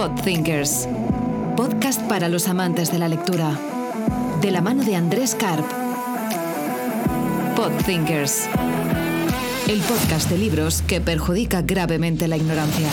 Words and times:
Podthinkers. 0.00 0.88
Podcast 1.58 2.00
para 2.08 2.30
los 2.30 2.48
amantes 2.48 2.90
de 2.90 2.98
la 2.98 3.06
lectura. 3.06 3.54
De 4.40 4.50
la 4.50 4.62
mano 4.62 4.82
de 4.82 4.96
Andrés 4.96 5.34
Karp. 5.34 5.62
Podthinkers. 7.54 8.48
El 9.68 9.78
podcast 9.80 10.30
de 10.30 10.38
libros 10.38 10.80
que 10.80 11.02
perjudica 11.02 11.60
gravemente 11.60 12.28
la 12.28 12.38
ignorancia. 12.38 12.88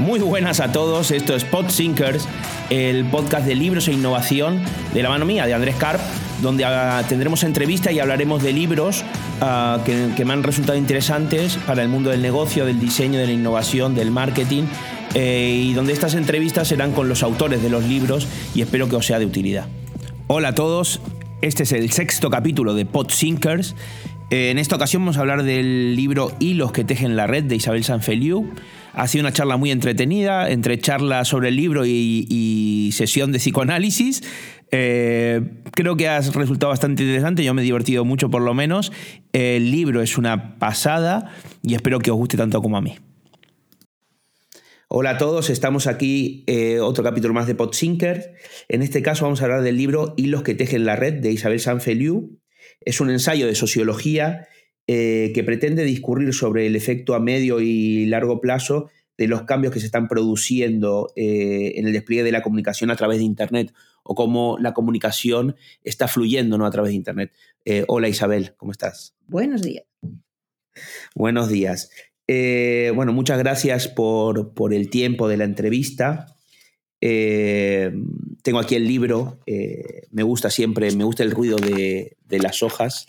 Muy 0.00 0.18
buenas 0.18 0.58
a 0.58 0.72
todos, 0.72 1.12
esto 1.12 1.36
es 1.36 1.44
Podthinkers, 1.44 2.26
el 2.68 3.04
podcast 3.04 3.46
de 3.46 3.54
libros 3.54 3.86
e 3.86 3.92
innovación 3.92 4.60
de 4.92 5.04
la 5.04 5.08
mano 5.08 5.24
mía, 5.24 5.46
de 5.46 5.54
Andrés 5.54 5.76
Karp, 5.76 6.00
donde 6.40 6.64
ah, 6.64 7.04
tendremos 7.08 7.44
entrevistas 7.44 7.92
y 7.92 8.00
hablaremos 8.00 8.42
de 8.42 8.52
libros 8.52 9.04
ah, 9.42 9.80
que, 9.84 10.24
me 10.24 10.32
han 10.32 10.42
resultado 10.42 10.78
interesantes 10.78 11.58
para 11.66 11.82
el 11.82 11.88
mundo 11.88 12.08
del 12.10 12.22
negocio, 12.22 12.64
del 12.64 12.80
diseño, 12.80 13.18
de 13.18 13.26
la 13.26 13.32
innovación, 13.32 13.94
del 13.94 14.10
marketing, 14.10 14.62
eh, 15.14 15.66
y 15.66 15.74
donde 15.74 15.92
estas 15.92 16.14
entrevistas 16.14 16.68
serán 16.68 16.92
con 16.92 17.08
los 17.08 17.22
autores 17.22 17.62
de 17.62 17.68
los 17.68 17.84
libros 17.84 18.26
y 18.54 18.62
espero 18.62 18.88
que 18.88 18.96
os 18.96 19.04
sea 19.04 19.18
de 19.18 19.26
utilidad. 19.26 19.66
Hola 20.28 20.48
a 20.48 20.54
todos, 20.54 21.00
este 21.42 21.64
es 21.64 21.72
el 21.72 21.90
sexto 21.90 22.30
capítulo 22.30 22.72
de 22.72 22.86
Podsinkers. 22.86 23.74
Eh, 24.30 24.50
en 24.50 24.58
esta 24.58 24.76
ocasión 24.76 25.02
vamos 25.02 25.18
a 25.18 25.20
hablar 25.20 25.42
del 25.42 25.94
libro 25.94 26.32
Hilos 26.38 26.72
que 26.72 26.84
tejen 26.84 27.16
la 27.16 27.26
red 27.26 27.44
de 27.44 27.56
Isabel 27.56 27.84
Sanfeliu. 27.84 28.48
Ha 28.94 29.06
sido 29.06 29.24
una 29.24 29.32
charla 29.32 29.58
muy 29.58 29.70
entretenida, 29.70 30.48
entre 30.48 30.78
charla 30.78 31.26
sobre 31.26 31.48
el 31.48 31.56
libro 31.56 31.84
y, 31.84 32.90
sesión 32.94 33.30
de 33.32 33.38
psicoanálisis. 33.38 34.22
Eh, 34.74 35.42
creo 35.72 35.96
que 35.96 36.08
ha 36.08 36.18
resultado 36.20 36.70
bastante 36.70 37.02
interesante, 37.02 37.44
yo 37.44 37.52
me 37.52 37.60
he 37.60 37.64
divertido 37.64 38.04
mucho 38.06 38.30
por 38.30 38.40
lo 38.40 38.54
menos. 38.54 38.90
El 39.32 39.70
libro 39.70 40.00
es 40.00 40.16
una 40.16 40.58
pasada 40.58 41.30
y 41.62 41.74
espero 41.74 41.98
que 41.98 42.10
os 42.10 42.16
guste 42.16 42.38
tanto 42.38 42.60
como 42.62 42.78
a 42.78 42.80
mí. 42.80 42.96
Hola 44.88 45.10
a 45.10 45.18
todos, 45.18 45.50
estamos 45.50 45.86
aquí 45.86 46.44
eh, 46.46 46.80
otro 46.80 47.04
capítulo 47.04 47.34
más 47.34 47.46
de 47.46 47.54
Podsinker. 47.54 48.34
En 48.68 48.82
este 48.82 49.02
caso 49.02 49.24
vamos 49.24 49.42
a 49.42 49.44
hablar 49.44 49.62
del 49.62 49.76
libro 49.76 50.14
Hilos 50.16 50.42
que 50.42 50.54
tejen 50.54 50.84
la 50.84 50.96
red 50.96 51.14
de 51.14 51.32
Isabel 51.32 51.60
Sanfeliu. 51.60 52.38
Es 52.80 53.00
un 53.00 53.10
ensayo 53.10 53.46
de 53.46 53.54
sociología 53.54 54.48
eh, 54.86 55.32
que 55.34 55.44
pretende 55.44 55.84
discurrir 55.84 56.34
sobre 56.34 56.66
el 56.66 56.76
efecto 56.76 57.14
a 57.14 57.20
medio 57.20 57.60
y 57.60 58.06
largo 58.06 58.40
plazo 58.40 58.90
de 59.22 59.28
los 59.28 59.42
cambios 59.42 59.72
que 59.72 59.78
se 59.78 59.86
están 59.86 60.08
produciendo 60.08 61.12
eh, 61.14 61.74
en 61.76 61.86
el 61.86 61.92
despliegue 61.92 62.24
de 62.24 62.32
la 62.32 62.42
comunicación 62.42 62.90
a 62.90 62.96
través 62.96 63.18
de 63.18 63.24
Internet 63.24 63.72
o 64.02 64.16
cómo 64.16 64.58
la 64.58 64.74
comunicación 64.74 65.54
está 65.84 66.08
fluyendo 66.08 66.58
¿no? 66.58 66.66
a 66.66 66.70
través 66.72 66.90
de 66.90 66.96
Internet. 66.96 67.32
Eh, 67.64 67.84
hola 67.86 68.08
Isabel, 68.08 68.54
¿cómo 68.56 68.72
estás? 68.72 69.14
Buenos 69.28 69.62
días. 69.62 69.84
Buenos 71.14 71.48
días. 71.48 71.90
bueno, 72.26 73.12
muchas 73.12 73.38
gracias 73.38 73.86
por, 73.86 74.52
el 74.72 74.90
tiempo 74.90 75.28
de 75.28 75.36
la 75.36 75.44
entrevista. 75.44 76.34
tengo 77.00 78.58
aquí 78.58 78.74
el 78.74 78.88
libro, 78.88 79.38
me 80.10 80.22
gusta 80.24 80.50
siempre, 80.50 80.90
me 80.96 81.04
gusta 81.04 81.22
el 81.22 81.30
ruido 81.30 81.58
de, 81.58 82.16
de 82.24 82.38
las 82.40 82.64
hojas 82.64 83.06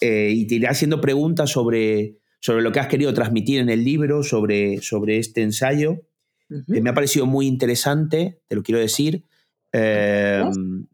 eh, 0.00 0.32
y 0.34 0.46
te 0.46 0.54
iré 0.54 0.68
haciendo 0.68 1.00
preguntas 1.00 1.50
sobre, 1.50 2.19
sobre 2.40 2.62
lo 2.62 2.72
que 2.72 2.80
has 2.80 2.88
querido 2.88 3.12
transmitir 3.14 3.60
en 3.60 3.70
el 3.70 3.84
libro, 3.84 4.22
sobre, 4.22 4.80
sobre 4.82 5.18
este 5.18 5.42
ensayo. 5.42 6.02
Eh, 6.50 6.80
me 6.80 6.90
ha 6.90 6.94
parecido 6.94 7.26
muy 7.26 7.46
interesante, 7.46 8.40
te 8.48 8.56
lo 8.56 8.62
quiero 8.62 8.80
decir. 8.80 9.24
Eh, 9.72 10.42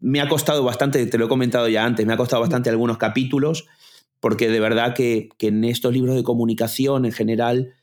me 0.01 0.21
ha 0.21 0.29
costado 0.29 0.63
bastante, 0.63 1.07
te 1.07 1.19
lo 1.19 1.27
he 1.27 1.29
comentado 1.29 1.69
ya 1.69 1.85
antes, 1.85 2.05
me 2.05 2.13
ha 2.13 2.17
costado 2.17 2.43
bastante 2.43 2.69
algunos 2.69 2.99
capítulos, 2.99 3.67
porque 4.21 4.51
de 4.51 4.61
verdad 4.61 4.95
que, 4.95 5.31
que 5.39 5.49
en 5.49 5.65
estos 5.65 5.95
libros 5.95 6.15
de 6.15 6.23
comunicación 6.23 7.07
en 7.07 7.13
general, 7.13 7.75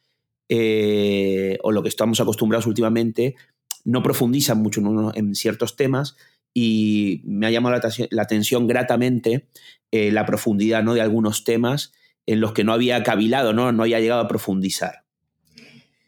o 0.49 1.71
lo 1.71 1.81
que 1.81 1.89
estamos 1.89 2.19
acostumbrados 2.19 2.67
últimamente, 2.67 3.35
no 3.85 4.03
profundizan 4.03 4.61
mucho 4.61 4.81
en, 4.81 5.11
en 5.15 5.35
ciertos 5.35 5.75
temas 5.75 6.15
y 6.53 7.21
me 7.25 7.47
ha 7.47 7.51
llamado 7.51 7.79
la, 8.11 8.21
atención 8.21 8.67
gratamente 8.67 9.47
eh, 9.91 10.11
la 10.11 10.25
profundidad 10.25 10.83
¿no? 10.83 10.93
de 10.93 11.01
algunos 11.01 11.43
temas 11.43 11.93
en 12.25 12.39
los 12.39 12.53
que 12.53 12.63
no 12.63 12.73
había 12.73 13.03
cavilado, 13.03 13.53
¿no? 13.53 13.71
no 13.71 13.83
había 13.83 13.99
llegado 13.99 14.21
a 14.21 14.27
profundizar. 14.27 15.03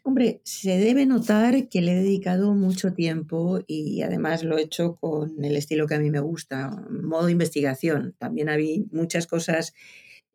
Hombre, 0.02 0.40
se 0.44 0.78
debe 0.78 1.04
notar 1.04 1.68
que 1.68 1.82
le 1.82 1.90
he 1.90 1.96
dedicado 1.96 2.54
mucho 2.54 2.92
tiempo 2.92 3.58
y 3.66 4.02
además 4.02 4.44
lo 4.44 4.56
he 4.56 4.62
hecho 4.62 4.94
con 4.94 5.44
el 5.44 5.56
estilo 5.56 5.88
que 5.88 5.96
a 5.96 5.98
mí 5.98 6.10
me 6.10 6.20
gusta, 6.20 6.70
modo 6.88 7.28
investigación. 7.28 8.14
También 8.16 8.48
había 8.48 8.84
muchas 8.92 9.26
cosas 9.26 9.74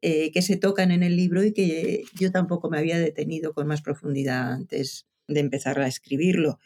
eh, 0.01 0.31
que 0.33 0.41
se 0.41 0.57
tocan 0.57 0.91
en 0.91 1.03
el 1.03 1.15
libro 1.15 1.41
y 1.41 1.53
que 1.53 2.03
yo 2.13 2.33
tampoco 2.33 2.69
me 2.69 2.79
había 2.79 2.99
detenido 2.99 3.53
con 3.53 3.65
más 3.65 3.81
profundidad 3.81 4.51
antes 4.51 5.07
de 5.29 5.39
empezar 5.39 5.79
a 5.79 5.87
escribirlo. 5.87 6.59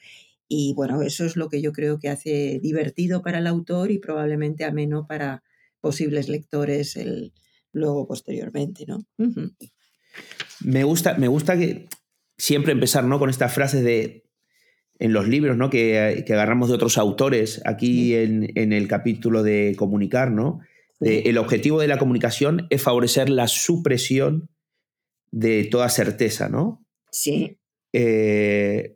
Y 0.47 0.73
bueno, 0.73 1.03
eso 1.03 1.25
es 1.25 1.35
lo 1.35 1.47
que 1.47 1.61
yo 1.61 1.73
creo 1.73 1.99
que 1.99 2.09
hace 2.09 2.59
divertido 2.59 3.21
para 3.21 3.37
el 3.37 3.45
autor 3.45 3.91
y 3.91 3.99
probablemente 3.99 4.65
ameno 4.65 5.05
para 5.05 5.43
posibles 5.79 6.27
lectores 6.27 6.95
el, 6.95 7.33
luego 7.75 8.07
posteriormente, 8.07 8.85
¿no? 8.87 9.05
Me 10.61 10.83
gusta, 10.83 11.15
me 11.15 11.27
gusta 11.27 11.57
que 11.57 11.87
siempre 12.37 12.71
empezar 12.71 13.03
¿no? 13.03 13.19
con 13.19 13.29
estas 13.29 13.53
frases 13.53 13.83
de 13.83 14.23
en 14.97 15.11
los 15.11 15.27
libros, 15.27 15.57
¿no? 15.57 15.69
Que, 15.69 16.23
que 16.25 16.33
agarramos 16.33 16.69
de 16.69 16.75
otros 16.75 16.97
autores, 16.97 17.61
aquí 17.65 18.15
en, 18.15 18.49
en, 18.55 18.71
el 18.71 18.87
capítulo 18.87 19.43
de 19.43 19.75
comunicar, 19.77 20.31
¿no? 20.31 20.61
el 21.01 21.37
objetivo 21.37 21.81
de 21.81 21.89
la 21.89 21.97
comunicación 21.97 22.67
es 22.69 22.81
favorecer 22.81 23.29
la 23.29 23.49
supresión 23.49 24.49
de 25.29 25.65
toda 25.65 25.89
certeza, 25.89 26.47
¿no? 26.47 26.83
Sí. 27.11 27.59
Eh, 27.91 28.95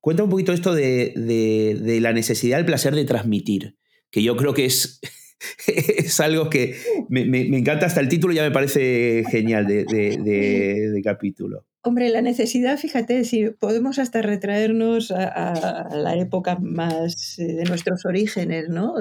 Cuenta 0.00 0.24
un 0.24 0.30
poquito 0.30 0.52
esto 0.52 0.74
de, 0.74 1.98
la 2.00 2.12
necesidad, 2.12 2.58
el 2.58 2.64
placer 2.64 2.94
de 2.94 3.04
transmitir, 3.04 3.76
que 4.10 4.22
yo 4.22 4.34
creo 4.36 4.54
que 4.54 4.64
es, 4.64 5.00
es 5.66 6.20
algo 6.20 6.50
que 6.50 6.76
me, 7.08 7.22
encanta, 7.56 7.86
hasta 7.86 8.00
el 8.00 8.08
título 8.08 8.32
ya 8.32 8.42
me 8.42 8.50
parece 8.50 9.24
genial 9.30 9.66
de, 9.66 11.00
capítulo. 11.02 11.66
Hombre, 11.82 12.10
la 12.10 12.20
necesidad, 12.20 12.78
fíjate, 12.78 13.24
si 13.24 13.50
podemos 13.50 13.98
hasta 13.98 14.20
retraernos 14.20 15.10
a, 15.10 15.88
la 15.94 16.14
época 16.16 16.56
más 16.56 17.38
eh, 17.38 17.54
de 17.54 17.64
nuestros 17.64 18.04
orígenes, 18.04 18.68
¿no? 18.68 18.94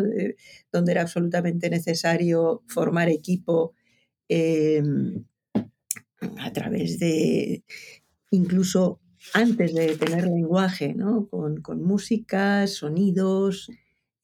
donde 0.72 0.92
era 0.92 1.02
absolutamente 1.02 1.70
necesario 1.70 2.64
formar 2.68 3.10
equipo 3.10 3.74
em, 4.30 5.26
a 6.38 6.54
través 6.54 7.00
de 7.00 7.64
incluso 8.32 9.02
antes 9.34 9.74
de 9.74 9.96
tener 9.98 10.26
lenguaje, 10.26 10.94
¿no? 10.94 11.28
con, 11.28 11.84
músicas, 11.84 12.72
sonidos, 12.72 13.70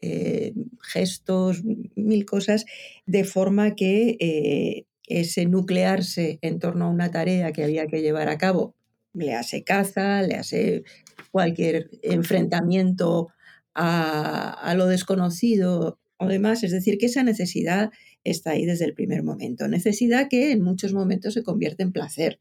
eh, 0.05 0.53
gestos, 0.81 1.63
mil 1.95 2.25
cosas, 2.25 2.65
de 3.05 3.23
forma 3.23 3.75
que 3.75 4.17
eh, 4.19 4.85
ese 5.07 5.45
nuclearse 5.45 6.39
en 6.41 6.59
torno 6.59 6.85
a 6.85 6.89
una 6.89 7.11
tarea 7.11 7.51
que 7.51 7.63
había 7.63 7.87
que 7.87 8.01
llevar 8.01 8.29
a 8.29 8.37
cabo, 8.37 8.75
le 9.13 9.33
hace 9.33 9.63
caza, 9.63 10.21
le 10.21 10.35
hace 10.35 10.83
cualquier 11.31 11.89
enfrentamiento 12.03 13.29
a, 13.73 14.73
lo 14.77 14.87
desconocido 14.87 15.99
o 16.17 16.27
demás, 16.27 16.63
es 16.63 16.71
decir, 16.71 16.97
que 16.97 17.07
esa 17.07 17.23
necesidad 17.23 17.91
está 18.23 18.51
ahí 18.51 18.65
desde 18.65 18.85
el 18.85 18.93
primer 18.93 19.23
momento, 19.23 19.67
necesidad 19.67 20.27
que 20.29 20.51
en 20.51 20.61
muchos 20.61 20.93
momentos 20.93 21.33
se 21.33 21.43
convierte 21.43 21.83
en 21.83 21.91
placer, 21.91 22.39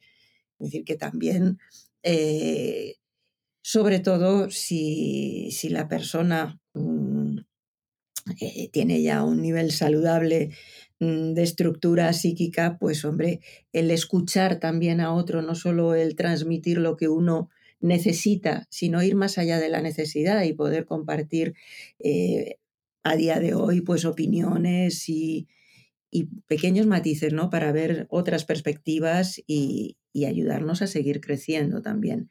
es 0.59 0.67
decir, 0.67 0.85
que 0.85 0.97
también 0.97 1.59
eh, 2.03 2.97
sobre 3.65 3.99
todo 3.99 4.51
si, 4.51 5.51
la 5.71 5.89
persona 5.89 6.61
mm, 6.75 7.24
eh, 8.41 8.69
tiene 8.73 9.03
ya 9.03 9.23
un 9.25 9.43
nivel 9.43 9.71
saludable 9.73 10.51
mm, 11.01 11.33
de 11.35 11.43
estructura 11.43 12.13
psíquica, 12.13 12.79
pues 12.79 13.05
hombre, 13.05 13.41
el 13.73 13.91
escuchar 13.91 14.61
también 14.61 15.01
a 15.01 15.13
otro, 15.15 15.43
no 15.43 15.55
solo 15.55 15.95
el 15.95 16.17
transmitir 16.17 16.79
lo 16.79 16.97
que 16.97 17.09
uno 17.09 17.51
necesita, 17.81 18.67
sino 18.71 19.03
ir 19.03 19.15
más 19.15 19.37
allá 19.39 19.59
de 19.61 19.69
la 19.69 19.83
necesidad 19.83 20.43
y 20.45 20.55
poder 20.55 20.87
compartir 20.87 21.55
eh, 21.99 22.57
a 23.03 23.17
día 23.17 23.39
de 23.41 23.55
hoy 23.55 23.83
pues 23.83 24.05
opiniones 24.07 25.09
y, 25.09 25.49
y 26.11 26.27
pequeños 26.47 26.87
matices, 26.87 27.33
¿no? 27.33 27.51
Para 27.51 27.73
ver 27.73 28.07
otras 28.11 28.45
perspectivas 28.45 29.43
y, 29.47 29.99
y 30.13 30.27
ayudarnos 30.27 30.83
a 30.83 30.87
seguir 30.87 31.21
creciendo 31.21 31.83
también. 31.83 32.31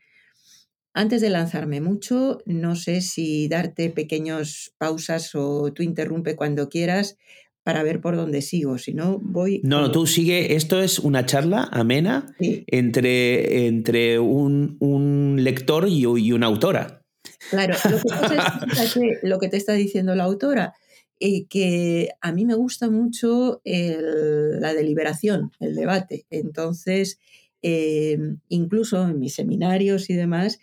Antes 0.94 1.22
de 1.22 1.30
lanzarme 1.30 1.82
mucho, 1.82 2.40
no 2.46 2.76
sé 2.76 3.02
si 3.02 3.48
darte 3.48 3.90
pequeños 3.90 4.74
pausas 4.78 5.34
o 5.34 5.74
tú 5.74 5.82
interrumpe 5.82 6.36
cuando 6.36 6.70
quieras 6.70 7.18
para 7.64 7.82
ver 7.82 8.00
por 8.02 8.16
dónde 8.16 8.42
sigo. 8.42 8.78
Si 8.78 8.94
no, 8.94 9.20
voy. 9.20 9.62
No, 9.64 9.82
no, 9.82 9.92
tú 9.92 10.06
sigue. 10.06 10.56
Esto 10.56 10.82
es 10.82 11.00
una 11.00 11.26
charla 11.26 11.68
amena 11.72 12.36
entre, 12.40 13.68
entre 13.68 14.20
un, 14.20 15.38
lector 15.40 15.88
y, 15.90 16.06
una 16.06 16.46
autora. 16.46 17.02
Claro, 17.50 17.76
lo 17.90 18.00
que, 18.00 19.20
lo 19.24 19.40
que 19.40 19.50
te 19.50 19.58
está 19.58 19.74
diciendo 19.74 20.14
la 20.14 20.26
autora 20.26 20.74
y 21.18 21.46
que 21.46 22.10
a 22.22 22.32
mí 22.34 22.46
me 22.46 22.56
gusta 22.56 22.90
mucho 22.90 23.62
la 23.64 24.74
deliberación, 24.74 25.52
el 25.60 25.74
debate. 25.74 26.26
Entonces, 26.30 27.18
eh, 27.62 28.18
incluso 28.50 29.08
en 29.08 29.20
mis 29.20 29.36
seminarios 29.36 30.10
y 30.10 30.16
demás, 30.16 30.56
eh, 30.56 30.60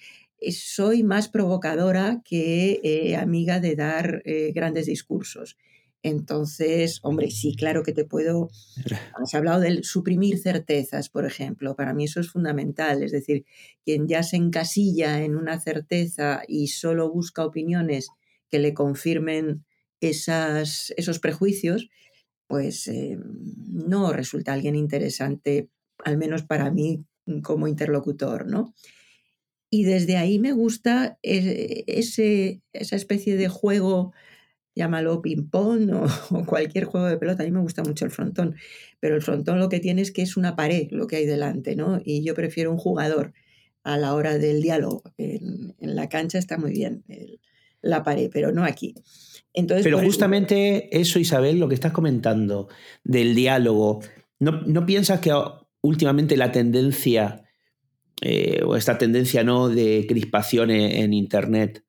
soy 0.52 1.02
más 1.02 1.28
provocadora 1.28 2.22
que 2.25 2.81
eh, 2.82 3.16
amiga 3.16 3.60
de 3.60 3.76
dar 3.76 4.22
grandes 4.54 4.87
discursos. 4.87 5.56
Entonces, 6.02 7.00
hombre, 7.02 7.31
sí, 7.31 7.54
claro 7.54 7.82
que 7.82 7.92
te 7.92 8.04
puedo... 8.04 8.48
Has 9.22 9.34
hablado 9.34 9.60
del 9.60 9.84
suprimir 9.84 10.38
certezas, 10.38 11.08
por 11.08 11.26
ejemplo. 11.26 11.76
Para 11.76 11.92
mí 11.92 12.04
eso 12.04 12.20
es 12.20 12.31
fundamental. 12.31 13.02
Es 13.02 13.12
decir, 13.12 13.44
quien 13.84 14.08
ya 14.08 14.22
se 14.22 14.37
encasilla 14.37 15.22
en 15.22 15.37
una 15.37 15.60
certeza 15.60 16.42
y 16.48 16.69
solo 16.69 17.10
busca 17.10 17.44
opiniones 17.44 18.08
que 18.50 18.58
le 18.58 18.72
confirmen 18.72 19.64
esas, 20.00 20.92
esos 20.96 21.19
prejuicios, 21.19 21.90
pues 22.46 22.88
eh, 22.88 23.19
no 23.69 24.12
resulta 24.12 24.54
alguien 24.54 24.75
interesante, 24.75 25.69
al 26.02 26.16
menos 26.16 26.42
para 26.42 26.70
mí 26.70 27.04
como 27.42 27.69
interlocutor, 27.69 28.46
¿no? 28.46 28.75
Y 29.70 29.84
desde 29.84 30.17
ahí 30.17 30.38
me 30.38 30.52
gusta 30.52 31.19
eh, 31.22 31.84
ese, 31.87 32.61
esa 32.72 32.96
especie 32.96 33.37
de 33.37 33.49
juego 33.49 34.12
llámalo 34.75 35.20
ping-pong 35.20 35.90
o, 36.31 36.44
cualquier 36.46 36.84
juego 36.84 37.06
de 37.06 37.19
pelota. 37.19 37.43
A 37.43 37.46
mí 37.46 37.52
me 37.52 37.61
gusta 37.61 37.82
mucho 37.82 38.05
el 38.05 38.11
frontón, 38.11 38.56
pero 38.99 39.14
el 39.14 39.22
frontón 39.22 39.58
lo 39.58 39.69
que 39.69 39.81
tiene 39.81 40.02
es 40.02 40.11
que 40.11 40.22
es 40.22 40.37
una 40.37 40.56
pared 40.56 40.88
lo 40.90 41.06
que 41.06 41.17
hay 41.17 41.26
delante, 41.26 41.76
¿no? 41.76 42.00
Y 42.05 42.22
yo 42.25 42.34
prefiero 42.34 42.70
un 42.70 42.78
jugador 42.78 43.32
a 43.82 43.96
la 43.96 44.14
hora 44.14 44.38
del 44.38 44.62
diálogo. 44.62 45.02
En, 45.19 45.75
la 45.81 46.08
cancha 46.08 46.38
está 46.38 46.58
muy 46.58 46.73
bien 46.73 47.05
la 47.82 48.02
pared, 48.02 48.31
pero 48.32 48.52
no 48.52 48.64
aquí. 48.64 48.94
Entonces, 49.52 49.84
pero 49.84 49.99
justamente 49.99 51.00
eso, 51.00 51.19
Isabel, 51.19 51.58
lo 51.58 51.69
que 51.69 51.75
estás 51.75 51.93
comentando 51.93 52.69
del 53.05 53.34
diálogo, 53.34 54.00
¿no, 54.38 54.87
piensas 54.87 55.20
que 55.20 55.32
últimamente 55.81 56.37
la 56.37 56.52
tendencia, 56.52 57.43
eh, 58.20 58.62
o 58.64 58.76
esta 58.76 58.99
tendencia 58.99 59.44
no 59.44 59.69
de 59.69 60.05
crispación 60.08 60.70
en 60.70 61.12
Internet, 61.12 61.84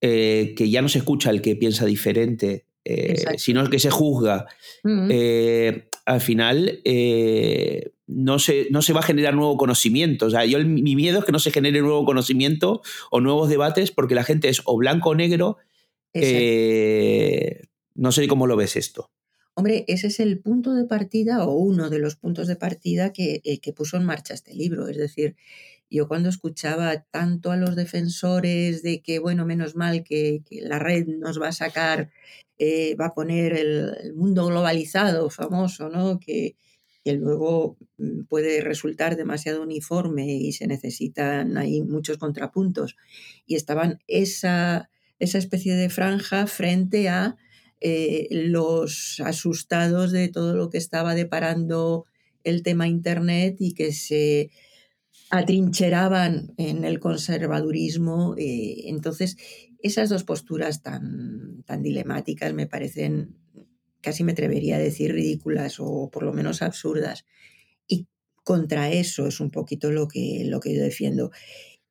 eh, 0.00 0.54
que 0.56 0.68
ya 0.70 0.82
no 0.82 0.88
se 0.88 0.98
escucha 0.98 1.30
el 1.30 1.40
que 1.40 1.56
piensa 1.56 1.86
diferente, 1.86 2.66
eh, 2.84 3.14
sino 3.36 3.60
el 3.60 3.70
que 3.70 3.78
se 3.78 3.90
juzga, 3.90 4.46
al 6.04 6.20
final 6.20 6.80
no, 8.06 8.38
se, 8.38 8.66
no 8.70 8.82
se 8.82 8.92
va 8.92 9.00
a 9.00 9.04
generar 9.04 9.34
nuevo 9.34 9.56
conocimiento. 9.56 10.26
O 10.26 10.30
sea, 10.30 10.44
yo, 10.44 10.58
mi 10.58 10.96
miedo 10.96 11.20
es 11.20 11.24
que 11.24 11.32
no 11.32 11.38
se 11.38 11.52
genere 11.52 11.80
nuevo 11.80 12.04
conocimiento 12.04 12.82
o 13.10 13.20
nuevos 13.20 13.48
debates 13.48 13.92
porque 13.92 14.14
la 14.14 14.24
gente 14.24 14.48
es 14.48 14.62
o 14.64 14.76
blanco 14.76 15.10
o 15.10 15.14
negro. 15.14 15.58
no 17.94 18.12
sé 18.12 18.28
cómo 18.28 18.46
lo 18.46 18.56
ves 18.56 18.76
esto. 18.76 19.10
Hombre, 19.54 19.84
ese 19.86 20.06
es 20.06 20.18
el 20.20 20.38
punto 20.40 20.74
de 20.74 20.84
partida 20.84 21.44
o 21.44 21.54
uno 21.54 21.90
de 21.90 21.98
los 21.98 22.16
puntos 22.16 22.48
de 22.48 22.56
partida 22.56 23.12
que, 23.12 23.42
que 23.60 23.72
puso 23.72 23.98
en 23.98 24.04
marcha 24.04 24.32
este 24.34 24.54
libro. 24.54 24.88
Es 24.88 24.96
decir, 24.96 25.36
yo 25.92 26.08
cuando 26.08 26.30
escuchaba 26.30 27.02
tanto 27.10 27.50
a 27.52 27.56
los 27.56 27.76
defensores 27.76 28.82
de 28.82 29.02
que, 29.02 29.18
bueno, 29.18 29.44
menos 29.44 29.76
mal 29.76 30.04
que, 30.04 30.42
la 30.62 30.78
red 30.78 31.06
nos 31.06 31.40
va 31.40 31.48
a 31.48 31.52
sacar, 31.52 32.10
eh, 32.58 32.94
va 32.94 33.06
a 33.06 33.14
poner 33.14 33.52
el, 33.52 34.14
mundo 34.14 34.46
globalizado 34.46 35.28
famoso, 35.28 35.90
¿no? 35.90 36.18
Que, 36.18 36.56
luego 37.04 37.76
mm, 37.98 38.22
puede 38.24 38.62
resultar 38.62 39.16
demasiado 39.16 39.62
uniforme 39.62 40.34
y 40.34 40.52
se 40.52 40.66
necesitan 40.66 41.58
ahí 41.58 41.82
muchos 41.82 42.16
contrapuntos. 42.16 42.96
Y 43.46 43.56
estaban 43.56 44.00
esa, 44.06 44.88
esa 45.18 45.38
especie 45.38 45.74
de 45.74 45.90
franja 45.90 46.46
frente 46.46 47.10
a 47.10 47.36
eh, 47.82 48.28
los 48.30 49.20
asustados 49.24 50.12
de 50.12 50.28
todo 50.28 50.54
lo 50.54 50.70
que 50.70 50.78
estaba 50.78 51.14
deparando 51.14 52.06
el 52.44 52.62
tema 52.62 52.88
Internet 52.88 53.56
y 53.58 53.74
que 53.74 53.92
se 53.92 54.50
atrincheraban 55.30 56.52
en 56.58 56.84
el 56.84 57.00
conservadurismo. 57.00 58.34
Eh, 58.36 58.88
entonces, 58.88 59.36
esas 59.82 60.08
dos 60.10 60.24
posturas 60.24 60.82
tan, 60.82 61.62
tan 61.64 61.82
dilemáticas 61.82 62.52
me 62.52 62.66
parecen, 62.66 63.36
casi 64.00 64.24
me 64.24 64.32
atrevería 64.32 64.76
a 64.76 64.80
decir, 64.80 65.12
ridículas 65.12 65.76
o 65.80 66.10
por 66.10 66.22
lo 66.22 66.32
menos 66.32 66.62
absurdas. 66.62 67.24
Y 67.88 68.06
contra 68.44 68.90
eso 68.90 69.26
es 69.26 69.40
un 69.40 69.50
poquito 69.50 69.90
lo 69.90 70.06
que, 70.06 70.44
lo 70.46 70.60
que 70.60 70.74
yo 70.74 70.82
defiendo. 70.82 71.30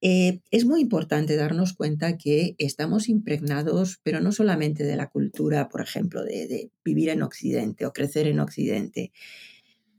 Eh, 0.02 0.42
es 0.50 0.66
muy 0.66 0.82
importante 0.82 1.36
darnos 1.36 1.74
cuenta 1.74 2.18
que 2.18 2.56
estamos 2.58 3.08
impregnados, 3.08 4.00
pero 4.04 4.20
no 4.20 4.32
solamente 4.32 4.84
de 4.84 4.96
la 4.96 5.10
cultura, 5.10 5.70
por 5.70 5.82
ejemplo, 5.82 6.24
de, 6.24 6.72
vivir 6.84 7.10
en 7.10 7.22
Occidente 7.22 7.86
o 7.86 7.94
crecer 7.94 8.28
en 8.28 8.40
Occidente, 8.40 9.12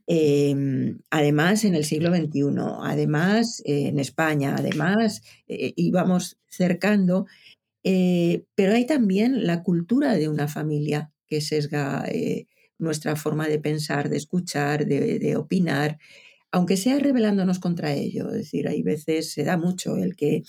Em, 0.05 0.99
además 1.11 1.63
en 1.63 1.75
el 1.75 1.85
siglo 1.85 2.13
XXI, 2.13 2.41
además 2.81 3.61
en 3.65 3.99
España, 3.99 4.55
además 4.57 5.21
eh, 5.47 5.73
íbamos 5.77 6.37
cercando, 6.47 7.25
eh, 7.83 8.43
pero 8.55 8.73
hay 8.73 8.85
también 8.85 9.45
la 9.47 9.63
cultura 9.63 10.13
de 10.15 10.27
una 10.27 10.47
familia 10.49 11.11
que 11.27 11.39
sesga 11.41 12.05
eh, 12.09 12.47
nuestra 12.77 13.15
forma 13.15 13.47
de 13.47 13.59
pensar, 13.59 14.09
de 14.09 14.17
escuchar, 14.17 14.85
de, 14.85 15.35
opinar, 15.37 15.99
aunque 16.53 16.77
sea 16.77 16.99
rebelándonos 16.99 17.57
contra 17.57 17.93
ello. 17.93 18.29
Es 18.29 18.35
decir, 18.35 18.67
hay 18.67 18.83
veces 18.83 19.33
se 19.33 19.43
da 19.43 19.57
mucho 19.57 19.97
el 19.97 20.15
que 20.15 20.43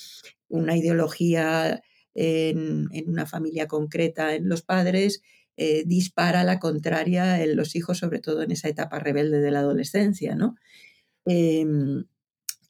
una 0.49 0.77
ideología 0.77 1.83
en, 2.15 2.89
en 2.93 3.09
una 3.09 3.25
familia 3.25 3.67
concreta, 3.67 4.35
en 4.35 4.51
los 4.51 4.61
padres, 4.61 5.23
eh, 5.56 5.83
dispara 5.87 6.45
la 6.45 6.61
contraria 6.61 7.43
en 7.43 7.56
los 7.56 7.75
hijos, 7.75 7.99
sobre 7.99 8.19
todo 8.19 8.43
en 8.43 8.51
esa 8.51 8.69
etapa 8.69 8.99
rebelde 8.99 9.41
de 9.41 9.51
la 9.51 9.61
adolescencia, 9.61 10.35
¿no? 10.35 10.56
Em, 11.25 12.05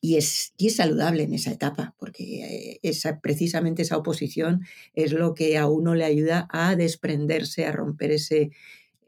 y, 0.01 0.17
es, 0.17 0.55
es 0.59 0.77
saludable 0.77 1.25
en 1.25 1.35
esa 1.35 1.51
etapa, 1.51 1.97
porque 1.99 2.79
esa, 2.83 3.21
precisamente 3.21 3.83
esa 3.83 3.97
oposición 3.97 4.65
es 4.95 5.13
lo 5.13 5.35
que 5.35 5.59
a 5.59 5.67
uno 5.67 5.97
le 5.97 6.05
ayuda 6.05 6.47
a 6.53 6.77
desprenderse, 6.77 7.67
a 7.67 7.73
romper 7.73 8.13
ese, 8.13 8.53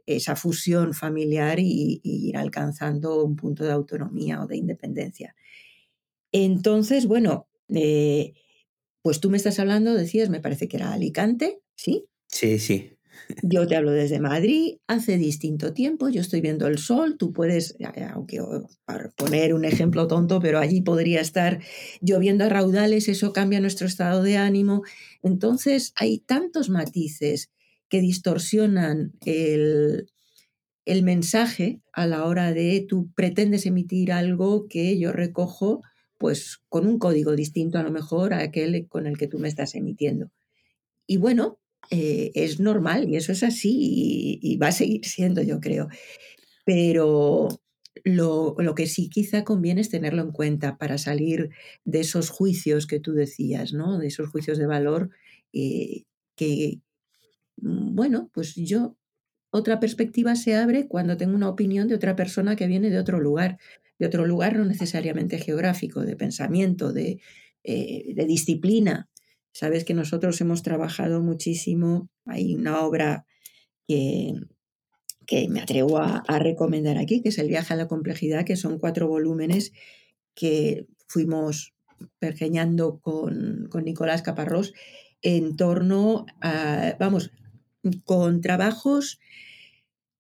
esa 0.07 0.37
fusión 0.37 0.95
familiar 0.95 1.59
y, 1.59 2.01
ir 2.03 2.37
alcanzando 2.37 3.25
un 3.25 3.37
punto 3.37 3.65
de 3.65 3.73
autonomía 3.73 4.43
o 4.43 4.47
de 4.47 4.57
independencia. 4.57 5.35
Entonces, 6.33 7.07
bueno, 7.07 7.49
eh, 7.69 8.35
pues 9.03 9.21
tú 9.21 9.31
me 9.31 9.37
estás 9.37 9.59
hablando, 9.59 9.95
decías, 9.95 10.31
me 10.31 10.41
parece 10.41 10.69
que 10.69 10.77
era 10.77 10.93
Alicante, 10.93 11.61
¿sí? 11.75 12.07
Sí, 12.29 12.59
sí. 12.59 12.97
Yo 13.43 13.67
te 13.67 13.77
hablo 13.77 13.93
desde 13.93 14.21
Madrid, 14.21 14.77
hace 14.87 15.17
distinto 15.17 15.73
tiempo, 15.73 16.09
yo 16.09 16.21
estoy 16.21 16.41
viendo 16.41 16.67
el 16.67 16.79
sol, 16.79 17.17
tú 17.19 17.33
puedes, 17.33 17.77
aunque 18.13 18.41
para 18.85 19.11
poner 19.11 19.55
un 19.55 19.65
ejemplo 19.65 20.07
tonto, 20.07 20.41
pero 20.41 20.59
allí 20.59 20.81
podría 20.83 21.21
estar 21.21 21.61
lloviendo 22.01 22.45
a 22.45 22.49
raudales, 22.49 23.09
eso 23.09 23.33
cambia 23.33 23.61
nuestro 23.61 23.87
estado 23.87 24.23
de 24.23 24.37
ánimo. 24.37 24.83
Entonces 25.23 25.93
hay 25.97 26.19
tantos 26.19 26.69
matices 26.69 27.51
que 27.89 28.01
distorsionan 28.01 29.13
el, 29.25 30.11
el 30.85 31.03
mensaje 31.03 31.81
a 31.93 32.07
la 32.07 32.25
hora 32.25 32.53
de 32.53 32.85
tú 32.89 33.11
pretendes 33.15 33.67
emitir 33.67 34.13
algo 34.13 34.69
que 34.69 34.99
yo 34.99 35.13
recojo 35.13 35.83
pues 36.19 36.59
con 36.69 36.87
un 36.87 36.99
código 36.99 37.37
distinto 37.37 37.79
a 37.79 37.83
lo 37.83 37.91
mejor 37.91 38.33
a 38.33 38.39
aquel 38.39 38.87
con 38.89 39.07
el 39.07 39.19
que 39.19 39.27
tú 39.27 39.39
me 39.39 39.49
estás 39.49 39.75
emitiendo. 39.75 40.31
Y 41.07 41.19
bueno, 41.19 41.59
eh, 41.91 42.33
es 42.35 42.59
normal 42.59 43.09
y 43.09 43.17
eso 43.17 43.33
es 43.33 43.43
así 43.43 44.39
y, 44.43 44.57
va 44.57 44.69
a 44.69 44.73
seguir 44.73 45.05
siendo, 45.05 45.43
yo 45.43 45.61
creo. 45.61 45.89
Pero 46.65 47.49
lo, 48.05 48.57
que 48.75 48.87
sí 48.87 49.09
quizá 49.09 49.45
conviene 49.45 49.81
es 49.81 49.91
tenerlo 49.91 50.23
en 50.23 50.33
cuenta 50.33 50.79
para 50.79 50.99
salir 50.99 51.51
de 51.85 52.01
esos 52.01 52.31
juicios 52.31 52.87
que 52.87 53.01
tú 53.01 53.13
decías, 53.13 53.73
¿no? 53.73 53.99
De 53.99 54.09
esos 54.09 54.29
juicios 54.31 54.59
de 54.59 54.67
valor 54.67 55.11
eh, 55.53 56.05
que, 56.35 56.81
bueno, 57.57 58.31
pues 58.33 58.55
yo, 58.55 58.97
otra 59.51 59.81
perspectiva 59.81 60.37
se 60.37 60.55
abre 60.55 60.87
cuando 60.89 61.17
tengo 61.17 61.35
una 61.35 61.49
opinión 61.49 61.89
de 61.89 61.95
otra 61.95 62.17
persona 62.17 62.57
que 62.57 62.67
viene 62.67 62.91
de 62.91 62.99
otro 62.99 63.21
lugar, 63.21 63.59
de 63.99 64.07
otro 64.07 64.27
lugar 64.27 64.57
no 64.57 64.65
necesariamente 64.65 65.39
geográfico, 65.39 66.03
de 66.03 66.17
pensamiento, 66.17 66.93
de, 66.93 67.21
eh, 67.65 68.13
de 68.15 68.27
disciplina, 68.27 69.09
Sabes 69.59 69.87
que 69.87 69.95
nosotros 69.95 70.39
hemos 70.43 70.63
trabajado 70.63 71.23
muchísimo, 71.23 72.11
hay 72.27 72.55
una 72.55 72.81
obra 72.81 73.25
que, 73.89 74.35
que 75.27 75.49
me 75.49 75.61
atrevo 75.61 75.97
a, 75.97 76.23
recomendar 76.39 76.99
aquí, 76.99 77.23
que 77.23 77.31
es 77.31 77.39
El 77.39 77.49
viaje 77.49 77.73
a 77.73 77.79
la 77.79 77.89
complejidad, 77.89 78.45
que 78.45 78.57
son 78.57 78.79
cuatro 78.79 79.09
volúmenes 79.09 79.73
que 80.35 80.87
fuimos 81.09 81.73
pergeñando 82.19 82.99
con, 83.01 83.69
con 83.71 83.85
Nicolás 83.85 84.21
Caparrós 84.21 84.75
en 85.23 85.57
torno 85.57 86.27
a, 86.43 86.95
vamos, 87.01 87.31
con 88.05 88.41
trabajos 88.41 89.19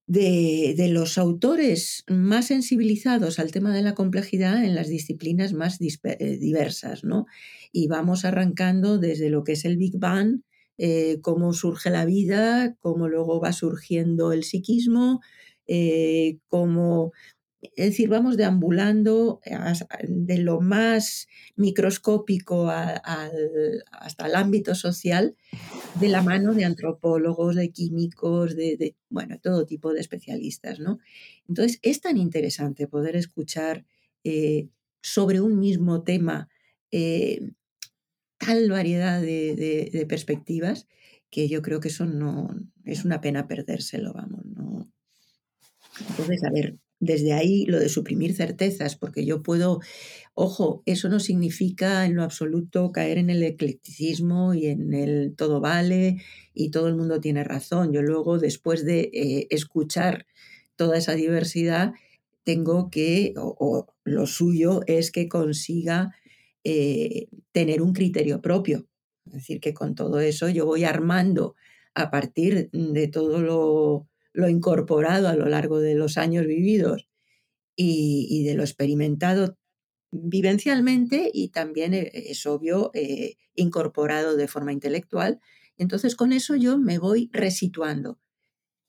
de, 0.07 0.89
los 0.91 1.19
autores 1.19 2.05
más 2.09 2.47
sensibilizados 2.47 3.39
al 3.39 3.51
tema 3.51 3.75
de 3.75 3.83
la 3.83 3.95
complejidad 3.95 4.65
en 4.65 4.75
las 4.75 4.89
disciplinas 4.89 5.53
más 5.53 5.79
eh, 5.81 6.39
diversas, 6.39 7.05
¿no? 7.05 7.27
Y 7.73 7.89
vamos 7.89 8.25
arrancando 8.25 8.99
desde 8.99 9.31
lo 9.31 9.45
que 9.45 9.53
es 9.53 9.65
el 9.65 9.77
Big 9.77 9.99
Bang, 9.99 10.43
eh, 10.79 11.19
cómo 11.23 11.53
surge 11.53 11.91
la 11.91 12.05
vida, 12.05 12.77
cómo 12.81 13.09
luego 13.09 13.41
va 13.41 13.53
surgiendo 13.53 14.33
el 14.33 14.45
psiquismo, 14.45 15.21
eh, 15.67 16.39
cómo 16.49 17.13
es 17.77 17.91
decir, 17.91 18.09
vamos 18.09 18.37
deambulando 18.37 19.41
de 20.09 20.39
lo 20.39 20.61
más 20.61 21.27
microscópico 21.57 22.69
hasta 22.71 24.27
el 24.27 24.35
ámbito 24.35 24.75
social 24.75 25.37
de 26.01 26.09
la 26.09 26.23
mano 26.23 26.55
de 26.55 26.65
antropólogos, 26.65 27.57
de 27.57 27.71
químicos, 27.71 28.55
de, 28.57 28.95
bueno, 29.09 29.39
todo 29.41 29.67
tipo 29.67 29.93
de 29.93 30.01
especialistas, 30.01 30.81
¿no? 30.81 30.99
Entonces, 31.49 31.79
es 31.83 32.01
tan 32.01 32.17
interesante 32.17 32.87
poder 32.87 33.17
escuchar 33.17 33.85
eh, 34.25 34.69
sobre 35.03 35.41
un 35.41 35.59
mismo 35.59 36.03
tema 36.03 36.49
eh, 36.91 37.53
tal 38.39 38.71
variedad 38.71 39.21
de, 39.21 40.07
perspectivas 40.09 40.87
que 41.31 41.49
yo 41.49 41.63
creo 41.63 41.81
que 41.81 41.89
eso 41.89 42.07
no 42.07 42.49
es 42.85 43.05
una 43.05 43.21
pena 43.21 43.49
perdérselo, 43.49 44.13
vamos, 44.13 44.45
no. 44.47 44.89
Entonces, 46.11 46.45
a 46.45 46.51
ver, 46.51 46.77
desde 46.99 47.33
ahí 47.33 47.67
lo 47.67 47.79
de 47.79 47.89
suprimir 47.89 48.35
certezas, 48.35 48.97
porque 48.97 49.25
yo 49.27 49.43
puedo, 49.43 49.81
ojo, 50.35 50.83
eso 50.87 51.09
no 51.09 51.21
significa 51.21 52.07
en 52.07 52.17
lo 52.17 52.23
absoluto 52.23 52.93
caer 52.93 53.19
en 53.19 53.31
el 53.31 53.43
eclecticismo 53.43 54.55
y 54.55 54.67
en 54.67 54.95
el 54.95 55.35
todo 55.37 55.61
vale 55.61 56.23
y 56.55 56.71
todo 56.71 56.89
el 56.89 56.97
mundo 56.97 57.21
tiene 57.21 57.45
razón. 57.45 57.93
Yo 57.93 58.03
luego, 58.03 58.39
después 58.39 58.85
de 58.85 59.11
eh, 59.13 59.47
escuchar 59.51 60.27
toda 60.77 60.99
esa 60.99 61.15
diversidad, 61.15 61.93
tengo 62.45 62.91
que, 62.91 63.35
o, 63.37 63.87
lo 64.05 64.27
suyo 64.27 64.83
es 64.87 65.11
que 65.11 65.29
consiga 65.29 66.15
eh, 66.65 67.29
tener 67.53 67.83
un 67.83 67.93
criterio 67.93 68.41
propio. 68.41 68.87
Es 69.27 69.33
decir, 69.33 69.61
que 69.61 69.75
con 69.75 69.95
todo 69.95 70.21
eso 70.21 70.49
yo 70.49 70.65
voy 70.65 70.85
armando 70.85 71.57
a 71.95 72.11
partir 72.11 72.71
de 72.73 73.09
todo 73.09 73.41
lo 73.41 74.07
lo 74.37 74.51
incorporado 74.51 75.29
a 75.29 75.35
lo 75.35 75.47
largo 75.47 75.81
de 75.81 75.95
los 75.95 76.19
años 76.19 76.47
vividos 76.47 77.09
y, 77.75 78.45
de 78.45 78.55
lo 78.55 78.63
experimentado 78.63 79.57
vivencialmente 80.13 81.31
y 81.33 81.49
también 81.49 81.95
eh, 81.95 82.11
es 82.13 82.47
obvio 82.47 82.91
eh, 82.95 83.37
incorporado 83.55 84.37
de 84.37 84.47
forma 84.47 84.73
intelectual. 84.73 85.41
Entonces 85.79 86.17
con 86.17 86.33
eso 86.33 86.55
yo 86.55 86.79
me 86.79 86.99
voy 86.99 87.31
resituando. 87.33 88.19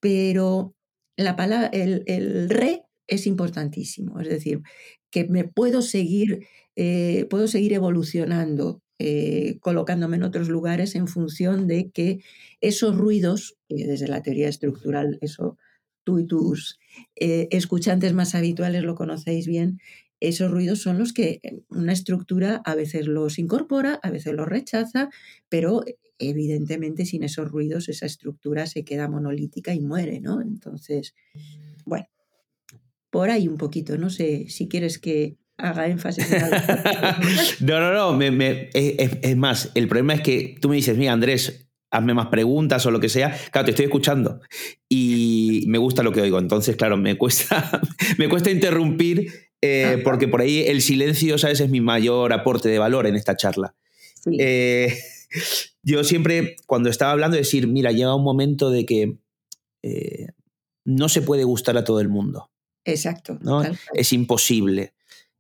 Pero 0.02 0.76
la 1.16 1.36
palabra, 1.38 1.70
el, 1.74 2.04
el 2.08 2.50
re 2.50 2.84
es 3.08 3.26
importantísimo, 3.26 4.20
es 4.20 4.28
decir, 4.28 4.62
que 5.10 5.28
me 5.30 5.46
puedo 5.46 5.82
seguir, 5.82 6.46
eh, 6.76 7.26
puedo 7.30 7.48
seguir 7.48 7.74
evolucionando 7.74 8.82
eh, 9.00 9.58
colocándome 9.60 10.18
en 10.18 10.24
otros 10.24 10.50
lugares 10.50 10.96
en 10.96 11.08
función 11.08 11.68
de 11.68 11.92
que 11.92 12.24
esos 12.62 12.96
ruidos, 12.96 13.58
desde 13.70 14.08
la 14.08 14.22
teoría 14.22 14.50
estructural, 14.50 15.20
eso 15.22 15.58
tú 16.04 16.20
y 16.20 16.26
tus 16.26 16.80
eh, 17.16 17.48
escuchantes 17.52 18.14
más 18.14 18.34
habituales 18.34 18.84
lo 18.84 18.96
conocéis 18.96 19.46
bien, 19.46 19.80
esos 20.20 20.50
ruidos 20.50 20.82
son 20.82 20.98
los 20.98 21.14
que 21.14 21.42
una 21.70 21.94
estructura 21.94 22.62
a 22.66 22.76
veces 22.76 23.08
los 23.08 23.38
incorpora, 23.38 24.00
a 24.02 24.10
veces 24.10 24.34
los 24.34 24.48
rechaza, 24.48 25.10
pero 25.48 25.84
evidentemente 26.18 27.06
sin 27.06 27.24
esos 27.24 27.52
ruidos 27.52 27.90
esa 27.90 28.08
estructura 28.08 28.66
se 28.66 28.84
queda 28.84 29.08
monolítica 29.08 29.74
y 29.74 29.80
muere, 29.80 30.20
¿no? 30.20 30.42
Entonces, 30.42 31.14
bueno, 31.86 32.08
por 33.12 33.30
ahí 33.30 33.48
un 33.48 33.58
poquito, 33.58 33.98
no 33.98 34.10
sé 34.10 34.48
si 34.50 34.68
quieres 34.68 34.98
que 34.98 35.38
haga 35.58 35.88
énfasis 35.88 36.32
en 36.32 36.44
algo. 36.44 36.58
no, 37.62 37.80
no, 37.80 38.18
no. 38.18 38.22
es, 38.24 39.38
más, 39.38 39.72
el 39.76 39.88
problema 39.88 40.14
es 40.14 40.22
que 40.22 40.56
tú 40.62 40.70
me 40.70 40.76
dices, 40.76 40.98
mira, 40.98 41.14
Andrés, 41.14 41.68
hazme 41.92 42.14
más 42.14 42.28
preguntas 42.28 42.86
o 42.86 42.92
lo 42.92 43.00
que 43.00 43.10
sea. 43.10 43.36
Claro, 43.52 43.66
te 43.66 43.72
estoy 43.72 43.86
escuchando 43.86 44.42
y 44.90 45.64
me 45.68 45.78
gusta 45.78 46.04
lo 46.04 46.12
que 46.12 46.22
oigo. 46.22 46.40
Entonces, 46.40 46.76
claro, 46.76 46.98
me 46.98 47.18
cuesta, 47.18 47.82
me 48.18 48.30
cuesta 48.30 48.52
interrumpir 48.52 49.32
eh, 49.62 50.02
porque 50.04 50.28
por 50.28 50.42
ahí 50.42 50.66
el 50.68 50.82
silencio, 50.82 51.38
¿sabes? 51.38 51.60
Es 51.62 51.70
mi 51.70 51.82
mayor 51.82 52.34
aporte 52.34 52.70
de 52.70 52.80
valor 52.80 53.08
en 53.08 53.16
esta 53.16 53.36
charla. 53.36 53.76
Eh, 54.38 54.98
yo 55.82 56.04
siempre, 56.04 56.56
cuando 56.66 56.90
estaba 56.90 57.12
hablando, 57.12 57.38
decir, 57.38 57.68
mira, 57.68 57.92
llega 57.92 58.16
un 58.16 58.24
momento 58.24 58.70
de 58.70 58.86
que 58.86 59.18
eh, 59.84 60.28
no 60.86 61.10
se 61.10 61.22
puede 61.22 61.44
gustar 61.44 61.78
a 61.78 61.84
todo 61.84 62.00
el 62.00 62.10
mundo. 62.10 62.52
Exacto. 62.86 63.38
¿no? 63.42 63.64
Es 63.94 64.14
imposible. 64.14 64.94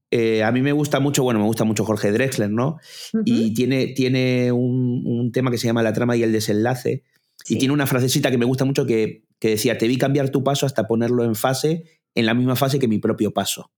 Eh, 0.09 0.43
a 0.43 0.51
mí 0.51 0.61
me 0.61 0.71
gusta 0.71 0.99
mucho, 0.99 1.23
bueno, 1.23 1.39
me 1.39 1.45
gusta 1.45 1.65
mucho 1.65 1.83
Jorge 1.83 2.11
Drexler, 2.11 2.49
¿no? 2.49 2.77
Y 3.25 3.53
tiene, 3.53 3.87
tiene 3.87 4.51
un, 4.51 5.31
tema 5.33 5.51
que 5.51 5.57
se 5.57 5.67
llama 5.67 5.83
La 5.83 5.93
trama 5.93 6.15
y 6.15 6.23
el 6.23 6.31
desenlace. 6.31 7.03
Y 7.49 7.57
tiene 7.57 7.73
una 7.73 7.87
frasecita 7.87 8.31
que 8.31 8.37
me 8.37 8.45
gusta 8.45 8.65
mucho 8.65 8.85
que, 8.85 9.23
decía, 9.41 9.77
te 9.77 9.87
vi 9.87 9.97
cambiar 9.97 10.29
tu 10.29 10.43
paso 10.43 10.65
hasta 10.65 10.87
ponerlo 10.87 11.23
en 11.23 11.35
fase, 11.35 11.83
en 12.15 12.25
la 12.25 12.33
misma 12.33 12.55
fase 12.55 12.79
que 12.79 12.87
mi 12.87 12.99
propio 12.99 13.31
paso. 13.31 13.71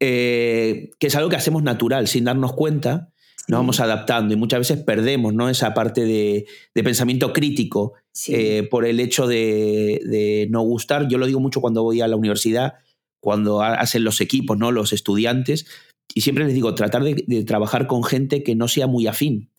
Eh, 0.00 0.90
que 0.98 1.06
es 1.06 1.14
algo 1.14 1.28
que 1.28 1.36
hacemos 1.36 1.62
natural, 1.62 2.08
sin 2.08 2.24
darnos 2.24 2.54
cuenta, 2.54 3.12
nos 3.48 3.60
vamos 3.60 3.78
adaptando 3.80 4.34
y 4.34 4.36
muchas 4.36 4.58
veces 4.58 4.82
perdemos 4.82 5.32
¿no? 5.32 5.48
esa 5.48 5.72
parte 5.72 6.04
de, 6.04 6.46
pensamiento 6.82 7.32
crítico 7.32 7.92
eh, 8.28 8.66
por 8.68 8.84
el 8.84 8.98
hecho 8.98 9.26
de, 9.26 10.00
de, 10.04 10.48
no 10.50 10.62
gustar. 10.62 11.06
Yo 11.08 11.18
lo 11.18 11.26
digo 11.26 11.38
mucho 11.38 11.60
cuando 11.60 11.82
voy 11.82 12.00
a 12.00 12.08
la 12.08 12.16
universidad 12.16 12.74
cuando 13.20 13.62
hacen 13.62 14.04
los 14.04 14.20
equipos, 14.20 14.58
¿no? 14.58 14.72
Los 14.72 14.92
estudiantes. 14.92 15.66
Y 16.14 16.20
siempre 16.20 16.44
les 16.44 16.54
digo, 16.54 16.74
tratar 16.74 17.02
de, 17.02 17.44
trabajar 17.44 17.86
con 17.86 18.04
gente 18.04 18.42
que 18.42 18.54
no 18.54 18.68
sea 18.68 18.86
muy 18.86 19.06
afín. 19.06 19.50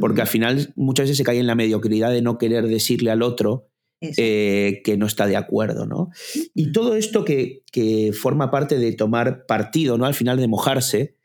Porque 0.00 0.20
al 0.20 0.26
final 0.26 0.72
muchas 0.74 1.04
veces 1.04 1.18
se 1.18 1.22
cae 1.22 1.38
en 1.38 1.46
la 1.46 1.54
mediocridad 1.54 2.10
de 2.10 2.20
no 2.20 2.38
querer 2.38 2.66
decirle 2.66 3.12
al 3.12 3.22
otro 3.22 3.68
eh, 4.00 4.82
que 4.84 4.96
no 4.96 5.06
está 5.06 5.26
de 5.26 5.36
acuerdo, 5.36 5.86
¿no? 5.86 6.10
Y 6.54 6.72
todo 6.72 6.96
esto 6.96 7.24
que, 7.24 7.62
que, 7.70 8.12
forma 8.12 8.50
parte 8.50 8.78
de 8.78 8.92
tomar 8.92 9.46
partido, 9.46 9.96
¿no? 9.96 10.04
Al 10.04 10.14
final 10.14 10.38
de 10.38 10.48
mojarse 10.48 11.16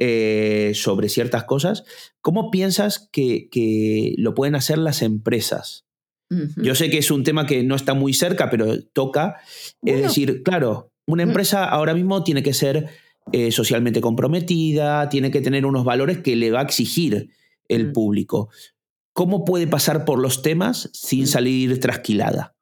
eh, 0.00 0.72
sobre 0.74 1.08
ciertas 1.08 1.44
cosas, 1.44 1.84
¿cómo 2.20 2.50
piensas 2.50 3.08
que, 3.12 3.48
que, 3.50 4.14
lo 4.18 4.34
pueden 4.34 4.54
hacer 4.54 4.78
las 4.78 5.02
empresas? 5.02 5.86
Yo 6.56 6.76
sé 6.76 6.90
que 6.90 6.98
es 6.98 7.10
un 7.10 7.24
tema 7.24 7.44
que 7.44 7.64
no 7.64 7.74
está 7.74 7.92
muy 7.92 8.14
cerca, 8.14 8.50
pero 8.50 8.80
toca. 8.92 9.38
Es 9.84 10.00
decir, 10.00 10.44
claro, 10.44 10.89
una 11.12 11.22
empresa 11.22 11.64
ahora 11.64 11.94
mismo 11.94 12.24
tiene 12.24 12.42
que 12.42 12.52
ser 12.52 12.88
eh, 13.32 13.52
socialmente 13.52 14.00
comprometida, 14.00 15.08
tiene 15.08 15.30
que 15.30 15.40
tener 15.40 15.66
unos 15.66 15.84
valores 15.84 16.18
que 16.18 16.36
le 16.36 16.50
va 16.50 16.60
a 16.60 16.64
exigir 16.64 17.30
el 17.68 17.88
mm. 17.88 17.92
público. 17.92 18.48
¿Cómo 19.12 19.44
puede 19.44 19.66
pasar 19.66 20.04
por 20.04 20.18
los 20.18 20.42
temas 20.42 20.90
sin 20.92 21.24
mm. 21.24 21.26
salir 21.26 21.80
trasquilada? 21.80 22.56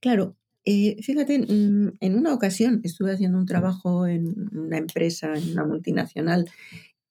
Claro, 0.00 0.36
eh, 0.64 0.96
fíjate, 1.00 1.38
mm, 1.38 1.92
en 2.00 2.18
una 2.18 2.34
ocasión 2.34 2.80
estuve 2.82 3.12
haciendo 3.12 3.38
un 3.38 3.46
trabajo 3.46 4.06
en 4.06 4.34
una 4.52 4.78
empresa, 4.78 5.32
en 5.34 5.52
una 5.52 5.64
multinacional, 5.64 6.50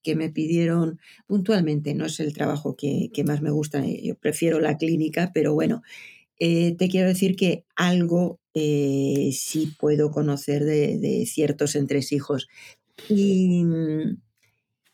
que 0.03 0.15
me 0.15 0.29
pidieron 0.29 1.00
puntualmente, 1.25 1.95
no 1.95 2.05
es 2.05 2.19
el 2.19 2.34
trabajo 2.34 2.75
que, 2.75 3.10
que 3.12 3.24
más 3.24 3.41
me 3.41 3.50
gusta, 3.50 3.84
eh, 3.84 4.01
yo 4.03 4.15
prefiero 4.15 4.60
la 4.60 4.77
clínica, 4.77 5.31
pero 5.34 5.53
bueno, 5.55 5.81
te 6.39 6.88
quiero 6.89 7.08
decir 7.08 7.36
que 7.36 7.65
algo 7.75 8.39
eh, 8.54 9.32
sí 9.34 9.74
puedo 9.77 10.12
conocer 10.12 10.63
de, 10.63 11.25
ciertos 11.27 11.75
entresijos. 11.75 12.48
Y, 13.10 13.63
mm, 13.65 14.18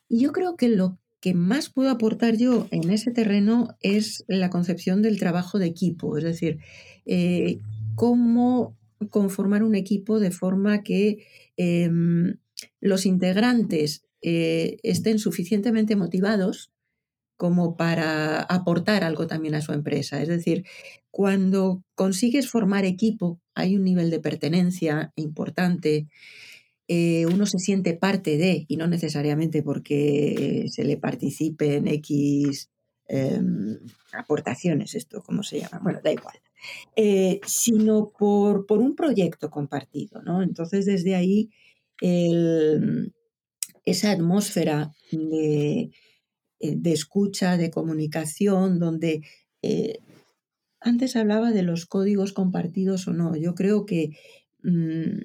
y 0.09 0.19
yo 0.19 0.31
creo 0.31 0.55
que 0.55 0.67
lo 0.67 0.99
que 1.21 1.35
más 1.35 1.69
puedo 1.69 1.91
aportar 1.91 2.35
yo 2.35 2.67
en 2.71 2.89
ese 2.89 3.11
terreno 3.11 3.77
es 3.81 4.25
la 4.27 4.49
concepción 4.49 5.03
del 5.03 5.19
trabajo 5.19 5.59
de 5.59 5.67
equipo, 5.67 6.17
es 6.17 6.23
decir, 6.23 6.57
eh, 7.05 7.59
cómo 7.95 8.75
conformar 9.11 9.63
un 9.63 9.75
equipo 9.75 10.19
de 10.19 10.31
forma 10.31 10.81
que 10.81 11.27
em, 11.57 12.37
los 12.79 13.05
integrantes 13.05 14.03
eh, 14.23 14.77
estén 14.81 15.19
suficientemente 15.19 15.95
motivados 15.95 16.71
como 17.41 17.75
para 17.75 18.43
aportar 18.43 19.03
algo 19.03 19.25
también 19.25 19.55
a 19.55 19.63
su 19.63 19.73
empresa. 19.73 20.21
Es 20.21 20.27
decir, 20.27 20.63
cuando 21.09 21.83
consigues 21.95 22.47
formar 22.47 22.85
equipo, 22.85 23.41
hay 23.55 23.75
un 23.75 23.83
nivel 23.83 24.11
de 24.11 24.19
pertenencia 24.19 25.11
importante, 25.15 26.07
eh, 26.87 27.25
uno 27.25 27.47
se 27.47 27.57
siente 27.57 27.95
parte 27.95 28.37
de, 28.37 28.65
y 28.67 28.77
no 28.77 28.85
necesariamente 28.85 29.63
porque 29.63 30.67
se 30.69 30.83
le 30.83 30.97
participe 30.97 31.77
en 31.77 31.87
X 31.87 32.69
em, 33.07 33.79
aportaciones, 34.13 34.93
esto, 34.93 35.23
¿cómo 35.23 35.41
se 35.41 35.61
llama? 35.61 35.79
Bueno, 35.81 35.99
da 36.03 36.11
igual. 36.11 36.35
Eh, 36.95 37.39
sino 37.43 38.11
por, 38.15 38.67
por, 38.67 38.77
un 38.77 38.95
proyecto 38.95 39.49
compartido, 39.49 40.21
¿no? 40.21 40.43
Entonces, 40.43 40.85
desde 40.85 41.15
ahí, 41.15 41.49
esa 43.83 44.11
atmósfera 44.11 44.91
de, 45.11 45.89
eh, 46.61 46.75
de, 46.77 46.93
escucha, 46.93 47.57
de 47.57 47.71
comunicación, 47.71 48.79
donde 48.79 49.21
antes 50.79 51.15
hablaba 51.15 51.51
de 51.51 51.61
los 51.61 51.85
códigos 51.85 52.33
compartidos 52.33 53.07
o 53.07 53.13
no. 53.13 53.35
Yo 53.35 53.53
creo 53.53 53.85
que 53.85 54.11
mm, 54.63 55.21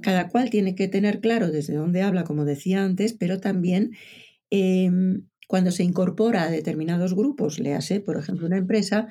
cada 0.00 0.28
cual 0.28 0.50
tiene 0.50 0.74
que 0.74 0.88
tener 0.88 1.20
claro 1.20 1.50
desde 1.50 1.74
dónde 1.74 2.02
habla, 2.02 2.24
como 2.24 2.44
decía 2.44 2.84
antes, 2.84 3.12
pero 3.12 3.40
también 3.40 3.92
em, 4.50 5.26
cuando 5.46 5.70
se 5.70 5.82
incorpora 5.82 6.44
a 6.44 6.50
determinados 6.50 7.14
grupos, 7.14 7.58
le 7.58 7.76
por 8.04 8.18
ejemplo, 8.18 8.46
una 8.46 8.58
empresa, 8.58 9.08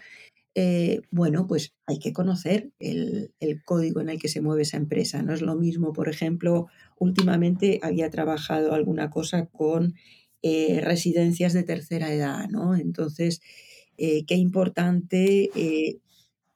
eh, 0.55 1.01
bueno, 1.11 1.47
pues 1.47 1.73
hay 1.85 1.99
que 1.99 2.13
conocer 2.13 2.71
el, 2.79 3.31
código 3.65 4.01
en 4.01 4.09
el 4.09 4.19
que 4.19 4.27
se 4.27 4.41
mueve 4.41 4.63
esa 4.63 4.77
empresa. 4.77 5.21
No 5.21 5.33
es 5.33 5.41
lo 5.41 5.55
mismo, 5.55 5.93
por 5.93 6.09
ejemplo, 6.09 6.67
últimamente 6.99 7.79
había 7.83 8.09
trabajado 8.09 8.73
alguna 8.73 9.09
cosa 9.09 9.47
con 9.47 9.95
eh, 10.41 10.81
residencias 10.81 11.53
de 11.53 11.63
tercera 11.63 12.13
edad, 12.13 12.47
¿no? 12.49 12.75
Entonces, 12.75 13.41
eh, 13.97 14.25
qué 14.25 14.35
importante 14.35 15.49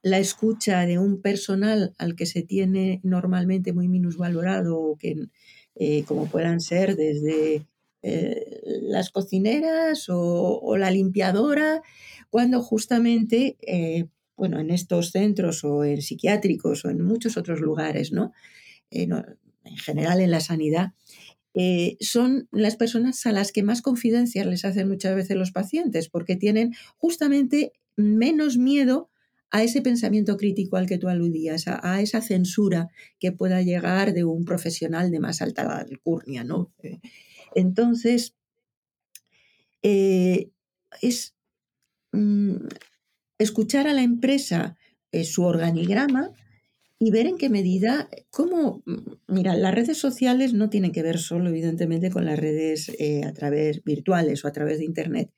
la 0.04 0.18
escucha 0.18 0.86
de 0.86 0.98
un 0.98 1.22
personal 1.22 1.94
al 1.98 2.16
que 2.16 2.26
se 2.26 2.42
tiene 2.42 3.02
normalmente 3.04 3.72
muy 3.74 3.88
minusvalorado, 3.88 4.80
o 4.80 4.98
que, 4.98 5.28
como 6.06 6.28
puedan 6.28 6.60
ser 6.60 6.96
desde 6.96 7.68
las 8.02 9.12
cocineras 9.12 10.08
o, 10.10 10.76
la 10.78 10.92
limpiadora, 10.92 11.82
cuando 12.30 12.62
justamente, 12.62 13.58
eh, 13.62 14.08
bueno, 14.36 14.60
en 14.60 14.72
estos 14.72 15.12
centros 15.12 15.64
o 15.64 15.84
en 15.84 16.02
psiquiátricos 16.02 16.86
o 16.86 16.90
en 16.90 17.04
muchos 17.04 17.38
otros 17.38 17.60
lugares, 17.60 18.12
¿no? 18.12 18.32
Eh, 18.90 19.08
en 19.64 19.78
general 19.78 20.22
en 20.22 20.32
la 20.32 20.40
sanidad, 20.40 20.94
eh, 21.54 21.98
son 22.00 22.48
las 22.52 22.76
personas 22.76 23.26
a 23.26 23.32
las 23.32 23.52
que 23.52 23.64
más 23.64 23.82
confidencias 23.82 24.46
les 24.46 24.66
hacen 24.66 24.88
muchas 24.88 25.16
veces 25.16 25.38
los 25.38 25.52
pacientes, 25.52 26.10
porque 26.10 26.36
tienen 26.36 26.74
justamente 26.98 27.74
menos 27.96 28.58
miedo 28.58 29.10
a 29.50 29.64
ese 29.64 29.82
pensamiento 29.82 30.38
crítico 30.38 30.78
al 30.78 30.88
que 30.88 30.98
tú 30.98 31.10
aludías, 31.10 31.66
a, 31.68 32.02
esa 32.02 32.22
censura 32.22 32.90
que 33.20 33.34
pueda 33.34 33.62
llegar 33.62 34.14
de 34.14 34.24
un 34.24 34.46
profesional 34.46 35.12
de 35.12 35.20
más 35.20 35.42
alta 35.42 35.78
alcurnia, 35.78 36.46
¿no? 36.46 36.72
entonces, 37.54 38.34
es 39.82 41.34
Mm, 42.14 42.68
escuchar 43.38 43.88
a 43.88 43.94
la 43.94 44.02
empresa 44.02 44.78
eh, 45.12 45.24
su 45.24 45.44
organigrama 45.44 46.32
y 47.04 47.10
ver 47.10 47.26
en 47.26 47.40
qué 47.40 47.50
medida, 47.50 48.08
cómo, 48.30 48.84
mira, 49.28 49.56
las 49.56 49.74
redes 49.74 49.98
sociales 49.98 50.54
no 50.54 50.70
tienen 50.70 50.92
que 50.92 51.02
ver 51.02 51.18
solo, 51.18 51.50
evidentemente, 51.50 52.12
con 52.12 52.26
las 52.26 52.38
redes 52.38 52.90
eh, 53.00 53.24
a 53.26 53.34
través 53.34 53.84
virtuales 53.84 54.46
o 54.46 54.48
a 54.48 54.52
través 54.52 54.78
de 54.78 54.86
Internet. 54.86 55.32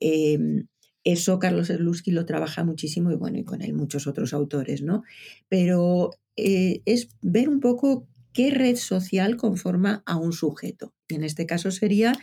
Em, 0.00 0.66
eso 1.04 1.38
Carlos 1.38 1.68
Erlusky 1.68 2.10
lo 2.10 2.24
trabaja 2.24 2.64
muchísimo 2.64 3.12
y 3.12 3.16
bueno, 3.16 3.36
y 3.36 3.44
con 3.44 3.60
él 3.60 3.74
muchos 3.74 4.06
otros 4.06 4.32
autores, 4.32 4.80
¿no? 4.80 5.02
Pero 5.50 6.12
eh, 6.36 6.80
es 6.86 7.10
ver 7.20 7.50
un 7.50 7.60
poco 7.60 8.08
qué 8.32 8.50
red 8.50 8.76
social 8.76 9.36
conforma 9.36 10.02
a 10.06 10.16
un 10.16 10.32
sujeto. 10.32 10.94
Y 11.06 11.16
en 11.16 11.24
este 11.24 11.44
caso 11.44 11.70
sería 11.70 12.14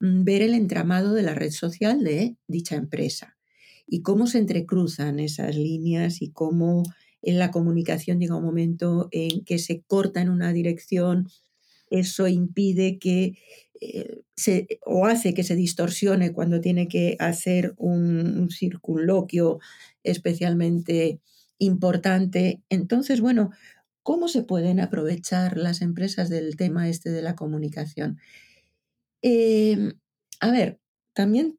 mm, 0.00 0.24
ver 0.24 0.42
el 0.42 0.54
entramado 0.54 1.14
de 1.14 1.22
la 1.22 1.34
red 1.34 1.52
social 1.52 2.02
de 2.02 2.34
dicha 2.48 2.74
empresa 2.74 3.36
y 3.86 4.02
cómo 4.02 4.26
se 4.26 4.38
entrecruzan 4.38 5.20
esas 5.20 5.54
líneas 5.54 6.20
y 6.20 6.32
cómo 6.32 6.82
la 7.26 7.50
comunicación 7.50 8.20
llega 8.20 8.36
un 8.36 8.44
momento 8.44 9.08
en 9.10 9.44
que 9.44 9.58
se 9.58 9.82
corta 9.82 10.20
en 10.20 10.28
una 10.30 10.52
dirección, 10.52 11.28
eso 11.90 12.28
impide 12.28 12.98
que 12.98 13.38
eh, 13.80 14.22
se, 14.36 14.66
o 14.84 15.06
hace 15.06 15.34
que 15.34 15.44
se 15.44 15.56
distorsione 15.56 16.32
cuando 16.32 16.60
tiene 16.60 16.88
que 16.88 17.16
hacer 17.18 17.74
un, 17.76 18.38
un 18.38 18.50
circunloquio 18.50 19.58
especialmente 20.02 21.20
importante. 21.58 22.62
Entonces, 22.68 23.20
bueno, 23.20 23.50
¿cómo 24.02 24.28
se 24.28 24.42
pueden 24.42 24.80
aprovechar 24.80 25.56
las 25.56 25.82
empresas 25.82 26.28
del 26.28 26.56
tema 26.56 26.88
este 26.88 27.10
de 27.10 27.22
la 27.22 27.34
comunicación? 27.34 28.18
Em, 29.22 29.94
a 30.40 30.50
ver, 30.50 30.78
también, 31.14 31.58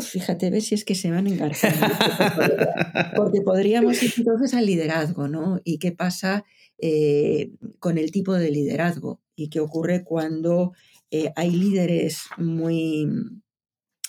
fíjate, 0.00 0.50
ves 0.50 0.66
si 0.66 0.74
es 0.74 0.84
que 0.84 0.96
se 0.96 1.12
van 1.12 1.28
engarzando. 1.28 1.86
Porque 3.16 3.40
podríamos 3.40 4.02
ir 4.02 4.12
entonces 4.16 4.52
al 4.52 4.66
liderazgo, 4.66 5.28
¿no? 5.28 5.60
Y 5.62 5.78
qué 5.78 5.92
pasa 5.92 6.44
eh, 6.78 7.52
con 7.78 7.98
el 7.98 8.10
tipo 8.10 8.34
de 8.34 8.50
liderazgo 8.50 9.20
y 9.36 9.48
qué 9.48 9.60
ocurre 9.60 10.02
cuando 10.02 10.72
eh, 11.12 11.32
hay 11.36 11.52
líderes 11.52 12.24
muy 12.36 13.08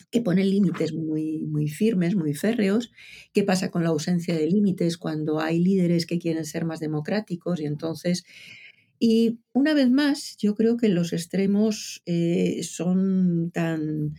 que 0.10 0.22
ponen 0.22 0.50
límites 0.50 0.94
muy, 0.94 1.44
muy 1.44 1.68
firmes, 1.68 2.16
muy 2.16 2.34
férreos. 2.34 2.92
¿Qué 3.34 3.44
pasa 3.44 3.70
con 3.70 3.84
la 3.84 3.90
ausencia 3.90 4.36
de 4.36 4.48
límites 4.48 4.98
cuando 4.98 5.42
hay 5.42 5.60
líderes 5.60 6.06
que 6.06 6.18
quieren 6.18 6.46
ser 6.46 6.66
más 6.66 6.80
democráticos? 6.80 7.60
Y 7.60 7.66
entonces 7.66 8.24
y 9.00 9.40
una 9.54 9.74
vez 9.74 9.90
más, 9.90 10.38
yo 10.38 10.56
creo 10.56 10.78
que 10.78 10.90
los 10.90 11.14
extremos 11.14 12.02
eh, 12.06 12.62
son 12.64 13.52
tan, 13.54 14.16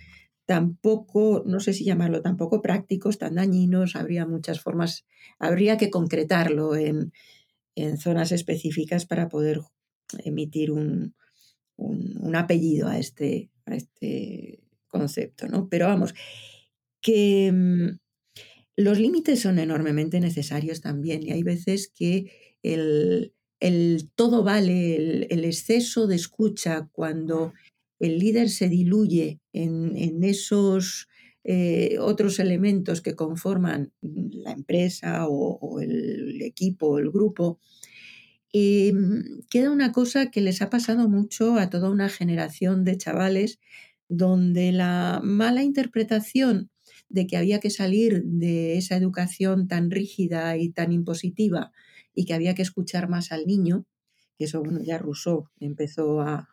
tampoco, 0.49 1.43
no 1.45 1.61
sé 1.61 1.75
si 1.75 1.85
llamarlo 1.85 2.23
tampoco 2.23 2.63
prácticos, 2.63 3.19
tan 3.19 3.35
dañinos, 3.35 3.97
habría 3.97 4.25
muchas 4.25 4.61
formas, 4.61 5.05
habría 5.39 5.77
que 5.77 5.91
concretarlo 5.91 6.75
en, 6.75 7.13
zonas 7.99 8.33
específicas 8.33 9.05
para 9.05 9.29
poder 9.29 9.61
emitir 10.25 10.73
un, 10.73 11.15
apellido 12.35 12.89
a 12.89 12.99
este, 12.99 13.51
a 13.67 13.77
este 13.77 14.65
concepto, 14.89 15.49
¿no? 15.49 15.69
Pero 15.69 15.87
vamos, 15.87 16.15
que 17.03 17.53
mm, 17.53 17.99
los 18.77 18.99
límites 18.99 19.41
son 19.41 19.59
enormemente 19.59 20.19
necesarios 20.19 20.81
también 20.81 21.23
y 21.23 21.31
hay 21.31 21.43
veces 21.43 21.93
que 21.95 22.57
el, 22.63 23.35
todo 24.15 24.43
vale, 24.43 24.97
el, 24.97 25.27
el, 25.29 25.45
exceso 25.45 26.07
de 26.07 26.17
escucha 26.17 26.89
cuando 26.91 27.53
el 28.01 28.19
líder 28.19 28.49
se 28.49 28.69
diluye 28.69 29.41
en, 29.53 30.23
esos 30.23 31.09
eh, 31.45 31.97
otros 32.01 32.39
elementos 32.39 33.01
que 33.01 33.15
conforman 33.15 33.93
la 34.03 34.53
empresa 34.53 35.27
o, 35.29 35.81
el 35.81 36.41
equipo 36.43 36.89
o 36.89 36.99
el 36.99 37.11
grupo, 37.11 37.59
y 38.53 38.93
mm, 38.93 39.47
queda 39.51 39.71
una 39.71 39.93
cosa 39.93 40.31
que 40.31 40.41
les 40.41 40.63
ha 40.63 40.71
pasado 40.71 41.09
mucho 41.09 41.57
a 41.57 41.71
toda 41.71 41.91
una 41.91 42.09
generación 42.09 42.85
de 42.85 42.97
chavales 42.97 43.59
donde 44.09 44.73
la 44.73 45.21
mala 45.23 45.63
interpretación 45.63 46.71
de 47.09 47.27
que 47.27 47.37
había 47.37 47.61
que 47.61 47.71
salir 47.71 48.23
de 48.25 48.77
esa 48.79 48.97
educación 48.97 49.69
tan 49.69 49.91
rígida 49.91 50.57
y 50.57 50.71
tan 50.71 50.93
impositiva 50.93 51.73
y 52.15 52.25
que 52.25 52.35
había 52.35 52.55
que 52.55 52.63
escuchar 52.63 53.09
más 53.09 53.33
al 53.33 53.47
niño, 53.47 53.87
que 54.37 54.45
eso 54.45 54.61
bueno, 54.63 54.81
ya 54.83 54.99
Rousseau 54.99 55.49
empezó 55.61 56.21
a, 56.21 56.49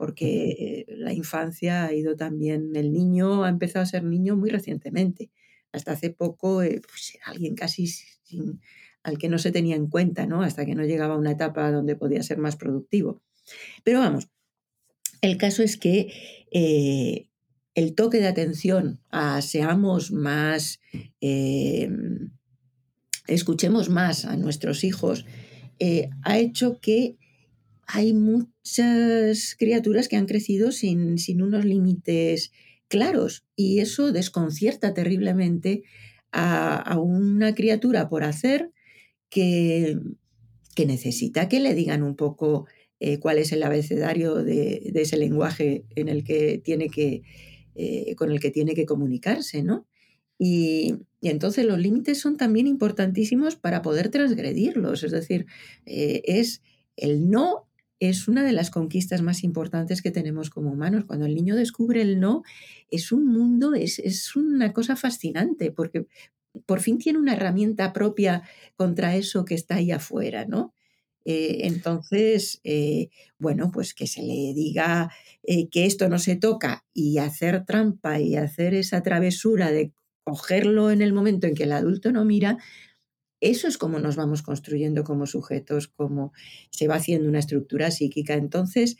porque 0.00 0.86
la 0.88 1.12
infancia 1.12 1.84
ha 1.84 1.92
ido 1.92 2.16
también, 2.16 2.74
el 2.74 2.90
niño 2.90 3.44
ha 3.44 3.50
empezado 3.50 3.82
a 3.82 3.86
ser 3.86 4.02
niño 4.02 4.34
muy 4.34 4.48
recientemente. 4.48 5.28
Hasta 5.72 5.92
hace 5.92 6.08
poco 6.08 6.62
eh, 6.62 6.80
pues 6.88 7.16
era 7.16 7.26
alguien 7.26 7.54
casi 7.54 7.86
al 9.02 9.18
que 9.18 9.28
no 9.28 9.36
se 9.36 9.52
tenía 9.52 9.76
en 9.76 9.88
cuenta, 9.88 10.24
¿no? 10.24 10.40
Hasta 10.42 10.64
que 10.64 10.74
no 10.74 10.84
llegaba 10.84 11.16
a 11.16 11.18
una 11.18 11.32
etapa 11.32 11.70
donde 11.70 11.96
podía 11.96 12.22
ser 12.22 12.38
más 12.38 12.56
productivo. 12.56 13.20
Pero 13.84 13.98
vamos, 13.98 14.30
el 15.20 15.36
caso 15.36 15.62
es 15.62 15.76
que 15.76 16.10
eh, 16.50 17.28
el 17.74 17.94
toque 17.94 18.20
de 18.20 18.28
atención 18.28 19.02
a 19.10 19.42
seamos 19.42 20.12
más, 20.12 20.80
em, 21.20 22.30
escuchemos 23.26 23.90
más 23.90 24.24
a 24.24 24.38
nuestros 24.38 24.82
hijos, 24.82 25.26
eh, 25.78 26.08
ha 26.22 26.38
hecho 26.38 26.80
que 26.80 27.18
hay 27.92 28.14
muchas 28.14 29.56
criaturas 29.58 30.08
que 30.08 30.16
han 30.16 30.26
crecido 30.26 30.70
sin, 30.70 31.16
unos 31.42 31.64
límites 31.64 32.52
claros 32.88 33.44
y 33.56 33.80
eso 33.80 34.12
desconcierta 34.12 34.94
terriblemente 34.94 35.82
a, 36.32 36.98
una 36.98 37.54
criatura 37.54 38.08
por 38.08 38.22
hacer 38.22 38.70
que, 39.28 39.98
que, 40.74 40.86
necesita 40.86 41.48
que 41.48 41.60
le 41.60 41.74
digan 41.74 42.02
un 42.02 42.14
poco 42.14 42.66
eh, 43.00 43.18
cuál 43.18 43.38
es 43.38 43.50
el 43.52 43.62
abecedario 43.62 44.36
de, 44.36 44.92
ese 44.94 45.16
lenguaje 45.16 45.84
en 45.96 46.08
el 46.08 46.22
que 46.22 46.58
tiene 46.58 46.90
que, 46.90 47.22
eh, 47.74 48.14
con 48.14 48.30
el 48.30 48.40
que 48.40 48.50
tiene 48.50 48.74
que 48.74 48.86
comunicarse, 48.86 49.62
¿no? 49.62 49.86
Y, 50.38 50.94
entonces 51.22 51.66
los 51.66 51.78
límites 51.78 52.18
son 52.18 52.38
también 52.38 52.66
importantísimos 52.66 53.56
para 53.56 53.82
poder 53.82 54.08
transgredirlos, 54.08 55.02
es 55.02 55.12
decir, 55.12 55.44
eh, 55.84 56.22
es 56.24 56.62
el 56.96 57.28
no 57.28 57.69
es 58.00 58.28
una 58.28 58.42
de 58.42 58.52
las 58.52 58.70
conquistas 58.70 59.20
más 59.20 59.44
importantes 59.44 60.00
que 60.00 60.10
tenemos 60.10 60.48
como 60.48 60.72
humanos. 60.72 61.04
Cuando 61.04 61.26
el 61.26 61.34
niño 61.34 61.54
descubre 61.54 62.00
el 62.00 62.18
no, 62.18 62.42
es 62.90 63.12
un 63.12 63.26
mundo, 63.26 63.74
es, 63.74 64.34
una 64.34 64.72
cosa 64.72 64.96
fascinante, 64.96 65.70
porque 65.70 66.06
por 66.66 66.80
fin 66.80 66.98
tiene 66.98 67.18
una 67.18 67.34
herramienta 67.34 67.92
propia 67.92 68.42
contra 68.74 69.14
eso 69.14 69.44
que 69.44 69.54
está 69.54 69.76
ahí 69.76 69.92
afuera, 69.92 70.46
¿no? 70.46 70.74
Eh, 71.26 71.66
entonces, 71.66 72.60
eh, 72.64 73.10
bueno, 73.38 73.70
pues 73.70 73.92
que 73.92 74.06
se 74.06 74.22
le 74.22 74.54
diga 74.54 75.12
eh, 75.42 75.68
que 75.68 75.84
esto 75.84 76.08
no 76.08 76.18
se 76.18 76.36
toca 76.36 76.86
y 76.94 77.18
hacer 77.18 77.66
trampa 77.66 78.18
y 78.18 78.36
hacer 78.36 78.72
esa 78.72 79.02
travesura 79.02 79.70
de 79.70 79.92
cogerlo 80.24 80.90
en 80.90 81.02
el 81.02 81.12
momento 81.12 81.46
en 81.46 81.54
que 81.54 81.64
el 81.64 81.72
adulto 81.72 82.10
no 82.10 82.24
mira, 82.24 82.56
eso 83.40 83.68
es 83.68 83.78
como 83.78 83.98
nos 83.98 84.16
vamos 84.16 84.42
construyendo 84.42 85.04
como 85.04 85.26
sujetos, 85.26 85.88
como 85.88 86.32
se 86.70 86.88
va 86.88 86.96
haciendo 86.96 87.28
una 87.28 87.38
estructura 87.38 87.90
psíquica. 87.90 88.34
Entonces, 88.34 88.96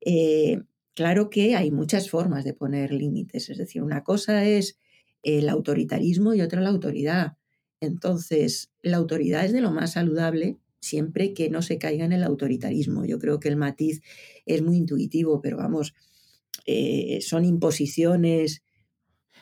eh, 0.00 0.60
claro 0.94 1.30
que 1.30 1.56
hay 1.56 1.70
muchas 1.70 2.10
formas 2.10 2.44
de 2.44 2.54
poner 2.54 2.92
límites. 2.92 3.50
Es 3.50 3.58
decir, 3.58 3.82
una 3.82 4.02
cosa 4.02 4.44
es 4.44 4.78
el 5.22 5.48
autoritarismo 5.48 6.34
y 6.34 6.40
otra 6.40 6.60
la 6.60 6.70
autoridad. 6.70 7.36
Entonces, 7.80 8.70
la 8.82 8.96
autoridad 8.96 9.44
es 9.44 9.52
de 9.52 9.60
lo 9.60 9.70
más 9.70 9.92
saludable 9.92 10.58
siempre 10.80 11.32
que 11.32 11.48
no 11.48 11.62
se 11.62 11.78
caiga 11.78 12.04
en 12.04 12.12
el 12.12 12.22
autoritarismo. 12.22 13.04
Yo 13.04 13.18
creo 13.18 13.40
que 13.40 13.48
el 13.48 13.56
matiz 13.56 14.02
es 14.46 14.62
muy 14.62 14.76
intuitivo, 14.76 15.40
pero 15.40 15.56
vamos, 15.56 15.94
eh, 16.66 17.20
son 17.22 17.44
imposiciones. 17.44 18.62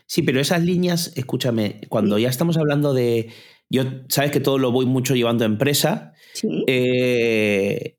Sí, 0.06 0.22
pero 0.22 0.40
esas 0.40 0.62
líneas, 0.62 1.12
escúchame, 1.16 1.80
cuando 1.88 2.18
ya 2.18 2.28
estamos 2.28 2.56
hablando 2.56 2.94
de. 2.94 3.28
Yo, 3.72 3.84
sabes 4.08 4.30
que 4.30 4.38
todo 4.40 4.58
lo 4.58 4.70
voy 4.70 4.84
mucho 4.84 5.14
llevando 5.14 5.44
a 5.44 5.46
empresa. 5.46 6.12
Sí. 6.34 6.64
Eh, 6.66 7.96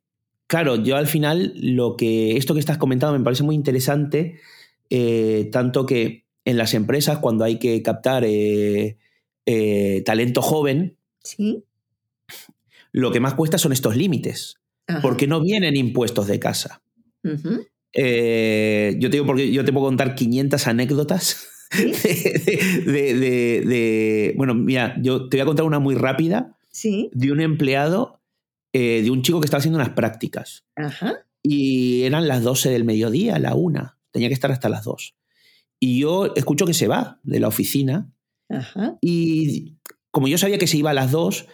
claro, 0.48 0.76
yo 0.76 0.96
al 0.96 1.08
final, 1.08 1.54
lo 1.56 1.98
que. 1.98 2.38
Esto 2.38 2.54
que 2.54 2.60
estás 2.60 2.78
comentando 2.78 3.18
me 3.18 3.24
parece 3.24 3.42
muy 3.44 3.56
interesante. 3.56 4.40
eh, 4.92 5.50
tanto 5.52 5.88
que 5.88 6.26
en 6.46 6.58
las 6.58 6.76
empresas, 6.76 7.18
cuando 7.18 7.44
hay 7.44 7.58
que 7.58 7.82
captar 7.82 8.24
eh, 8.28 8.98
talento 10.06 10.42
joven, 10.44 10.98
Sí. 11.24 11.64
lo 12.92 13.12
que 13.12 13.20
más 13.20 13.34
cuesta 13.34 13.58
son 13.58 13.72
estos 13.74 13.96
límites. 13.96 14.58
Ajá. 14.88 15.02
Porque 15.02 15.26
no 15.26 15.42
vienen 15.42 15.76
impuestos 15.76 16.28
de 16.28 16.40
casa. 16.40 16.84
Eh, 17.94 18.96
yo 19.00 19.10
te 19.10 19.16
digo 19.18 19.26
porque 19.26 19.52
yo 19.52 19.64
te 19.66 19.72
puedo 19.72 19.86
contar 19.88 20.14
500 20.16 20.68
anécdotas. 20.68 21.48
Sí. 21.74 21.92
De, 22.86 22.92
de- 22.92 23.14
de- 23.16 23.62
de- 23.66 24.34
bueno, 24.38 24.54
mira, 24.56 24.96
yo 25.02 25.28
te 25.30 25.38
voy 25.38 25.42
a 25.42 25.46
contar 25.46 25.66
una 25.66 25.80
muy 25.80 25.96
rápida 25.96 26.58
Sí. 26.72 27.10
de 27.14 27.32
un 27.32 27.40
empleado, 27.42 28.20
eh, 28.74 29.02
de 29.04 29.12
un 29.12 29.22
chico 29.22 29.40
que 29.40 29.46
estaba 29.46 29.60
haciendo 29.60 29.78
unas 29.80 29.90
prácticas. 29.92 30.66
Ajá. 30.76 31.26
Y 31.44 32.04
eran 32.04 32.28
las 32.28 32.42
12 32.44 32.70
del 32.70 32.84
mediodía, 32.86 33.38
la 33.40 33.54
una. 33.56 33.98
Tenía 34.12 34.28
que 34.30 34.34
estar 34.34 34.52
hasta 34.52 34.70
las 34.70 34.84
2. 34.86 35.16
Y 35.80 36.00
yo 36.00 36.34
escucho 36.36 36.66
que 36.66 36.74
se 36.74 36.88
va 36.88 37.20
de 37.24 37.40
la 37.40 37.48
oficina. 37.50 38.12
Ajá. 38.50 38.98
Y 39.02 39.78
como 40.12 40.28
yo 40.28 40.38
sabía 40.38 40.58
que 40.58 40.68
se 40.68 40.78
iba 40.78 40.92
a 40.92 40.94
las 40.94 41.12
2, 41.12 41.48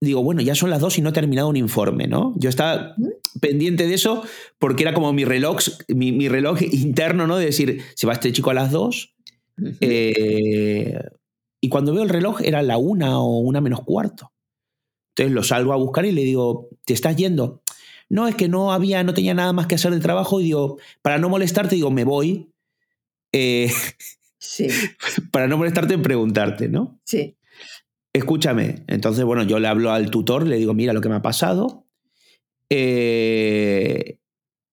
digo, 0.00 0.22
bueno, 0.22 0.40
ya 0.42 0.54
son 0.54 0.70
las 0.70 0.80
2 0.80 0.98
y 0.98 1.02
no 1.02 1.10
he 1.10 1.12
terminado 1.12 1.48
un 1.48 1.56
informe, 1.56 2.06
¿no? 2.06 2.32
Yo 2.36 2.48
estaba 2.48 2.94
pendiente 3.40 3.86
de 3.86 3.94
eso 3.94 4.22
porque 4.58 4.82
era 4.84 4.94
como 4.94 5.12
mi 5.12 5.24
reloj, 5.24 5.58
mi, 5.88 6.12
mi 6.12 6.28
reloj 6.28 6.62
interno, 6.62 7.26
¿no? 7.26 7.36
De 7.36 7.46
decir, 7.46 7.82
se 7.94 8.06
va 8.06 8.14
este 8.14 8.32
chico 8.32 8.50
a 8.50 8.54
las 8.54 8.70
2. 8.72 9.14
Ujú. 9.58 9.72
eh, 9.80 10.98
y 11.62 11.68
cuando 11.68 11.92
veo 11.92 12.02
el 12.02 12.08
reloj 12.08 12.40
era 12.42 12.62
la 12.62 12.78
una 12.78 13.20
o 13.20 13.38
una 13.40 13.60
menos 13.60 13.82
cuarto. 13.84 14.32
Entonces 15.14 15.34
lo 15.34 15.42
salgo 15.42 15.74
a 15.74 15.76
buscar 15.76 16.06
y 16.06 16.12
le 16.12 16.22
digo, 16.22 16.68
¿te 16.86 16.94
estás 16.94 17.16
yendo? 17.16 17.62
No, 18.08 18.26
es 18.26 18.34
que 18.34 18.48
no 18.48 18.72
había, 18.72 19.04
no 19.04 19.12
tenía 19.12 19.34
nada 19.34 19.52
más 19.52 19.66
que 19.66 19.74
hacer 19.74 19.92
de 19.92 20.00
trabajo 20.00 20.40
y 20.40 20.44
digo, 20.44 20.78
para 21.02 21.18
no 21.18 21.28
molestarte, 21.28 21.74
digo, 21.74 21.90
me 21.90 22.04
voy. 22.04 22.50
eh, 23.32 23.70
Sí. 24.38 24.68
para 25.32 25.46
no 25.46 25.58
molestarte 25.58 25.92
en 25.92 26.00
preguntarte, 26.02 26.68
¿no? 26.70 26.98
Sí. 27.04 27.36
Escúchame. 28.20 28.84
Entonces, 28.86 29.24
bueno, 29.24 29.44
yo 29.44 29.58
le 29.58 29.66
hablo 29.66 29.92
al 29.92 30.10
tutor, 30.10 30.46
le 30.46 30.56
digo, 30.56 30.74
mira 30.74 30.92
lo 30.92 31.00
que 31.00 31.08
me 31.08 31.14
ha 31.14 31.22
pasado. 31.22 31.86
Eh, 32.68 34.18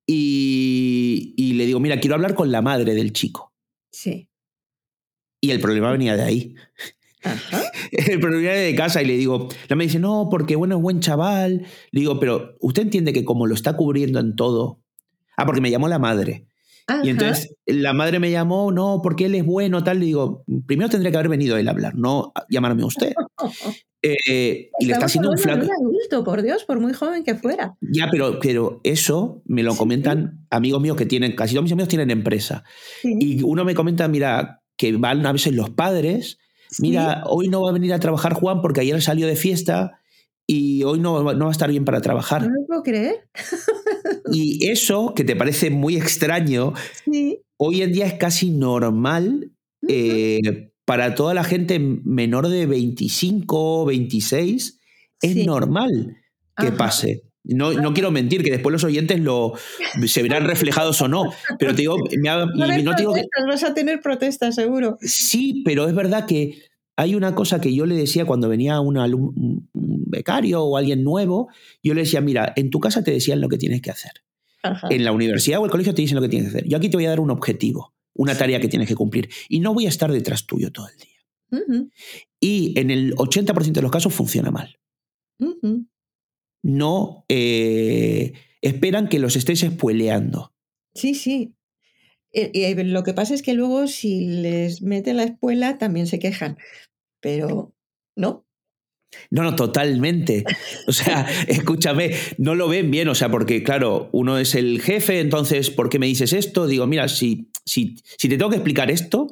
y, 0.05 1.33
y 1.37 1.53
le 1.53 1.65
digo, 1.65 1.79
mira, 1.79 1.99
quiero 1.99 2.15
hablar 2.15 2.35
con 2.35 2.51
la 2.51 2.61
madre 2.61 2.93
del 2.93 3.13
chico. 3.13 3.53
Sí. 3.89 4.29
Y 5.41 5.51
el 5.51 5.61
problema 5.61 5.91
venía 5.91 6.17
de 6.17 6.23
ahí. 6.23 6.55
Ajá. 7.23 7.63
El 7.91 8.19
problema 8.19 8.49
venía 8.49 8.65
de 8.65 8.75
casa 8.75 9.01
y 9.01 9.05
le 9.05 9.15
digo, 9.17 9.47
la 9.69 9.75
me 9.75 9.85
dice, 9.85 9.97
no, 9.97 10.27
porque 10.29 10.55
bueno, 10.55 10.75
es 10.75 10.81
buen 10.81 10.99
chaval. 10.99 11.65
Le 11.91 11.99
digo, 12.01 12.19
pero 12.19 12.55
usted 12.59 12.81
entiende 12.83 13.13
que 13.13 13.23
como 13.23 13.47
lo 13.47 13.55
está 13.55 13.77
cubriendo 13.77 14.19
en 14.19 14.35
todo. 14.35 14.81
Ah, 15.37 15.45
porque 15.45 15.61
me 15.61 15.71
llamó 15.71 15.87
la 15.87 15.99
madre. 15.99 16.46
Ajá. 16.87 17.01
Y 17.03 17.09
entonces 17.09 17.53
la 17.65 17.93
madre 17.93 18.19
me 18.19 18.31
llamó, 18.31 18.71
no, 18.71 19.01
porque 19.03 19.25
él 19.25 19.35
es 19.35 19.45
bueno, 19.45 19.83
tal. 19.83 19.99
Le 19.99 20.05
digo, 20.05 20.43
primero 20.65 20.89
tendría 20.89 21.11
que 21.11 21.17
haber 21.17 21.29
venido 21.29 21.57
él 21.57 21.67
a 21.67 21.71
hablar, 21.71 21.95
no 21.95 22.31
llamarme 22.49 22.83
a 22.83 22.87
usted. 22.87 23.13
Eh, 24.03 24.69
y 24.79 24.85
le 24.85 24.93
está 24.93 25.07
haciendo 25.07 25.31
un 25.31 25.37
flaco. 25.39 25.65
adulto, 25.65 26.23
por 26.23 26.43
Dios, 26.43 26.63
por 26.65 26.79
muy 26.79 26.93
joven 26.93 27.23
que 27.23 27.33
fuera. 27.35 27.75
Ya, 27.81 28.07
pero, 28.11 28.39
pero 28.39 28.79
eso 28.83 29.41
me 29.45 29.63
lo 29.63 29.71
Sí. 29.71 29.79
comentan 29.79 30.45
amigos 30.51 30.79
míos 30.81 30.95
que 30.95 31.07
tienen, 31.07 31.35
casi 31.35 31.55
todos 31.55 31.63
mis 31.63 31.71
amigos 31.73 31.89
tienen 31.89 32.11
empresa. 32.11 32.63
Sí. 33.01 33.17
Y 33.19 33.41
uno 33.43 33.65
me 33.65 33.73
comenta, 33.73 34.07
mira, 34.07 34.61
que 34.77 34.95
van 34.95 35.25
a 35.25 35.31
veces 35.33 35.53
los 35.55 35.71
padres, 35.71 36.37
mira, 36.79 37.23
hoy 37.25 37.47
no 37.49 37.63
va 37.63 37.71
a 37.71 37.73
venir 37.73 37.91
a 37.91 37.99
trabajar 37.99 38.33
Juan 38.35 38.61
porque 38.61 38.81
ayer 38.81 39.01
salió 39.01 39.25
de 39.25 39.35
fiesta 39.35 39.99
y 40.49 40.83
hoy 40.83 40.99
no, 40.99 41.23
va- 41.23 41.33
no 41.33 41.45
va 41.45 41.51
a 41.51 41.51
estar 41.51 41.69
bien 41.69 41.83
para 41.85 41.97
No 41.97 42.01
trabajar. 42.03 42.41
lo 42.43 42.65
puedo 42.65 42.81
creer. 42.83 43.27
Y 44.31 44.67
eso, 44.69 45.13
que 45.15 45.23
te 45.23 45.35
parece 45.35 45.69
muy 45.69 45.95
extraño, 45.97 46.73
Sí. 47.05 47.39
hoy 47.57 47.81
en 47.81 47.91
día 47.91 48.05
es 48.07 48.13
casi 48.15 48.49
normal 48.51 49.51
eh, 49.87 50.71
para 50.85 51.13
toda 51.15 51.33
la 51.33 51.43
gente 51.43 51.79
menor 51.79 52.47
de 52.47 52.65
25, 52.65 53.85
26, 53.85 54.79
es 55.21 55.33
Sí. 55.33 55.45
normal 55.45 56.17
que 56.57 56.67
Ajá. 56.67 56.77
pase. 56.77 57.23
No, 57.43 57.71
no 57.73 57.93
quiero 57.93 58.11
mentir, 58.11 58.43
que 58.43 58.51
después 58.51 58.73
los 58.73 58.83
oyentes 58.83 59.19
lo, 59.21 59.53
se 60.05 60.21
verán 60.23 60.45
reflejados 60.45 61.01
o 61.01 61.07
no, 61.07 61.31
pero 61.59 61.71
te 61.73 61.81
digo, 61.83 61.95
me 62.21 62.27
ha- 62.29 62.43
y 62.77 62.83
no 62.83 62.93
te 62.95 63.03
digo 63.03 63.13
que, 63.13 63.23
vas 63.47 63.63
a 63.63 63.73
tener 63.73 64.01
protestas, 64.01 64.55
seguro. 64.55 64.97
Sí, 65.01 65.61
pero 65.63 65.87
es 65.87 65.95
verdad 65.95 66.25
que 66.25 66.61
hay 66.97 67.13
una 67.13 67.35
cosa 67.35 67.61
que 67.61 67.73
yo 67.73 67.85
le 67.85 67.95
decía 67.95 68.25
cuando 68.25 68.49
venía 68.49 68.79
un, 68.81 68.97
un 68.97 69.69
becario 69.73 70.63
o 70.63 70.77
alguien 70.77 71.03
nuevo, 71.03 71.47
yo 71.83 71.93
le 71.93 72.01
decía, 72.01 72.21
mira, 72.21 72.53
en 72.55 72.71
tu 72.71 72.79
casa 72.79 73.03
te 73.03 73.11
decían 73.11 73.39
lo 73.39 73.49
que 73.49 73.59
tienes 73.59 73.81
que 73.81 73.91
hacer. 73.91 74.11
Ajá. 74.63 74.87
En 74.89 75.03
la 75.05 75.11
universidad 75.11 75.61
o 75.61 75.65
el 75.65 75.71
colegio 75.71 75.93
te 75.93 76.01
dicen 76.01 76.15
lo 76.15 76.21
que 76.23 76.29
tienes 76.29 76.51
que 76.51 76.57
hacer. 76.57 76.67
Yo 76.67 76.75
aquí 76.75 76.89
te 76.89 76.97
voy 76.97 77.05
a 77.05 77.09
dar 77.09 77.19
un 77.19 77.29
objetivo, 77.29 77.93
una 78.15 78.35
tarea 78.35 78.59
que 78.59 78.67
tienes 78.67 78.87
que 78.87 78.95
cumplir. 78.95 79.29
Y 79.47 79.59
no 79.59 79.75
voy 79.75 79.85
a 79.85 79.89
estar 79.89 80.11
detrás 80.11 80.47
tuyo 80.47 80.71
todo 80.71 80.87
el 80.89 80.97
día. 80.97 81.87
Y 82.39 82.77
en 82.79 82.89
el 82.89 83.15
80% 83.15 83.71
de 83.71 83.81
los 83.81 83.91
casos 83.91 84.13
funciona 84.13 84.49
mal. 84.49 84.79
No 86.63 87.25
eh, 87.29 88.33
esperan 88.61 89.07
que 89.07 89.19
los 89.19 89.35
estés 89.35 89.61
espueleando. 89.61 90.51
Sí, 90.95 91.13
sí. 91.13 91.53
Eh, 92.33 92.51
eh, 92.53 92.83
lo 92.83 93.03
que 93.03 93.13
pasa 93.13 93.33
es 93.33 93.41
que 93.41 93.53
luego 93.53 93.87
si 93.87 94.25
les 94.27 94.81
meten 94.81 95.17
la 95.17 95.23
espuela 95.23 95.77
también 95.77 96.07
se 96.07 96.19
quejan. 96.19 96.57
Pero 97.27 97.73
no. 98.15 98.45
No, 99.31 99.43
no, 99.43 99.53
totalmente. 99.55 100.45
O 100.87 100.93
sea, 100.93 101.27
escúchame, 101.47 102.11
no 102.37 102.55
lo 102.55 102.69
ven 102.69 102.89
bien, 102.89 103.09
o 103.09 103.15
sea, 103.15 103.29
porque 103.29 103.63
claro, 103.63 104.07
uno 104.13 104.37
es 104.37 104.55
el 104.55 104.81
jefe, 104.81 105.19
entonces, 105.19 105.69
¿por 105.69 105.89
qué 105.89 105.99
me 105.99 106.05
dices 106.07 106.31
esto? 106.31 106.67
Digo, 106.67 106.87
mira, 106.87 107.09
si, 107.09 107.49
si, 107.65 107.95
si 108.17 108.29
te 108.29 108.37
tengo 108.37 108.49
que 108.49 108.55
explicar 108.57 108.89
esto, 108.89 109.27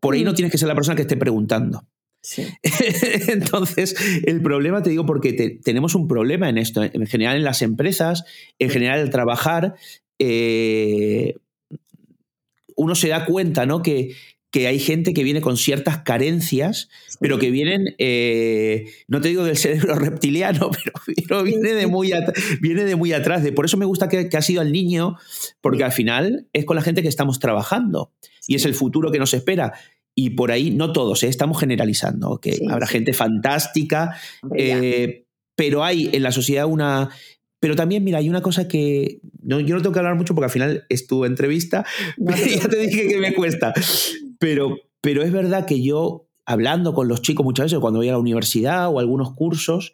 por 0.00 0.14
ahí 0.14 0.24
no 0.24 0.32
Mm. 0.32 0.34
tienes 0.34 0.52
que 0.52 0.58
ser 0.58 0.68
la 0.68 0.74
persona 0.74 0.94
que 0.96 1.02
esté 1.02 1.16
preguntando. 1.16 1.86
Sí. 2.20 2.46
Entonces, 3.28 3.94
el 4.26 4.42
problema, 4.42 4.82
te 4.82 4.90
digo, 4.90 5.06
porque 5.06 5.32
te- 5.32 5.50
tenemos 5.62 5.94
un 5.94 6.06
problema 6.06 6.48
en 6.50 6.58
esto, 6.58 6.82
en 6.82 7.06
general 7.06 7.36
en 7.38 7.44
las 7.44 7.62
empresas, 7.62 8.24
en 8.58 8.68
general 8.70 9.00
al 9.00 9.10
trabajar, 9.10 9.74
eh, 10.18 11.34
uno 12.76 12.94
se 12.94 13.08
da 13.08 13.24
cuenta, 13.24 13.66
¿no? 13.66 13.82
Que, 13.82 14.14
que 14.50 14.66
hay 14.66 14.78
gente 14.78 15.12
que 15.12 15.22
viene 15.24 15.40
con 15.42 15.56
ciertas 15.58 15.98
carencias, 15.98 16.88
pero 17.20 17.38
que 17.38 17.50
vienen, 17.50 17.94
eh, 17.98 18.86
no 19.06 19.20
te 19.20 19.28
digo 19.28 19.44
del 19.44 19.56
cerebro 19.58 19.94
reptiliano, 19.98 20.70
pero, 20.70 20.92
pero 21.28 21.42
viene, 21.42 21.74
de 21.74 21.86
muy 21.86 22.12
viene 22.62 22.84
de 22.84 22.96
muy 22.96 23.12
atrás. 23.12 23.42
De, 23.42 23.52
por 23.52 23.66
eso 23.66 23.76
me 23.76 23.84
gusta 23.84 24.08
que, 24.08 24.28
que 24.28 24.36
ha 24.36 24.42
sido 24.42 24.62
el 24.62 24.72
niño, 24.72 25.16
porque 25.60 25.78
Sí. 25.78 25.82
al 25.84 25.92
final 25.92 26.48
es 26.52 26.64
con 26.64 26.76
la 26.76 26.82
gente 26.82 27.02
que 27.02 27.08
estamos 27.08 27.38
trabajando 27.40 28.12
y 28.46 28.54
es 28.54 28.62
Sí. 28.62 28.68
el 28.68 28.74
futuro 28.74 29.10
que 29.12 29.18
nos 29.18 29.34
espera. 29.34 29.74
Y 30.14 30.30
por 30.30 30.50
ahí, 30.50 30.70
no 30.70 30.92
todos, 30.92 31.22
¿eh? 31.22 31.28
estamos 31.28 31.60
generalizando, 31.60 32.40
que 32.40 32.54
Sí, 32.54 32.64
habrá 32.68 32.86
sí. 32.86 32.94
gente 32.94 33.12
fantástica, 33.12 34.16
eh, 34.56 35.26
pero 35.56 35.84
hay 35.84 36.08
en 36.12 36.22
la 36.22 36.32
sociedad 36.32 36.66
una... 36.66 37.10
Pero 37.60 37.74
también, 37.76 38.02
mira, 38.04 38.18
hay 38.18 38.28
una 38.28 38.40
cosa 38.40 38.66
que... 38.68 39.20
No, 39.42 39.58
yo 39.60 39.74
no 39.74 39.82
tengo 39.82 39.92
que 39.92 39.98
hablar 39.98 40.14
mucho 40.14 40.34
porque 40.34 40.46
al 40.46 40.50
final 40.52 40.84
es 40.88 41.06
tu 41.06 41.24
entrevista, 41.24 41.84
No 42.16 42.32
te 42.34 42.48
ya 42.56 42.68
te 42.68 42.76
dije 42.78 43.08
que 43.08 43.18
me 43.18 43.34
cuesta. 43.34 43.72
Pero, 44.38 44.76
pero 45.00 45.22
es 45.22 45.32
verdad 45.32 45.66
que 45.66 45.82
yo, 45.82 46.28
hablando 46.46 46.94
con 46.94 47.08
los 47.08 47.22
chicos 47.22 47.44
muchas 47.44 47.64
veces, 47.66 47.78
cuando 47.78 48.00
voy 48.00 48.08
a 48.08 48.12
la 48.12 48.18
universidad 48.18 48.88
o 48.88 48.98
a 48.98 49.02
algunos 49.02 49.34
cursos, 49.34 49.92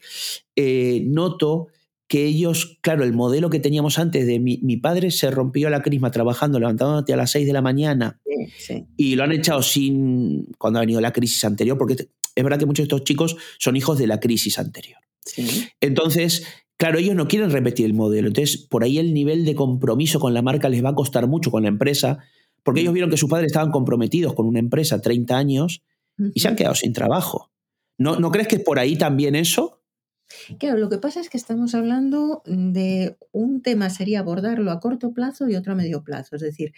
eh, 0.56 1.02
noto 1.06 1.68
que 2.06 2.26
ellos, 2.26 2.78
claro, 2.82 3.02
el 3.02 3.14
modelo 3.14 3.48
que 3.48 3.60
teníamos 3.60 3.98
antes 3.98 4.26
de 4.26 4.38
mi, 4.38 4.58
mi 4.62 4.76
padre 4.76 5.10
se 5.10 5.30
rompió 5.30 5.70
la 5.70 5.82
crisma 5.82 6.10
trabajando, 6.10 6.58
levantándote 6.60 7.14
a 7.14 7.16
las 7.16 7.30
6 7.30 7.46
de 7.46 7.52
la 7.54 7.62
mañana 7.62 8.20
Sí, 8.24 8.52
sí. 8.58 8.86
y 8.96 9.14
lo 9.16 9.24
han 9.24 9.32
echado 9.32 9.62
sin 9.62 10.46
cuando 10.58 10.78
ha 10.78 10.82
venido 10.82 11.00
la 11.00 11.12
crisis 11.12 11.42
anterior, 11.44 11.78
porque 11.78 11.94
es 12.34 12.44
verdad 12.44 12.58
que 12.58 12.66
muchos 12.66 12.82
de 12.86 12.94
estos 12.94 13.04
chicos 13.04 13.36
son 13.58 13.76
hijos 13.76 13.98
de 13.98 14.06
la 14.06 14.20
crisis 14.20 14.58
anterior. 14.58 14.98
sí. 15.24 15.66
Entonces, 15.80 16.46
claro, 16.76 16.98
ellos 16.98 17.14
no 17.14 17.26
quieren 17.26 17.50
repetir 17.50 17.86
el 17.86 17.94
modelo. 17.94 18.28
Entonces, 18.28 18.58
por 18.58 18.84
ahí 18.84 18.98
el 18.98 19.14
nivel 19.14 19.44
de 19.46 19.54
compromiso 19.54 20.20
con 20.20 20.34
la 20.34 20.42
marca 20.42 20.68
les 20.68 20.84
va 20.84 20.90
a 20.90 20.94
costar 20.94 21.26
mucho 21.26 21.50
con 21.50 21.62
la 21.62 21.68
empresa, 21.68 22.18
porque 22.64 22.80
ellos 22.80 22.92
vieron 22.92 23.10
que 23.10 23.16
sus 23.16 23.30
padres 23.30 23.46
estaban 23.46 23.70
comprometidos 23.70 24.34
con 24.34 24.46
una 24.46 24.58
empresa 24.58 25.00
30 25.00 25.36
años 25.36 25.82
y 26.32 26.40
se 26.40 26.48
han 26.48 26.56
quedado 26.56 26.74
sin 26.74 26.92
trabajo. 26.92 27.52
¿No, 27.98 28.18
¿No 28.18 28.30
crees 28.30 28.48
que 28.48 28.56
es 28.56 28.62
por 28.62 28.78
ahí 28.78 28.96
también 28.96 29.36
eso? 29.36 29.84
Claro, 30.58 30.78
lo 30.78 30.88
que 30.88 30.98
pasa 30.98 31.20
es 31.20 31.28
que 31.28 31.36
estamos 31.36 31.74
hablando 31.74 32.42
de 32.46 33.16
un 33.32 33.62
tema, 33.62 33.90
sería 33.90 34.20
abordarlo 34.20 34.70
a 34.70 34.80
corto 34.80 35.12
plazo 35.12 35.48
y 35.48 35.54
otro 35.54 35.72
a 35.72 35.76
medio 35.76 36.02
plazo. 36.02 36.36
Es 36.36 36.42
decir, 36.42 36.72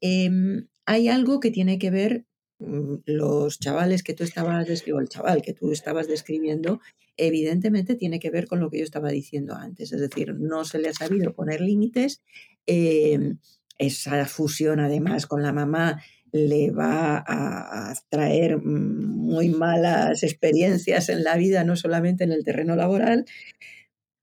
em, 0.00 0.68
hay 0.86 1.08
algo 1.08 1.40
que 1.40 1.50
tiene 1.50 1.78
que 1.78 1.90
ver 1.90 2.24
mm, 2.60 2.96
los 3.06 3.58
chavales 3.58 4.02
que 4.02 4.14
tú 4.14 4.24
estabas 4.24 4.66
describiendo, 4.66 5.02
el 5.02 5.08
chaval 5.08 5.42
que 5.42 5.52
tú 5.52 5.72
estabas 5.72 6.06
describiendo, 6.06 6.80
evidentemente 7.16 7.94
tiene 7.96 8.20
que 8.20 8.30
ver 8.30 8.46
con 8.46 8.60
lo 8.60 8.70
que 8.70 8.78
yo 8.78 8.84
estaba 8.84 9.10
diciendo 9.10 9.54
antes. 9.54 9.92
Es 9.92 10.00
decir, 10.00 10.34
no 10.38 10.64
se 10.64 10.78
le 10.78 10.88
ha 10.88 10.94
sabido 10.94 11.34
poner 11.34 11.60
límites. 11.60 12.22
Em, 12.66 13.38
esa 13.78 14.26
fusión, 14.26 14.80
además, 14.80 15.26
con 15.26 15.42
la 15.42 15.52
mamá 15.52 16.02
le 16.32 16.72
va 16.72 17.24
a, 17.26 17.94
traer 18.08 18.60
muy 18.60 19.50
malas 19.50 20.24
experiencias 20.24 21.08
en 21.08 21.22
la 21.22 21.36
vida, 21.36 21.62
no 21.62 21.76
solamente 21.76 22.24
en 22.24 22.32
el 22.32 22.44
terreno 22.44 22.74
laboral. 22.74 23.24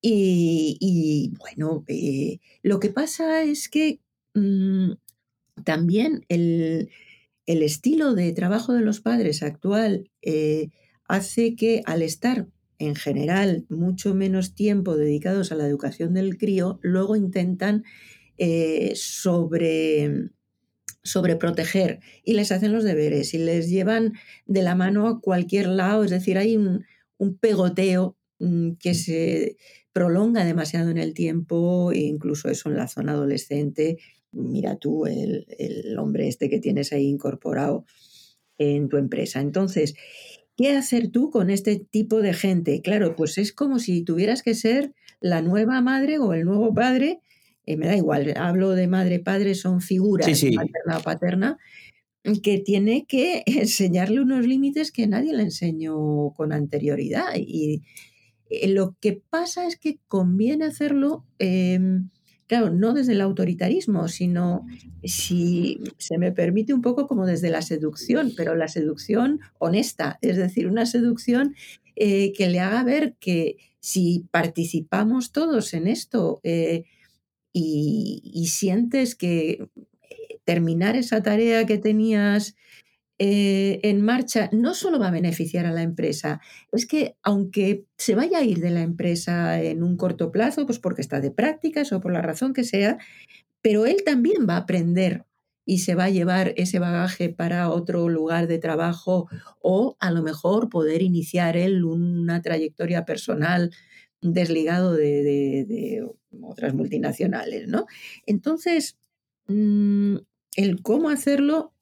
Y, 0.01 1.31
bueno, 1.39 1.85
eh, 1.87 2.39
lo 2.63 2.79
que 2.79 2.89
pasa 2.89 3.43
es 3.43 3.69
que 3.69 4.01
mm, 4.33 4.93
también 5.63 6.25
el, 6.27 6.89
estilo 7.45 8.13
de 8.13 8.31
trabajo 8.33 8.73
de 8.73 8.81
los 8.81 8.99
padres 9.01 9.43
actual 9.43 10.09
eh, 10.21 10.69
hace 11.07 11.55
que 11.55 11.81
al 11.85 12.01
estar 12.01 12.47
en 12.79 12.95
general 12.95 13.65
mucho 13.69 14.15
menos 14.15 14.55
tiempo 14.55 14.97
dedicados 14.97 15.51
a 15.51 15.55
la 15.55 15.67
educación 15.67 16.13
del 16.13 16.37
crío, 16.37 16.79
luego 16.81 17.15
intentan 17.15 17.83
eh, 18.43 18.93
sobre 18.95 20.31
sobreproteger 21.03 21.99
y 22.23 22.33
les 22.33 22.51
hacen 22.51 22.71
los 22.71 22.83
deberes 22.83 23.35
y 23.35 23.37
les 23.37 23.69
llevan 23.69 24.13
de 24.47 24.63
la 24.63 24.73
mano 24.73 25.07
a 25.07 25.21
cualquier 25.21 25.67
lado, 25.67 26.03
es 26.03 26.09
decir, 26.09 26.39
hay 26.39 26.57
un, 26.57 26.83
pegoteo 27.39 28.17
mm, 28.39 28.71
que 28.79 28.95
se 28.95 29.57
prolonga 29.93 30.43
demasiado 30.43 30.89
en 30.89 30.97
el 30.97 31.13
tiempo, 31.13 31.91
e 31.91 31.99
incluso 31.99 32.49
eso 32.49 32.69
en 32.69 32.77
la 32.77 32.87
zona 32.87 33.11
adolescente. 33.11 33.99
Mira 34.31 34.75
tú 34.75 35.05
el, 35.05 35.45
el 35.59 35.99
hombre 35.99 36.27
este 36.27 36.49
que 36.49 36.59
tienes 36.59 36.93
ahí 36.93 37.05
incorporado 37.05 37.85
en 38.57 38.89
tu 38.89 38.97
empresa. 38.97 39.39
Entonces, 39.39 39.93
¿qué 40.57 40.71
hacer 40.71 41.11
tú 41.11 41.29
con 41.29 41.51
este 41.51 41.75
tipo 41.77 42.21
de 42.21 42.33
gente? 42.33 42.81
Claro, 42.81 43.15
pues 43.15 43.37
es 43.37 43.53
como 43.53 43.77
si 43.77 44.01
tuvieras 44.01 44.41
que 44.41 44.55
ser 44.55 44.95
la 45.19 45.43
nueva 45.43 45.79
madre 45.81 46.17
o 46.17 46.33
el 46.33 46.45
nuevo 46.45 46.73
padre 46.73 47.19
eh, 47.65 47.77
me 47.77 47.87
da 47.87 47.95
igual, 47.95 48.33
hablo 48.37 48.71
de 48.71 48.87
madre, 48.87 49.19
padre, 49.19 49.55
son 49.55 49.81
figuras, 49.81 50.27
materna 50.27 50.97
o 50.97 51.03
paterna, 51.03 51.57
que 52.43 52.59
tiene 52.59 53.05
que 53.05 53.43
enseñarle 53.45 54.21
unos 54.21 54.45
límites 54.45 54.91
que 54.91 55.07
nadie 55.07 55.33
le 55.33 55.43
enseñó 55.43 56.31
con 56.35 56.53
anterioridad. 56.53 57.35
Y 57.37 57.83
eh, 58.49 58.67
lo 58.69 58.95
que 58.99 59.21
pasa 59.29 59.67
es 59.67 59.77
que 59.77 59.99
conviene 60.07 60.65
hacerlo, 60.65 61.25
em, 61.39 62.09
claro, 62.47 62.71
no 62.71 62.93
desde 62.93 63.13
el 63.13 63.21
autoritarismo, 63.21 64.07
sino 64.07 64.65
si 65.03 65.79
se 65.97 66.17
me 66.17 66.31
permite 66.31 66.73
un 66.73 66.81
poco 66.81 67.07
como 67.07 67.25
desde 67.25 67.49
la 67.49 67.61
seducción, 67.61 68.33
pero 68.35 68.55
la 68.55 68.67
seducción 68.67 69.39
honesta, 69.59 70.17
es 70.21 70.37
decir, 70.37 70.67
una 70.67 70.85
seducción 70.85 71.55
eh, 71.95 72.33
que 72.33 72.49
le 72.49 72.59
haga 72.59 72.83
ver 72.83 73.15
que 73.19 73.57
si 73.79 74.25
participamos 74.31 75.31
todos 75.31 75.73
en 75.73 75.87
esto, 75.87 76.39
y, 77.53 78.47
sientes 78.47 79.15
que 79.15 79.49
eh, 79.51 80.39
terminar 80.43 80.95
esa 80.95 81.21
tarea 81.21 81.65
que 81.65 81.77
tenías 81.77 82.55
eh, 83.19 83.79
en 83.83 84.01
marcha 84.01 84.49
no 84.51 84.73
solo 84.73 84.99
va 84.99 85.09
a 85.09 85.11
beneficiar 85.11 85.65
a 85.65 85.71
la 85.71 85.83
empresa, 85.83 86.41
es 86.71 86.87
que 86.87 87.15
aunque 87.21 87.85
se 87.97 88.15
vaya 88.15 88.39
a 88.39 88.43
ir 88.43 88.59
de 88.59 88.71
la 88.71 88.81
empresa 88.81 89.61
en 89.61 89.83
un 89.83 89.95
corto 89.95 90.31
plazo, 90.31 90.65
pues 90.65 90.79
porque 90.79 91.01
está 91.01 91.21
de 91.21 91.31
prácticas 91.31 91.91
o 91.91 92.01
por 92.01 92.13
la 92.13 92.21
razón 92.21 92.53
que 92.53 92.63
sea, 92.63 92.97
pero 93.61 93.85
él 93.85 94.03
también 94.03 94.47
va 94.49 94.55
a 94.55 94.61
aprender 94.61 95.25
y 95.65 95.79
se 95.79 95.95
va 95.95 96.05
a 96.05 96.09
llevar 96.09 96.53
ese 96.57 96.79
bagaje 96.79 97.29
para 97.29 97.69
otro 97.69 98.09
lugar 98.09 98.47
de 98.47 98.57
trabajo 98.57 99.29
o 99.61 99.95
a 99.99 100.11
lo 100.11 100.23
mejor 100.23 100.69
poder 100.69 101.01
iniciar 101.03 101.55
él 101.55 101.85
una 101.85 102.41
trayectoria 102.41 103.05
personal 103.05 103.71
desligado 104.21 104.93
de, 104.93 106.07
otras 106.41 106.73
multinacionales, 106.73 107.67
¿no? 107.67 107.85
Entonces, 108.25 108.97
mm, 109.47 110.17
el 110.55 110.81
cómo 110.81 111.09
hacerlo, 111.09 111.73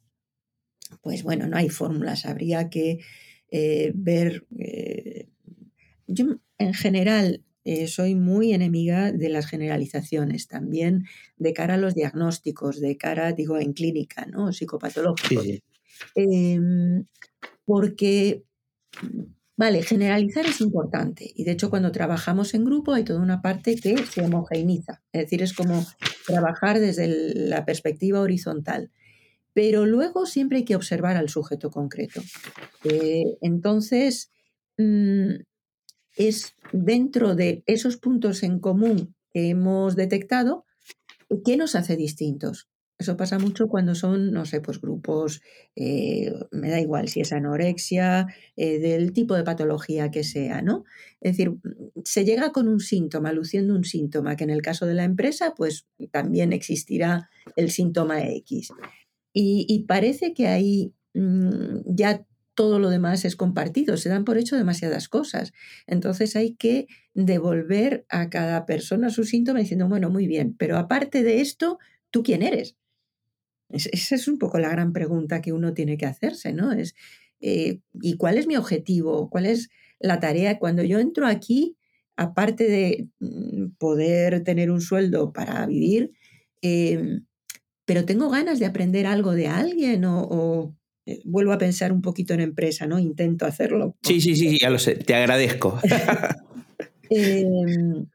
pues 1.02 1.24
bueno, 1.24 1.48
no 1.48 1.58
hay 1.58 1.70
fórmulas, 1.70 2.26
habría 2.26 2.70
que 2.70 3.00
eh, 3.52 3.92
ver. 3.96 4.46
Eh, 4.58 5.28
yo 6.08 6.40
en 6.58 6.74
general 6.74 7.44
eh, 7.66 7.88
soy 7.88 8.16
muy 8.16 8.54
enemiga 8.54 9.12
de 9.12 9.30
las 9.30 9.48
generalizaciones, 9.48 10.48
también 10.48 11.06
de 11.38 11.54
cara 11.54 11.76
a 11.76 11.78
los 11.78 11.94
diagnósticos, 11.94 12.80
de 12.80 12.98
cara, 12.98 13.34
digo, 13.34 13.60
en 13.60 13.74
clínica, 13.74 14.26
¿no? 14.26 14.52
Psicopatológicos. 14.52 15.46
Em, 16.16 17.06
porque 17.66 18.44
Vale, 19.60 19.84
generalizar 19.84 20.46
es 20.46 20.62
importante 20.62 21.34
y 21.36 21.44
de 21.44 21.52
hecho 21.52 21.70
cuando 21.70 21.92
trabajamos 21.92 22.54
en 22.54 22.64
grupo 22.64 22.94
hay 22.94 23.04
toda 23.04 23.20
una 23.20 23.42
parte 23.42 23.76
que 23.76 23.98
se 24.06 24.22
homogeneiza, 24.22 25.02
es 25.12 25.24
decir, 25.24 25.44
es 25.44 25.52
como 25.52 25.86
trabajar 26.26 26.80
desde 26.80 27.10
la 27.36 27.66
perspectiva 27.66 28.22
horizontal. 28.22 28.90
Pero 29.52 29.86
luego 29.86 30.26
siempre 30.26 30.60
hay 30.60 30.64
que 30.64 30.78
observar 30.78 31.18
al 31.18 31.28
sujeto 31.28 31.72
concreto. 31.72 32.22
Eh, 32.86 33.36
entonces, 33.42 34.32
mm, 34.78 35.42
es 36.16 36.54
dentro 36.72 37.36
de 37.36 37.62
esos 37.66 37.98
puntos 37.98 38.44
en 38.44 38.60
común 38.62 39.14
que 39.34 39.50
hemos 39.50 39.98
detectado, 39.98 40.64
¿qué 41.44 41.58
nos 41.58 41.76
hace 41.76 41.98
distintos? 41.98 42.69
Eso 43.00 43.16
pasa 43.16 43.40
mucho 43.40 43.70
cuando 43.70 43.96
son, 43.96 44.34
no 44.34 44.44
sé, 44.44 44.60
pues 44.60 44.82
grupos, 44.82 45.42
eh, 45.78 46.34
me 46.52 46.70
da 46.70 46.82
igual 46.82 47.08
si 47.08 47.22
es 47.22 47.32
anorexia, 47.32 48.28
eh, 48.58 48.78
del 48.80 49.14
tipo 49.14 49.36
de 49.36 49.46
patología 49.46 50.12
que 50.12 50.26
sea, 50.26 50.62
¿no? 50.62 50.84
Es 51.22 51.38
decir, 51.38 51.56
se 52.04 52.26
llega 52.26 52.52
con 52.52 52.68
un 52.68 52.82
síntoma, 52.82 53.32
luciendo 53.32 53.74
un 53.74 53.86
síntoma, 53.86 54.36
que 54.36 54.44
en 54.44 54.50
el 54.50 54.62
caso 54.62 54.86
de 54.86 54.96
la 54.96 55.06
empresa, 55.06 55.54
pues 55.56 55.88
también 56.12 56.52
existirá 56.52 57.30
el 57.56 57.72
síntoma 57.72 58.22
X. 58.22 58.74
Y, 59.32 59.86
parece 59.88 60.34
que 60.34 60.48
ahí 60.48 60.94
mm, 61.14 61.82
ya 61.86 62.26
todo 62.54 62.80
lo 62.80 62.90
demás 62.90 63.24
es 63.24 63.38
compartido, 63.38 63.96
se 63.96 64.10
dan 64.10 64.26
por 64.26 64.38
hecho 64.38 64.58
demasiadas 64.58 65.08
cosas. 65.08 65.54
Entonces 65.88 66.36
hay 66.36 66.56
que 66.56 66.88
devolver 67.14 68.06
a 68.10 68.30
cada 68.30 68.66
persona 68.66 69.10
su 69.10 69.24
síntoma 69.24 69.60
diciendo, 69.60 69.88
bueno, 69.88 70.10
muy 70.10 70.28
bien, 70.28 70.54
pero 70.58 70.78
aparte 70.78 71.24
de 71.24 71.40
esto, 71.40 71.80
¿tú 72.12 72.24
quién 72.24 72.42
eres? 72.42 72.76
Esa 73.70 74.16
es 74.16 74.28
un 74.28 74.38
poco 74.38 74.60
la 74.60 74.70
gran 74.70 74.94
pregunta 74.94 75.42
que 75.42 75.54
uno 75.54 75.74
tiene 75.74 75.98
que 75.98 76.06
hacerse, 76.06 76.54
¿no? 76.54 76.72
Es, 76.72 76.96
eh, 77.40 77.80
¿y 78.02 78.18
cuál 78.18 78.38
es 78.38 78.48
mi 78.48 78.56
objetivo? 78.56 79.30
¿Cuál 79.30 79.46
es 79.46 79.70
la 80.00 80.20
tarea? 80.20 80.60
Cuando 80.60 80.84
yo 80.84 81.00
entro 81.00 81.28
aquí, 81.28 81.78
aparte 82.16 82.66
de 82.66 83.08
mm, 83.20 83.78
poder 83.78 84.44
tener 84.44 84.72
un 84.72 84.82
sueldo 84.82 85.32
para 85.32 85.66
vivir, 85.68 86.12
em, 86.62 87.26
pero 87.86 88.06
tengo 88.06 88.30
ganas 88.30 88.60
de 88.60 88.66
aprender 88.66 89.06
algo 89.06 89.32
de 89.34 89.48
alguien 89.48 90.04
o, 90.06 90.76
eh, 91.06 91.22
vuelvo 91.26 91.54
a 91.54 91.58
pensar 91.58 91.92
un 91.92 92.02
poquito 92.02 92.34
en 92.34 92.42
empresa, 92.42 92.88
¿no? 92.88 93.00
Intento 93.00 93.46
hacerlo. 93.46 93.96
Sí, 94.04 94.22
sí, 94.22 94.36
sí, 94.36 94.58
ya 94.60 94.70
lo 94.70 94.80
sé, 94.80 94.96
te 94.96 95.16
agradezco. 95.16 95.80
Em, 97.12 98.06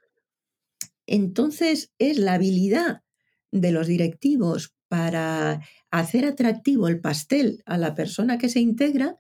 entonces 1.08 1.90
es 1.98 2.16
la 2.16 2.34
habilidad 2.34 3.02
de 3.50 3.72
los 3.72 3.88
directivos 3.88 4.73
para 4.94 5.60
hacer 5.90 6.24
atractivo 6.24 6.86
el 6.86 7.00
pastel 7.00 7.64
a 7.66 7.78
la 7.78 7.96
persona 7.96 8.38
que 8.38 8.48
se 8.48 8.60
integra, 8.60 9.16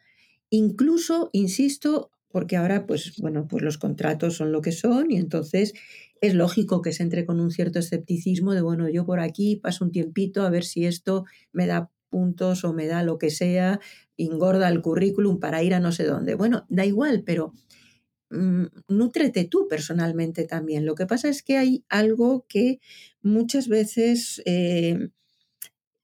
incluso, 0.48 1.30
insisto, 1.32 2.12
porque 2.28 2.56
ahora 2.56 2.86
pues 2.86 3.16
bueno, 3.18 3.48
pues 3.48 3.64
los 3.64 3.76
contratos 3.76 4.36
son 4.36 4.52
lo 4.52 4.60
que 4.60 4.70
son 4.70 5.10
y 5.10 5.16
entonces 5.16 5.72
es 6.20 6.34
lógico 6.34 6.80
que 6.80 6.92
se 6.92 7.02
entre 7.02 7.26
con 7.26 7.40
un 7.40 7.50
cierto 7.50 7.80
escepticismo 7.80 8.54
de 8.54 8.60
bueno, 8.62 8.88
yo 8.88 9.04
por 9.04 9.18
aquí 9.18 9.56
paso 9.56 9.84
un 9.84 9.90
tiempito 9.90 10.42
a 10.42 10.50
ver 10.50 10.62
si 10.62 10.86
esto 10.86 11.24
me 11.50 11.66
da 11.66 11.90
puntos 12.08 12.62
o 12.62 12.72
me 12.72 12.86
da 12.86 13.02
lo 13.02 13.18
que 13.18 13.30
sea, 13.30 13.80
engorda 14.16 14.68
el 14.68 14.80
currículum 14.80 15.40
para 15.40 15.64
ir 15.64 15.74
a 15.74 15.80
no 15.80 15.90
sé 15.90 16.04
dónde. 16.04 16.36
Bueno, 16.36 16.66
da 16.68 16.86
igual, 16.86 17.24
pero 17.26 17.52
mm, 18.30 18.66
nútrete 18.86 19.44
tú 19.44 19.66
personalmente 19.68 20.44
también. 20.44 20.86
Lo 20.86 20.94
que 20.94 21.06
pasa 21.06 21.28
es 21.28 21.42
que 21.42 21.56
hay 21.56 21.84
algo 21.88 22.46
que 22.48 22.78
muchas 23.22 23.66
veces 23.66 24.40
eh, 24.44 25.08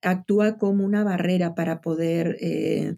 actúa 0.02 0.58
como 0.58 0.84
una 0.84 1.04
barrera 1.04 1.54
para 1.54 1.80
poder, 1.80 2.36
eh, 2.40 2.96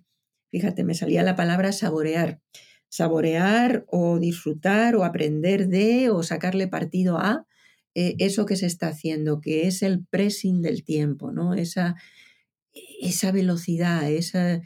fíjate, 0.50 0.84
me 0.84 0.94
salía 0.94 1.22
la 1.22 1.36
palabra 1.36 1.72
saborear, 1.72 2.40
saborear 2.88 3.84
o 3.88 4.18
disfrutar 4.18 4.96
o 4.96 5.04
aprender 5.04 5.68
de 5.68 6.10
o 6.10 6.22
sacarle 6.22 6.68
partido 6.68 7.18
a 7.18 7.46
eh, 7.94 8.14
eso 8.18 8.46
que 8.46 8.56
se 8.56 8.66
está 8.66 8.88
haciendo, 8.88 9.40
que 9.40 9.66
es 9.66 9.82
el 9.82 10.04
pressing 10.06 10.62
del 10.62 10.84
tiempo, 10.84 11.32
¿no? 11.32 11.54
Esa, 11.54 11.96
esa 13.00 13.32
velocidad, 13.32 14.10
esa, 14.10 14.62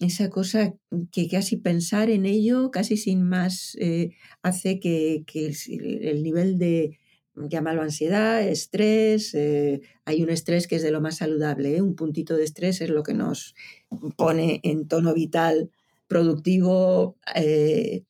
esa 0.00 0.28
cosa 0.30 0.74
que 1.12 1.28
casi 1.28 1.56
pensar 1.56 2.10
en 2.10 2.26
ello, 2.26 2.70
casi 2.70 2.96
sin 2.96 3.22
más, 3.22 3.76
eh, 3.80 4.10
hace 4.42 4.80
que, 4.80 5.24
el, 5.32 6.22
nivel 6.22 6.58
de, 6.58 6.98
llámalo 7.36 7.82
ansiedad, 7.82 8.42
estrés, 8.42 9.34
eh, 9.34 9.80
hay 10.04 10.22
un 10.22 10.30
estrés 10.30 10.66
que 10.66 10.76
es 10.76 10.82
de 10.82 10.90
lo 10.90 11.00
más 11.00 11.18
saludable, 11.18 11.76
¿eh? 11.76 11.82
un 11.82 11.94
puntito 11.94 12.36
de 12.36 12.44
estrés 12.44 12.80
es 12.80 12.90
lo 12.90 13.02
que 13.02 13.14
nos 13.14 13.54
pone 14.16 14.60
en 14.62 14.86
tono 14.86 15.14
vital, 15.14 15.70
productivo, 16.06 17.16
eh, 17.34 18.04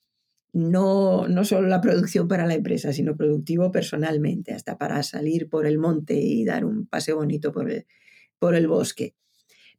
no, 0.53 1.27
no 1.27 1.45
solo 1.45 1.69
la 1.69 1.81
producción 1.81 2.29
para 2.29 2.47
la 2.47 2.55
empresa, 2.55 2.93
sino 2.93 3.17
productivo 3.17 3.73
personalmente, 3.73 4.53
hasta 4.53 4.79
para 4.79 5.03
salir 5.03 5.49
por 5.49 5.67
el 5.67 5.79
monte 5.79 6.15
y 6.15 6.45
dar 6.45 6.65
un 6.65 6.87
paseo 6.87 7.17
bonito 7.17 7.53
por 7.53 7.71
el, 7.71 7.87
por 8.39 8.55
el 8.55 8.69
bosque. 8.69 9.15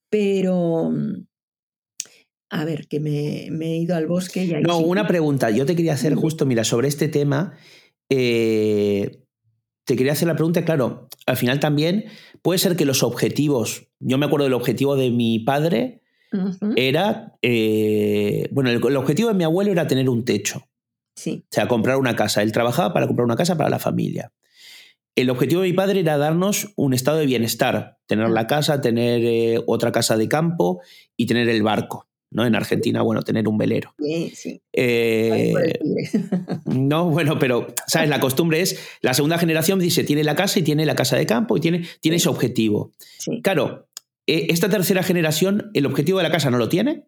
Pero, 0.10 0.92
a 2.50 2.66
ver, 2.66 2.88
que 2.88 3.00
me, 3.00 3.48
he 3.48 3.78
ido 3.78 3.96
al 3.96 4.08
bosque 4.08 4.44
y 4.44 4.52
No, 4.62 4.80
una 4.80 5.08
pregunta. 5.08 5.50
Yo 5.50 5.66
te 5.66 5.76
quería 5.76 5.94
hacer 5.94 6.16
justo, 6.16 6.46
mira, 6.46 6.64
sobre 6.64 6.88
este 6.88 7.08
tema. 7.08 7.58
Eh, 8.10 9.25
te 9.86 9.96
quería 9.96 10.14
hacer 10.14 10.28
la 10.28 10.36
pregunta, 10.36 10.66
claro, 10.66 11.08
al 11.26 11.38
final 11.38 11.60
también 11.60 12.06
puede 12.42 12.60
ser 12.60 12.76
que 12.76 12.86
los 12.86 13.04
objetivos, 13.04 13.88
yo 14.00 14.18
me 14.18 14.26
acuerdo 14.26 14.46
del 14.46 14.54
objetivo 14.54 14.96
de 14.96 15.12
mi 15.12 15.40
padre, 15.40 16.02
era, 16.76 17.38
eh, 17.42 18.50
bueno, 18.52 18.70
el, 18.70 18.98
objetivo 18.98 19.30
de 19.30 19.36
mi 19.36 19.46
abuelo 19.46 19.72
era 19.72 19.88
tener 19.88 20.10
un 20.10 20.26
techo. 20.26 20.68
Sí. 21.16 21.46
O 21.46 21.48
sea, 21.50 21.70
comprar 21.70 21.96
una 21.96 22.18
casa. 22.18 22.42
Él 22.42 22.52
trabajaba 22.52 22.94
para 22.94 23.08
comprar 23.08 23.26
una 23.26 23.38
casa 23.38 23.56
para 23.56 23.70
la 23.70 23.80
familia. 23.80 24.34
El 25.16 25.30
objetivo 25.30 25.62
de 25.62 25.70
mi 25.70 25.74
padre 25.74 26.02
era 26.02 26.18
darnos 26.18 26.74
un 26.76 26.94
estado 26.94 27.20
de 27.20 27.26
bienestar, 27.26 28.00
tener 28.06 28.30
la 28.30 28.48
casa, 28.48 28.82
tener 28.82 29.22
eh, 29.24 29.64
otra 29.66 29.94
casa 29.94 30.18
de 30.18 30.28
campo 30.28 30.82
y 31.16 31.26
tener 31.26 31.48
el 31.48 31.64
barco. 31.64 32.10
¿No? 32.36 32.46
En 32.46 32.54
Argentina, 32.54 33.02
bueno, 33.02 33.24
tener 33.24 33.48
un 33.48 33.58
velero. 33.58 33.96
Sí, 33.98 34.32
sí. 34.36 34.62
Eh, 34.74 35.54
no, 36.66 37.10
bueno, 37.10 37.40
pero, 37.40 37.68
¿sabes? 37.88 38.10
La 38.10 38.20
costumbre 38.20 38.60
es, 38.60 38.78
la 39.02 39.14
segunda 39.14 39.38
generación 39.38 39.80
dice, 39.80 40.04
tiene 40.04 40.24
la 40.24 40.36
casa 40.36 40.60
y 40.60 40.64
tiene 40.64 40.86
la 40.86 40.96
casa 40.96 41.16
de 41.16 41.26
campo 41.26 41.56
y 41.56 41.62
tiene, 41.62 41.88
tiene 42.02 42.18
ese 42.18 42.28
objetivo. 42.28 42.92
Claro, 43.42 43.88
eh, 44.28 44.48
esta 44.50 44.68
tercera 44.68 45.02
generación, 45.02 45.72
el 45.74 45.86
objetivo 45.86 46.18
de 46.18 46.26
la 46.26 46.32
casa 46.32 46.52
no 46.52 46.58
lo 46.58 46.68
tiene. 46.68 47.06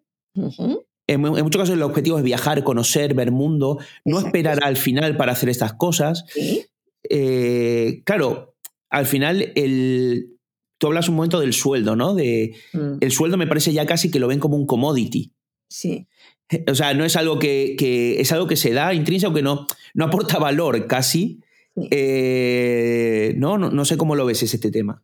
en, 1.08 1.22
muchos 1.22 1.62
casos 1.62 1.76
el 1.76 1.84
objetivo 1.84 2.18
es 2.18 2.24
viajar, 2.24 2.64
conocer, 2.64 3.14
ver 3.14 3.32
mundo, 3.32 3.80
no 4.06 4.20
esperar 4.20 4.64
al 4.64 4.78
final 4.78 5.18
para 5.18 5.34
hacer 5.34 5.50
estas 5.50 5.74
cosas. 5.74 6.24
Eh, 7.10 8.02
claro, 8.06 8.56
al 8.90 9.06
final 9.06 9.52
el, 9.56 10.37
tú 10.78 10.88
hablas 10.88 11.10
un 11.10 11.16
momento 11.16 11.40
del 11.40 11.54
sueldo, 11.54 11.96
¿no? 11.96 12.14
De, 12.14 12.56
mm. 12.74 12.98
El 13.02 13.12
sueldo 13.12 13.38
me 13.38 13.48
parece 13.48 13.74
ya 13.74 13.86
casi 13.86 14.12
que 14.12 14.20
lo 14.20 14.28
ven 14.28 14.40
como 14.40 14.56
un 14.56 14.66
commodity. 14.66 15.34
Sí. 15.70 16.08
O 16.70 16.76
sea, 16.76 16.94
no 16.94 17.04
es 17.04 17.16
algo 17.16 17.40
que, 17.40 17.76
es 18.20 18.32
algo 18.32 18.48
que 18.48 18.56
se 18.56 18.72
da 18.72 18.94
intrínseco, 18.94 19.34
que 19.34 19.42
no, 19.42 19.68
no 19.94 20.06
aporta 20.06 20.38
valor 20.38 20.88
casi. 20.88 21.42
Eh, 21.92 23.36
no, 23.38 23.58
no, 23.58 23.86
sé 23.86 23.98
cómo 23.98 24.16
lo 24.16 24.26
ves 24.26 24.42
este 24.42 24.72
tema. 24.72 25.04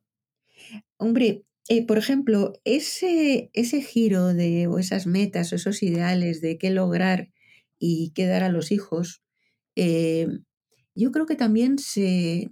Hombre, 0.97 1.43
eh, 1.67 1.85
por 1.85 1.97
ejemplo, 1.97 2.53
ese, 2.63 3.49
ese 3.53 3.81
giro 3.81 4.33
de, 4.33 4.67
o 4.67 4.79
esas 4.79 5.05
metas 5.05 5.51
o 5.51 5.55
esos 5.55 5.83
ideales 5.83 6.41
de 6.41 6.57
qué 6.57 6.71
lograr 6.71 7.29
y 7.77 8.11
qué 8.15 8.25
dar 8.25 8.43
a 8.43 8.49
los 8.49 8.71
hijos, 8.71 9.21
eh, 9.75 10.27
yo 10.95 11.11
creo 11.11 11.25
que 11.25 11.35
también 11.35 11.77
se, 11.77 12.49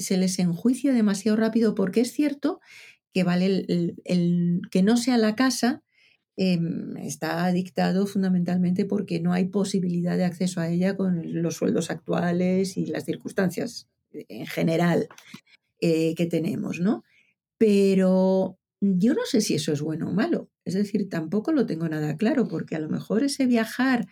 se 0.00 0.16
les 0.16 0.38
enjuicia 0.38 0.92
demasiado 0.92 1.36
rápido 1.36 1.74
porque 1.74 2.00
es 2.00 2.12
cierto 2.12 2.60
que 3.12 3.24
vale 3.24 3.64
el, 4.04 4.62
que 4.70 4.82
no 4.82 4.96
sea 4.96 5.16
la 5.18 5.34
casa 5.36 5.82
em, 6.36 6.96
está 6.96 7.50
dictado 7.52 8.06
fundamentalmente 8.06 8.84
porque 8.84 9.20
no 9.20 9.32
hay 9.32 9.46
posibilidad 9.46 10.16
de 10.16 10.24
acceso 10.24 10.60
a 10.60 10.68
ella 10.68 10.96
con 10.96 11.42
los 11.42 11.56
sueldos 11.56 11.90
actuales 11.90 12.76
y 12.76 12.86
las 12.86 13.04
circunstancias 13.04 13.88
en 14.12 14.46
general 14.46 15.08
eh, 15.80 16.14
que 16.16 16.26
tenemos, 16.26 16.80
¿no? 16.80 17.04
Pero 17.58 18.58
yo 18.80 19.14
no 19.14 19.22
sé 19.26 19.40
si 19.40 19.54
eso 19.54 19.72
es 19.72 19.80
bueno 19.80 20.10
o 20.10 20.12
malo. 20.12 20.50
Es 20.64 20.74
decir, 20.74 21.08
tampoco 21.08 21.52
lo 21.52 21.66
tengo 21.66 21.88
nada 21.88 22.16
claro, 22.16 22.48
porque 22.48 22.76
a 22.76 22.80
lo 22.80 22.88
mejor 22.88 23.22
ese 23.22 23.46
viajar 23.46 24.06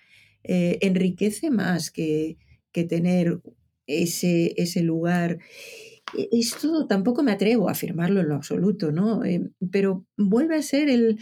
eh, 0.45 0.79
enriquece 0.81 1.51
más 1.51 1.91
que, 1.91 2.39
que 2.73 2.85
tener 2.85 3.41
ese, 4.01 4.55
ese 4.57 4.83
lugar. 4.83 5.39
E, 6.17 6.29
esto 6.33 6.87
tampoco 6.87 7.23
me 7.23 7.33
atrevo 7.33 7.69
a 7.69 7.73
afirmarlo 7.73 8.21
en 8.21 8.29
lo 8.29 8.37
absoluto, 8.37 8.93
¿no? 8.93 9.25
Eh, 9.25 9.51
pero 9.71 10.07
vuelve 10.17 10.57
a 10.57 10.63
ser 10.63 10.89
el, 10.89 11.19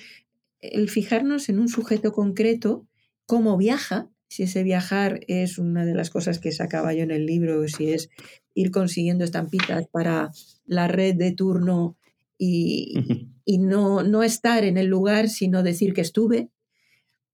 el 0.61 0.89
fijarnos 0.89 1.49
en 1.49 1.59
un 1.59 1.69
sujeto 1.69 2.13
concreto, 2.13 2.87
cómo 3.27 3.57
viaja, 3.57 4.11
si 4.31 4.45
ese 4.45 4.63
viajar 4.63 5.21
es 5.27 5.59
una 5.59 5.85
de 5.85 5.95
las 5.95 6.09
cosas 6.09 6.39
que 6.39 6.53
sacaba 6.53 6.95
yo 6.95 7.03
en 7.03 7.11
el 7.11 7.27
libro, 7.27 7.67
si 7.67 7.91
es 7.91 8.11
ir 8.55 8.71
consiguiendo 8.71 9.25
estampitas 9.25 9.89
para 9.89 10.31
la 10.67 10.87
red 10.87 11.17
de 11.17 11.33
turno 11.33 11.97
y, 12.39 12.95
y 13.45 13.59
no, 13.59 14.05
no, 14.05 14.23
estar 14.23 14.65
en 14.65 14.79
el 14.79 14.87
lugar, 14.87 15.29
sino 15.29 15.65
decir 15.65 15.93
que 15.95 16.01
estuve. 16.01 16.49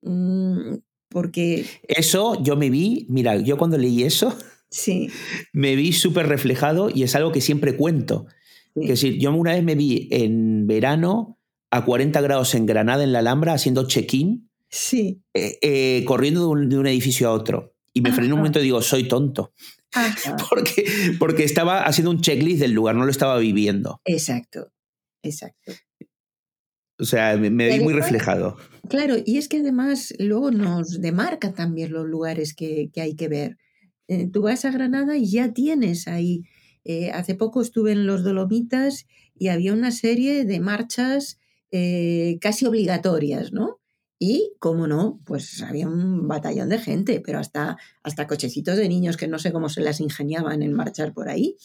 Mm, 0.00 0.76
porque... 1.10 1.66
Eso 1.86 2.42
yo 2.42 2.56
me 2.56 2.70
vi, 2.70 3.06
mira, 3.10 3.36
yo 3.36 3.58
cuando 3.58 3.76
leí 3.76 4.02
eso, 4.02 4.34
Sí. 4.70 5.10
Me 5.52 5.76
vi 5.76 5.92
súper 5.92 6.28
reflejado 6.28 6.90
y 6.90 7.02
es 7.02 7.14
algo 7.14 7.32
que 7.32 7.40
siempre 7.40 7.76
cuento. 7.76 8.26
Es 8.74 8.88
decir, 8.88 9.18
yo 9.18 9.32
una 9.32 9.52
vez 9.52 9.64
me 9.64 9.74
vi 9.74 10.08
en 10.10 10.66
verano 10.66 11.38
a 11.70 11.84
40 11.84 12.20
grados 12.20 12.54
en 12.54 12.66
Granada, 12.66 13.04
en 13.04 13.12
la 13.12 13.20
Alhambra, 13.20 13.54
haciendo 13.54 13.86
check-in, 13.86 14.50
sí. 14.68 15.22
Eh, 15.34 15.58
eh, 15.62 16.04
corriendo 16.04 16.54
de 16.54 16.76
un, 16.76 16.86
edificio 16.86 17.28
a 17.28 17.32
otro. 17.32 17.74
Y 17.92 18.02
me 18.02 18.12
frené 18.12 18.34
un 18.34 18.40
momento 18.40 18.60
y 18.60 18.64
digo, 18.64 18.82
soy 18.82 19.08
tonto. 19.08 19.54
porque, 20.50 20.84
porque 21.18 21.44
estaba 21.44 21.84
haciendo 21.84 22.10
un 22.10 22.20
checklist 22.20 22.60
del 22.60 22.72
lugar, 22.72 22.94
no 22.94 23.04
lo 23.04 23.10
estaba 23.10 23.38
viviendo. 23.38 24.00
Exacto, 24.04 24.70
exacto. 25.22 25.72
O 26.98 27.04
sea, 27.04 27.36
me, 27.36 27.48
vi 27.50 27.80
muy 27.80 27.94
reflejado. 27.94 28.56
Claro, 28.88 29.16
y 29.24 29.38
es 29.38 29.48
que 29.48 29.58
además 29.58 30.14
luego 30.18 30.50
nos 30.50 31.00
demarca 31.00 31.52
también 31.52 31.92
los 31.92 32.06
lugares 32.06 32.54
que, 32.54 32.90
que 32.92 33.00
hay 33.00 33.16
que 33.16 33.28
ver. 33.28 33.58
Eh, 34.08 34.28
tú 34.32 34.42
vas 34.42 34.64
a 34.64 34.70
Granada 34.70 35.16
y 35.16 35.30
ya 35.30 35.52
tienes 35.52 36.08
ahí. 36.08 36.44
Eh, 36.84 37.10
hace 37.10 37.34
poco 37.34 37.60
estuve 37.60 37.92
en 37.92 38.06
los 38.06 38.22
Dolomitas 38.22 39.06
y 39.34 39.48
había 39.48 39.72
una 39.72 39.90
serie 39.90 40.44
de 40.44 40.60
marchas 40.60 41.38
eh, 41.72 42.38
casi 42.40 42.66
obligatorias, 42.66 43.52
¿no? 43.52 43.80
Y, 44.18 44.52
como 44.60 44.86
no, 44.86 45.20
pues 45.26 45.62
había 45.62 45.88
un 45.88 46.26
batallón 46.26 46.70
de 46.70 46.78
gente, 46.78 47.20
pero 47.20 47.38
hasta, 47.38 47.76
hasta 48.02 48.26
cochecitos 48.26 48.76
de 48.76 48.88
niños 48.88 49.16
que 49.16 49.28
no 49.28 49.38
sé 49.38 49.52
cómo 49.52 49.68
se 49.68 49.82
las 49.82 50.00
ingeniaban 50.00 50.62
en 50.62 50.72
marchar 50.72 51.12
por 51.12 51.28
ahí. 51.28 51.56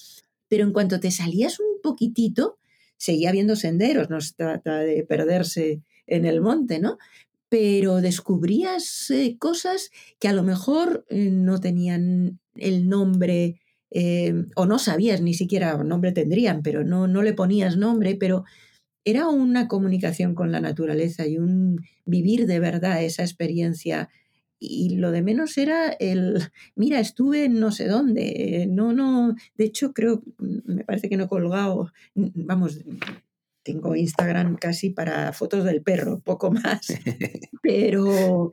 Pero 0.49 0.65
en 0.65 0.73
cuanto 0.73 0.99
te 0.99 1.11
salías 1.11 1.59
un 1.59 1.81
poquitito, 1.81 2.57
seguía 2.97 3.29
habiendo 3.29 3.55
senderos, 3.55 4.09
no 4.09 4.19
se 4.19 4.33
trata 4.33 4.79
de 4.79 5.03
perderse 5.03 5.81
en 6.07 6.25
el 6.25 6.41
monte, 6.41 6.79
¿no? 6.79 6.97
Pero 7.51 7.99
descubrías 7.99 9.11
eh, 9.11 9.35
cosas 9.37 9.91
que 10.19 10.29
a 10.29 10.33
lo 10.33 10.41
mejor 10.41 11.05
eh, 11.09 11.29
no 11.29 11.59
tenían 11.59 12.39
el 12.55 12.87
nombre 12.87 13.59
eh, 13.89 14.45
o 14.55 14.65
no 14.65 14.79
sabías 14.79 15.19
ni 15.19 15.33
siquiera 15.33 15.83
nombre 15.83 16.13
tendrían, 16.13 16.61
pero 16.61 16.85
no, 16.85 17.09
no 17.09 17.21
le 17.23 17.33
ponías 17.33 17.75
nombre, 17.75 18.15
pero 18.15 18.45
era 19.03 19.27
una 19.27 19.67
comunicación 19.67 20.33
con 20.33 20.53
la 20.53 20.61
naturaleza 20.61 21.27
y 21.27 21.39
un 21.39 21.81
vivir 22.05 22.47
de 22.47 22.61
verdad 22.61 23.03
esa 23.03 23.23
experiencia. 23.23 24.07
Y 24.57 24.95
lo 24.95 25.11
de 25.11 25.21
menos 25.21 25.57
era 25.57 25.89
el, 25.89 26.39
mira, 26.75 27.01
estuve 27.01 27.43
en 27.45 27.59
no 27.59 27.73
sé 27.73 27.89
dónde. 27.89 28.65
No, 28.69 28.93
no, 28.93 29.35
de 29.57 29.65
hecho 29.65 29.91
creo, 29.91 30.23
me 30.39 30.85
parece 30.85 31.09
que 31.09 31.17
no 31.17 31.25
he 31.25 31.27
colgado, 31.27 31.91
vamos, 32.15 32.79
tengo 33.63 33.95
Instagram 33.95 34.55
casi 34.57 34.89
para 34.89 35.33
fotos 35.33 35.63
del 35.63 35.81
perro, 35.81 36.21
poco 36.21 36.51
más. 36.51 36.87
Pero, 37.63 38.49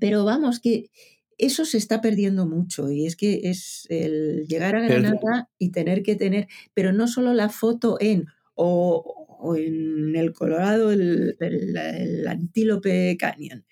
pero 0.00 0.24
vamos, 0.24 0.60
que 0.60 0.90
eso 1.36 1.64
se 1.64 1.78
está 1.78 2.00
perdiendo 2.00 2.46
mucho 2.46 2.90
y 2.90 3.06
es 3.06 3.16
que 3.16 3.40
es 3.44 3.86
el 3.90 4.46
llegar 4.48 4.74
a 4.76 4.80
Granada 4.80 5.50
y 5.58 5.70
tener 5.70 6.02
que 6.02 6.16
tener, 6.16 6.48
pero 6.74 6.92
no 6.92 7.06
solo 7.06 7.32
la 7.32 7.48
foto 7.48 7.96
en 8.00 8.26
o, 8.54 9.54
en 9.56 10.16
el 10.16 10.32
Colorado, 10.32 10.90
el, 10.90 11.36
el, 11.38 12.26
Antílope 12.26 13.16
Canyon. 13.16 13.64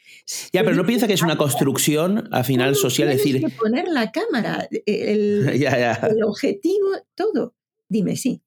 Ya, 0.52 0.62
pero 0.62 0.76
no 0.76 0.86
piensa 0.86 1.08
que 1.08 1.14
es 1.14 1.22
una 1.22 1.36
construcción 1.36 2.28
al 2.30 2.44
final 2.44 2.76
social, 2.76 3.08
decir. 3.08 3.40
Que 3.40 3.50
poner 3.50 3.88
la 3.88 4.12
cámara, 4.12 4.68
el, 4.86 5.48
el 5.48 6.22
objetivo, 6.22 6.88
todo. 7.16 7.54
Dime, 7.88 8.16
sí. 8.16 8.42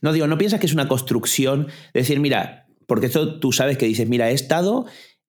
No 0.00 0.12
digo, 0.12 0.26
no 0.26 0.38
piensas 0.38 0.60
que 0.60 0.66
es 0.66 0.74
una 0.74 0.88
construcción, 0.88 1.68
decir, 1.94 2.20
mira, 2.20 2.66
porque 2.86 3.06
esto 3.06 3.38
tú 3.40 3.52
sabes 3.52 3.78
que 3.78 3.86
dices, 3.86 4.08
mira, 4.08 4.30
he 4.30 4.34
estado 4.34 4.86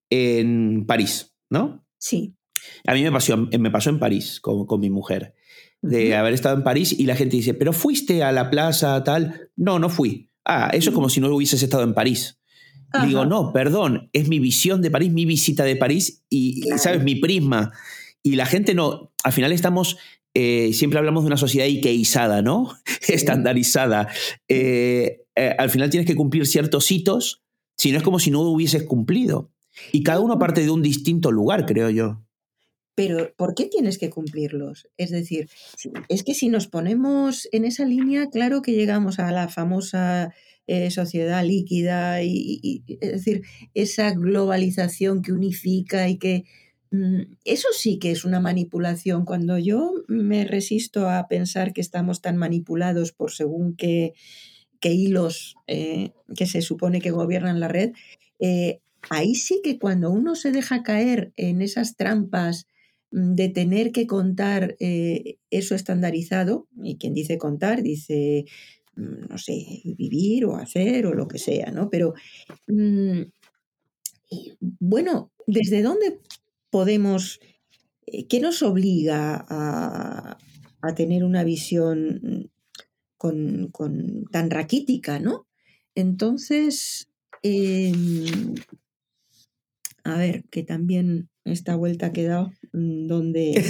en 0.10 0.86
París, 0.86 1.36
¿no? 1.50 1.86
Sí. 1.98 2.36
A 2.88 2.94
mí 2.94 3.04
me 3.04 3.12
pasó, 3.12 3.38
me 3.38 3.72
pasó 3.72 3.90
en 3.90 4.00
París 4.00 4.40
con, 4.40 4.80
mi 4.80 4.90
mujer, 4.90 5.36
de 5.82 6.16
haber 6.16 6.34
estado 6.34 6.56
en 6.56 6.64
París 6.64 6.96
y 6.98 7.06
la 7.06 7.16
gente 7.16 7.36
dice, 7.36 7.54
pero 7.54 7.74
fuiste 7.74 8.24
a 8.24 8.32
la 8.32 8.50
plaza 8.50 9.04
tal. 9.04 9.50
No, 9.56 9.80
no 9.80 9.90
fui. 9.90 10.30
Ah, 10.46 10.70
eso 10.74 10.90
es 10.90 10.96
como 10.96 11.10
si 11.10 11.20
no 11.20 11.34
hubieses 11.34 11.62
estado 11.64 11.84
en 11.84 11.94
París. 11.94 12.40
Digo, 13.06 13.26
no, 13.26 13.52
perdón, 13.52 14.10
es 14.14 14.28
mi 14.28 14.38
visión 14.38 14.84
de 14.84 14.92
París, 14.92 15.12
mi 15.12 15.26
visita 15.26 15.64
de 15.64 15.76
París 15.76 16.24
y, 16.30 16.62
¿sabes? 16.78 17.04
Mi 17.04 17.16
prisma. 17.16 17.72
Y 18.22 18.36
la 18.36 18.46
gente 18.46 18.76
no, 18.76 19.12
al 19.24 19.34
final 19.34 19.52
estamos 19.52 19.98
eh, 20.34 20.74
siempre 20.74 20.98
hablamos 20.98 21.24
de 21.24 21.28
una 21.28 21.38
sociedad 21.38 21.68
ikeizada, 21.68 22.42
¿no? 22.42 22.74
Estandarizada. 23.08 24.08
Eh, 24.48 25.26
eh, 25.36 25.56
al 25.58 25.70
final 25.70 25.90
tienes 25.90 26.08
que 26.08 26.16
cumplir 26.16 26.48
ciertos 26.48 26.92
hitos, 26.92 27.44
si 27.78 27.92
no 27.92 27.98
es 27.98 28.04
como 28.04 28.20
si 28.20 28.32
no 28.32 28.42
hubieses 28.42 28.84
cumplido. 28.84 29.52
Y 29.92 30.04
cada 30.04 30.20
uno 30.20 30.40
parte 30.40 30.62
de 30.62 30.72
un 30.72 30.82
distinto 30.82 31.32
lugar, 31.32 31.66
creo 31.66 31.90
yo. 31.90 32.24
Pero 32.96 33.34
¿por 33.36 33.56
qué 33.56 33.66
tienes 33.66 33.98
que 33.98 34.12
cumplirlos? 34.12 34.88
Es 34.98 35.10
decir, 35.10 35.50
es 36.10 36.24
que 36.24 36.36
si 36.36 36.50
nos 36.50 36.68
ponemos 36.68 37.50
en 37.52 37.66
esa 37.66 37.86
línea, 37.86 38.30
claro 38.30 38.62
que 38.62 38.74
llegamos 38.74 39.18
a 39.18 39.32
la 39.32 39.48
famosa 39.50 40.34
sociedad 40.92 41.44
líquida 41.44 42.24
y, 42.24 42.84
es 43.02 43.12
decir, 43.12 43.42
esa 43.74 44.12
globalización 44.12 45.22
que 45.22 45.34
unifica 45.34 46.08
y 46.08 46.18
que 46.18 46.46
eso 47.44 47.68
sí 47.74 47.98
que 47.98 48.12
es 48.12 48.24
una 48.24 48.40
manipulación. 48.40 49.26
Cuando 49.26 49.58
yo 49.58 49.94
me 50.08 50.46
resisto 50.46 51.10
a 51.10 51.28
pensar 51.28 51.74
que 51.74 51.82
estamos 51.82 52.22
tan 52.22 52.38
manipulados 52.38 53.12
por 53.12 53.32
según 53.32 53.76
qué, 53.76 54.14
hilos 54.84 55.56
eh, 55.66 56.12
que 56.36 56.46
se 56.46 56.62
supone 56.62 57.02
que 57.02 57.12
gobiernan 57.12 57.60
la 57.60 57.68
red, 57.68 57.94
eh, 58.40 58.80
ahí 59.10 59.34
sí 59.34 59.62
que 59.64 59.80
cuando 59.80 60.12
uno 60.12 60.36
se 60.36 60.52
deja 60.52 60.84
caer 60.84 61.32
en 61.36 61.62
esas 61.62 61.96
trampas 61.96 62.68
mm, 63.12 63.34
de 63.36 63.50
tener 63.50 63.92
que 63.92 64.06
contar 64.06 64.76
eh, 64.80 65.38
eso 65.50 65.74
estandarizado, 65.74 66.68
y 66.84 66.98
quien 66.98 67.14
dice 67.14 67.38
contar 67.38 67.82
dice, 67.82 68.46
mm, 68.96 69.30
no 69.30 69.38
sé, 69.38 69.82
vivir 69.98 70.46
o 70.46 70.58
hacer 70.58 71.08
o 71.08 71.14
lo 71.14 71.28
que 71.28 71.40
sea, 71.40 71.72
¿no? 71.72 71.90
Pero, 71.90 72.14
bueno, 74.80 75.32
¿desde 75.48 75.82
dónde 75.82 76.20
podemos, 76.74 77.40
eh, 78.08 78.26
¿qué 78.28 78.40
nos 78.40 78.64
obliga 78.64 79.46
a, 79.48 80.38
tener 80.96 81.24
una 81.24 81.44
visión 81.44 82.52
con, 83.16 83.72
tan 84.32 84.50
raquítica, 84.50 85.20
¿no? 85.20 85.48
Entonces, 85.94 87.08
em, 87.44 88.56
a 90.04 90.18
ver, 90.18 90.44
que 90.50 90.64
también 90.64 91.30
esta 91.46 91.76
vuelta 91.76 92.14
que 92.14 92.24
he 92.24 92.28
dado, 92.28 92.54
mm, 92.72 93.08
donde... 93.08 93.54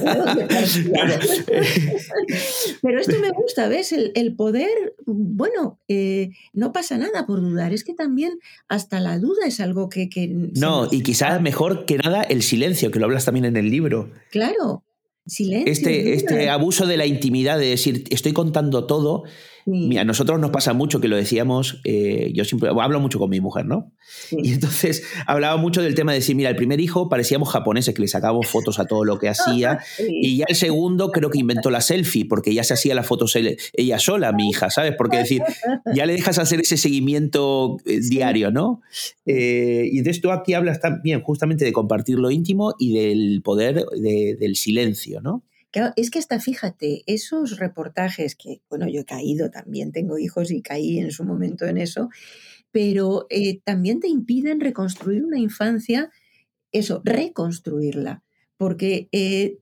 Pero 2.82 3.00
esto 3.00 3.18
me 3.20 3.30
gusta, 3.30 3.68
¿ves? 3.68 3.92
El, 3.92 4.36
poder, 4.36 4.94
bueno, 5.06 5.80
eh, 5.88 6.30
no 6.52 6.72
pasa 6.72 6.98
nada 6.98 7.26
por 7.26 7.40
dudar, 7.40 7.72
es 7.72 7.84
que 7.84 7.94
también 7.94 8.38
hasta 8.68 9.00
la 9.00 9.18
duda 9.18 9.46
es 9.46 9.60
algo 9.60 9.88
que... 9.88 10.08
no, 10.54 10.88
y 10.90 11.02
quizás 11.02 11.40
mejor 11.42 11.84
que 11.84 11.98
nada 11.98 12.22
el 12.22 12.42
silencio, 12.42 12.90
que 12.90 12.98
lo 12.98 13.06
hablas 13.06 13.24
también 13.24 13.46
en 13.46 13.56
el 13.56 13.70
libro. 13.70 14.10
Claro, 14.30 14.84
silencio. 15.26 15.72
Este, 15.72 16.14
este 16.14 16.48
abuso 16.48 16.86
de 16.86 16.96
la 16.96 17.06
intimidad, 17.06 17.58
de 17.58 17.66
decir, 17.66 18.04
estoy 18.10 18.32
contando 18.32 18.86
todo 18.86 19.24
a 19.98 20.04
nosotros 20.04 20.40
nos 20.40 20.50
pasa 20.50 20.72
mucho 20.72 21.00
que 21.00 21.08
lo 21.08 21.16
decíamos, 21.16 21.80
eh, 21.84 22.30
yo 22.34 22.44
siempre 22.44 22.70
hablo 22.70 23.00
mucho 23.00 23.18
con 23.18 23.30
mi 23.30 23.40
mujer, 23.40 23.66
¿no? 23.66 23.92
Y 24.30 24.52
entonces 24.52 25.04
hablaba 25.26 25.56
mucho 25.56 25.82
del 25.82 25.94
tema 25.94 26.12
de 26.12 26.18
decir, 26.18 26.36
mira, 26.36 26.50
el 26.50 26.56
primer 26.56 26.80
hijo 26.80 27.08
parecíamos 27.08 27.50
japoneses 27.50 27.94
que 27.94 28.02
le 28.02 28.08
sacábamos 28.08 28.46
fotos 28.46 28.78
a 28.78 28.86
todo 28.86 29.04
lo 29.04 29.18
que 29.18 29.28
hacía, 29.28 29.80
y 30.08 30.38
ya 30.38 30.46
el 30.48 30.56
segundo 30.56 31.10
creo 31.10 31.30
que 31.30 31.38
inventó 31.38 31.70
la 31.70 31.80
selfie, 31.80 32.24
porque 32.24 32.54
ya 32.54 32.64
se 32.64 32.74
hacía 32.74 32.94
las 32.94 33.06
fotos 33.06 33.36
ella 33.72 33.98
sola, 33.98 34.32
mi 34.32 34.48
hija, 34.48 34.70
¿sabes? 34.70 34.94
Porque 34.96 35.18
decir, 35.18 35.42
ya 35.94 36.06
le 36.06 36.14
dejas 36.14 36.38
hacer 36.38 36.60
ese 36.60 36.76
seguimiento 36.76 37.78
eh, 37.86 38.00
diario, 38.00 38.50
¿no? 38.50 38.80
Eh, 39.26 39.88
y 39.92 39.98
entonces 39.98 40.20
tú 40.20 40.30
aquí 40.30 40.54
hablas 40.54 40.80
también 40.80 41.22
justamente 41.22 41.64
de 41.64 41.72
compartir 41.72 42.18
lo 42.18 42.30
íntimo 42.30 42.74
y 42.78 42.94
del 42.94 43.42
poder 43.42 43.84
del 43.90 44.56
silencio, 44.56 45.20
¿no? 45.20 45.44
Es 45.96 46.10
que 46.10 46.18
hasta 46.18 46.40
fíjate, 46.40 47.02
esos 47.06 47.58
reportajes 47.58 48.34
que, 48.34 48.60
bueno, 48.68 48.88
yo 48.88 49.00
he 49.00 49.04
caído 49.04 49.50
también, 49.50 49.92
tengo 49.92 50.18
hijos 50.18 50.50
y 50.50 50.62
caí 50.62 50.98
en 50.98 51.10
su 51.10 51.24
momento 51.24 51.66
en 51.66 51.78
eso, 51.78 52.08
pero 52.72 53.26
eh, 53.30 53.60
también 53.64 54.00
te 54.00 54.08
impiden 54.08 54.60
reconstruir 54.60 55.24
una 55.24 55.38
infancia, 55.38 56.10
eso, 56.72 57.02
reconstruirla, 57.04 58.22
porque 58.56 59.08
eh, 59.12 59.58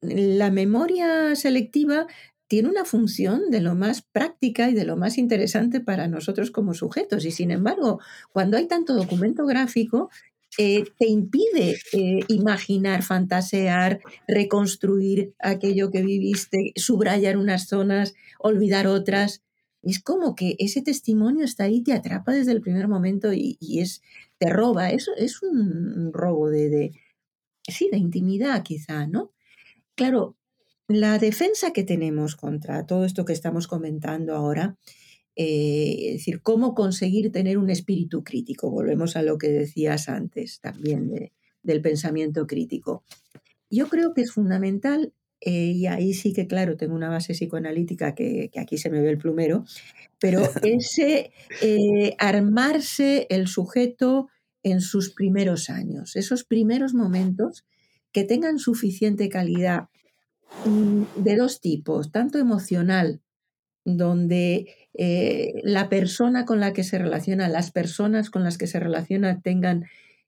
la 0.00 0.50
memoria 0.50 1.34
selectiva 1.34 2.06
tiene 2.48 2.68
una 2.68 2.84
función 2.84 3.50
de 3.50 3.60
lo 3.60 3.74
más 3.74 4.02
práctica 4.02 4.70
y 4.70 4.74
de 4.74 4.84
lo 4.84 4.96
más 4.96 5.18
interesante 5.18 5.80
para 5.80 6.06
nosotros 6.06 6.50
como 6.50 6.74
sujetos. 6.74 7.24
Y 7.24 7.32
sin 7.32 7.50
embargo, 7.50 8.00
cuando 8.32 8.56
hay 8.56 8.68
tanto 8.68 8.94
documento 8.94 9.46
gráfico, 9.46 10.10
eh, 10.58 10.84
te 10.98 11.06
impide 11.06 11.76
eh, 11.92 12.20
imaginar, 12.28 13.02
fantasear, 13.02 14.00
reconstruir 14.26 15.34
aquello 15.38 15.90
que 15.90 16.02
viviste, 16.02 16.72
subrayar 16.76 17.36
unas 17.36 17.68
zonas, 17.68 18.14
olvidar 18.38 18.86
otras. 18.86 19.42
Es 19.82 20.00
como 20.00 20.34
que 20.34 20.56
ese 20.58 20.82
testimonio 20.82 21.44
está 21.44 21.64
ahí, 21.64 21.82
te 21.82 21.92
atrapa 21.92 22.32
desde 22.32 22.52
el 22.52 22.60
primer 22.60 22.88
momento 22.88 23.32
y, 23.32 23.58
es, 23.60 24.02
te 24.38 24.48
roba. 24.48 24.90
Eso 24.90 25.12
es 25.16 25.42
un 25.42 26.10
robo 26.12 26.48
de, 26.48 26.70
de, 26.70 26.92
sí, 27.68 27.88
de 27.92 27.98
intimidad 27.98 28.62
quizá, 28.62 29.06
¿no? 29.06 29.32
Claro, 29.94 30.36
la 30.88 31.18
defensa 31.18 31.72
que 31.72 31.84
tenemos 31.84 32.36
contra 32.36 32.86
todo 32.86 33.04
esto 33.04 33.24
que 33.24 33.32
estamos 33.32 33.66
comentando 33.66 34.34
ahora 34.34 34.76
eh, 35.36 36.08
es 36.08 36.12
decir, 36.14 36.40
cómo 36.40 36.74
conseguir 36.74 37.30
tener 37.30 37.58
un 37.58 37.70
espíritu 37.70 38.24
crítico. 38.24 38.70
Volvemos 38.70 39.16
a 39.16 39.22
lo 39.22 39.36
que 39.36 39.48
decías 39.48 40.08
antes 40.08 40.60
también 40.60 41.30
del 41.62 41.82
pensamiento 41.82 42.46
crítico. 42.46 43.04
Yo 43.70 43.88
creo 43.88 44.14
que 44.14 44.22
es 44.22 44.32
fundamental, 44.32 45.12
eh, 45.40 45.72
y 45.72 45.86
ahí 45.86 46.14
sí 46.14 46.32
que, 46.32 46.46
claro, 46.46 46.76
tengo 46.76 46.94
una 46.94 47.10
base 47.10 47.34
psicoanalítica 47.34 48.14
que, 48.14 48.50
aquí 48.56 48.78
se 48.78 48.90
me 48.90 49.00
ve 49.00 49.10
el 49.10 49.18
plumero, 49.18 49.64
pero 50.18 50.40
ese 50.62 51.32
eh, 51.62 52.14
armarse 52.18 53.26
el 53.28 53.46
sujeto 53.46 54.28
en 54.62 54.80
sus 54.80 55.12
primeros 55.12 55.68
años, 55.68 56.16
esos 56.16 56.44
primeros 56.44 56.94
momentos 56.94 57.66
que 58.12 58.24
tengan 58.24 58.58
suficiente 58.58 59.28
calidad 59.28 59.88
mm, 60.64 61.22
de 61.22 61.36
dos 61.36 61.60
tipos, 61.60 62.10
tanto 62.10 62.38
emocional 62.38 63.20
donde 63.84 64.85
eh, 64.98 65.60
la 65.62 65.88
persona 65.88 66.44
con 66.46 66.60
la 66.60 66.72
que 66.72 66.82
se 66.82 66.98
relaciona, 66.98 67.48
las 67.48 67.70
personas 67.70 68.30
con 68.30 68.44
las 68.44 68.56
que 68.56 68.66
se 68.66 68.80
relaciona 68.80 69.42
tengan, 69.42 69.84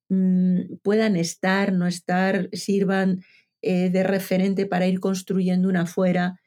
mm, 0.08 0.76
puedan 0.82 1.16
estar, 1.16 1.72
no 1.72 1.86
estar, 1.86 2.50
sirvan 2.52 3.22
eh, 3.62 3.90
de 3.90 4.02
referente 4.02 4.66
para 4.66 4.86
ir 4.86 5.00
construyendo 5.00 5.68
una 5.68 5.86
fuera 5.86 6.40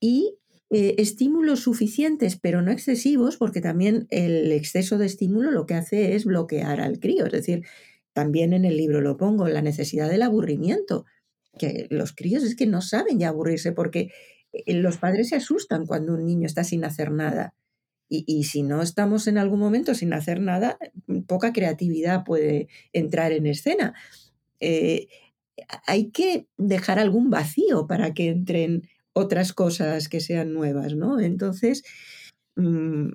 y 0.00 0.36
eh, 0.70 0.94
estímulos 0.98 1.60
suficientes, 1.60 2.36
pero 2.36 2.62
no 2.62 2.70
excesivos, 2.70 3.36
porque 3.36 3.60
también 3.60 4.06
el 4.10 4.50
exceso 4.52 4.96
de 4.98 5.06
estímulo 5.06 5.50
lo 5.50 5.66
que 5.66 5.74
hace 5.74 6.14
es 6.14 6.24
bloquear 6.24 6.80
al 6.80 6.98
crío. 7.00 7.26
Es 7.26 7.32
decir, 7.32 7.62
también 8.12 8.52
en 8.52 8.64
el 8.64 8.76
libro 8.76 9.00
lo 9.00 9.16
pongo, 9.16 9.48
la 9.48 9.62
necesidad 9.62 10.08
del 10.08 10.22
aburrimiento, 10.22 11.04
que 11.58 11.86
los 11.90 12.14
críos 12.14 12.42
es 12.42 12.56
que 12.56 12.66
no 12.66 12.80
saben 12.80 13.18
ya 13.18 13.28
aburrirse 13.28 13.72
porque 13.72 14.10
los 14.66 14.96
padres 14.98 15.28
se 15.30 15.36
asustan 15.36 15.86
cuando 15.86 16.14
un 16.14 16.24
niño 16.26 16.46
está 16.46 16.64
sin 16.64 16.84
hacer 16.84 17.10
nada. 17.10 17.54
Y, 18.08 18.44
si 18.44 18.62
no 18.62 18.82
estamos 18.82 19.26
en 19.26 19.36
algún 19.36 19.58
momento 19.58 19.92
sin 19.92 20.12
hacer 20.12 20.40
nada, 20.40 20.78
poca 21.26 21.52
creatividad 21.52 22.22
puede 22.22 22.68
entrar 22.92 23.32
en 23.32 23.46
escena. 23.46 23.94
Eh, 24.60 25.08
hay 25.86 26.10
que 26.10 26.46
dejar 26.56 27.00
algún 27.00 27.30
vacío 27.30 27.88
para 27.88 28.14
que 28.14 28.28
entren 28.28 28.88
otras 29.12 29.52
cosas 29.52 30.08
que 30.08 30.20
sean 30.20 30.52
nuevas, 30.52 30.94
¿no? 30.94 31.18
Entonces, 31.18 31.82
mm, 32.54 33.08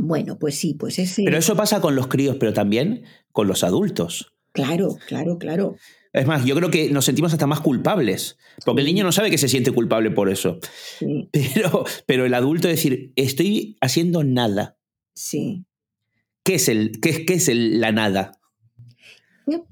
bueno, 0.00 0.38
pues 0.40 0.56
sí, 0.56 0.74
pues 0.74 0.98
ese... 0.98 1.22
Pero 1.24 1.38
eso 1.38 1.54
pasa 1.54 1.80
con 1.80 1.94
los 1.94 2.08
críos, 2.08 2.36
pero 2.40 2.52
también 2.52 3.04
con 3.30 3.46
los 3.46 3.62
adultos. 3.62 4.34
Claro, 4.52 4.96
claro, 5.06 5.38
claro. 5.38 5.76
Es 6.14 6.26
más, 6.28 6.44
yo 6.44 6.54
creo 6.54 6.70
que 6.70 6.90
nos 6.90 7.04
sentimos 7.04 7.32
hasta 7.32 7.48
más 7.48 7.60
culpables, 7.60 8.38
porque 8.64 8.82
el 8.82 8.86
niño 8.86 9.02
no 9.02 9.10
sabe 9.10 9.32
que 9.32 9.38
se 9.38 9.48
siente 9.48 9.72
culpable 9.72 10.12
por 10.12 10.30
eso. 10.30 10.60
Pero, 11.32 11.84
pero 12.06 12.24
el 12.24 12.34
adulto 12.34 12.68
decir, 12.68 13.12
estoy 13.16 13.76
haciendo 13.80 14.22
nada. 14.22 14.78
Sí. 15.14 15.64
¿Qué 16.44 16.54
es, 16.54 16.68
el, 16.68 17.00
qué, 17.00 17.26
qué 17.26 17.34
es 17.34 17.48
el, 17.48 17.80
la 17.80 17.90
nada? 17.90 18.38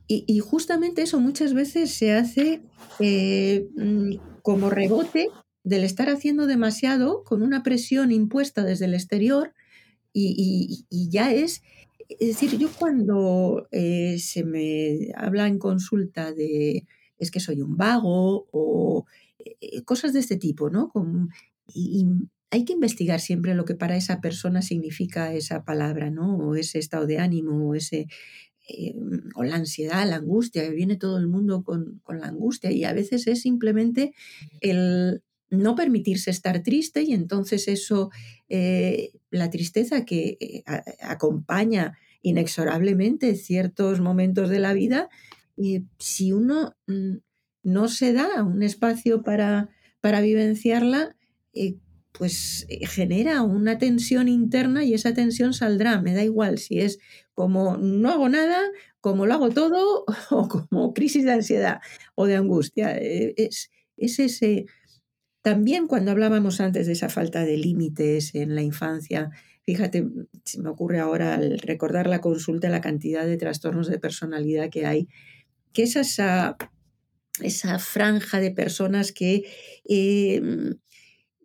Y, 0.08 0.38
justamente 0.40 1.02
eso 1.02 1.20
muchas 1.20 1.54
veces 1.54 1.94
se 1.94 2.12
hace 2.12 2.60
eh, 2.98 3.68
mm, 3.76 4.16
como 4.42 4.68
rebote 4.68 5.28
del 5.64 5.84
estar 5.84 6.10
haciendo 6.10 6.46
demasiado 6.46 7.22
con 7.24 7.42
una 7.42 7.62
presión 7.62 8.10
impuesta 8.10 8.64
desde 8.64 8.86
el 8.86 8.94
exterior 8.94 9.54
y, 10.12 10.84
y 10.90 11.08
ya 11.08 11.32
es 11.32 11.62
es 12.20 12.28
decir, 12.28 12.58
yo 12.58 12.68
cuando 12.78 13.68
eh, 13.70 14.18
se 14.18 14.44
me 14.44 15.12
habla 15.16 15.46
en 15.46 15.58
consulta 15.58 16.32
de 16.32 16.86
es 17.18 17.30
que 17.30 17.40
soy 17.40 17.62
un 17.62 17.76
vago 17.76 18.48
o 18.52 19.06
eh, 19.38 19.82
cosas 19.84 20.12
de 20.12 20.20
este 20.20 20.36
tipo, 20.36 20.70
¿no? 20.70 20.92
y, 21.66 22.06
hay 22.50 22.66
que 22.66 22.74
investigar 22.74 23.18
siempre 23.20 23.54
lo 23.54 23.64
que 23.64 23.74
para 23.74 23.96
esa 23.96 24.20
persona 24.20 24.60
significa 24.60 25.32
esa 25.32 25.64
palabra, 25.64 26.10
¿no? 26.10 26.36
O 26.36 26.54
ese 26.54 26.78
estado 26.78 27.06
de 27.06 27.18
ánimo, 27.18 27.70
o 27.70 27.74
ese... 27.74 28.08
eh, 28.68 28.94
o 29.34 29.42
la 29.42 29.56
ansiedad, 29.56 30.06
la 30.06 30.16
angustia, 30.16 30.68
viene 30.68 30.96
todo 30.96 31.16
el 31.16 31.28
mundo 31.28 31.64
con, 31.64 32.00
con 32.04 32.20
la 32.20 32.26
angustia 32.26 32.70
y 32.70 32.84
a 32.84 32.92
veces 32.92 33.26
es 33.26 33.40
simplemente 33.40 34.12
el 34.60 35.22
no 35.52 35.74
permitirse 35.74 36.30
estar 36.30 36.62
triste 36.62 37.02
y 37.02 37.12
entonces 37.12 37.68
eso, 37.68 38.10
eh, 38.48 39.12
la 39.30 39.50
tristeza 39.50 40.06
que 40.06 40.38
eh, 40.40 40.64
acompaña 41.02 41.98
inexorablemente 42.22 43.34
ciertos 43.34 44.00
momentos 44.00 44.48
de 44.48 44.58
la 44.60 44.72
vida, 44.72 45.10
si 45.98 46.32
uno 46.32 46.74
mm, 46.86 47.16
no 47.64 47.88
se 47.88 48.14
da 48.14 48.42
un 48.42 48.62
espacio 48.62 49.22
para, 49.22 49.68
para 50.00 50.22
vivenciarla, 50.22 51.16
eh, 51.52 51.76
pues 52.12 52.66
genera 52.82 53.42
una 53.42 53.76
tensión 53.76 54.28
interna 54.28 54.84
y 54.84 54.94
esa 54.94 55.12
tensión 55.12 55.52
saldrá, 55.52 56.00
me 56.00 56.14
da 56.14 56.24
igual 56.24 56.58
si 56.58 56.80
es 56.80 56.98
como 57.34 57.76
no 57.76 58.10
hago 58.10 58.28
nada, 58.30 58.58
como 59.00 59.26
lo 59.26 59.34
hago 59.34 59.50
todo 59.50 60.04
o 60.30 60.48
como 60.48 60.94
crisis 60.94 61.24
de 61.24 61.32
ansiedad 61.32 61.80
o 62.14 62.26
de 62.26 62.36
angustia. 62.36 62.96
Es, 62.96 63.70
es 63.96 64.18
ese 64.18 64.66
también 65.42 65.88
cuando 65.88 66.12
hablábamos 66.12 66.60
antes 66.60 66.86
de 66.86 66.92
esa 66.92 67.08
falta 67.08 67.44
de 67.44 67.56
límites 67.56 68.34
en 68.34 68.54
la 68.54 68.62
infancia, 68.62 69.30
fíjate, 69.64 70.08
se 70.44 70.60
me 70.60 70.70
ocurre 70.70 71.00
ahora 71.00 71.34
al 71.34 71.58
recordar 71.58 72.06
la 72.06 72.20
consulta 72.20 72.68
la 72.68 72.80
cantidad 72.80 73.26
de 73.26 73.36
trastornos 73.36 73.88
de 73.88 73.98
personalidad 73.98 74.70
que 74.70 74.86
hay, 74.86 75.08
que 75.72 75.82
es 75.82 75.96
esa, 75.96 76.56
esa 77.40 77.78
franja 77.80 78.38
de 78.38 78.52
personas 78.52 79.10
que 79.10 79.44
em, 79.84 80.76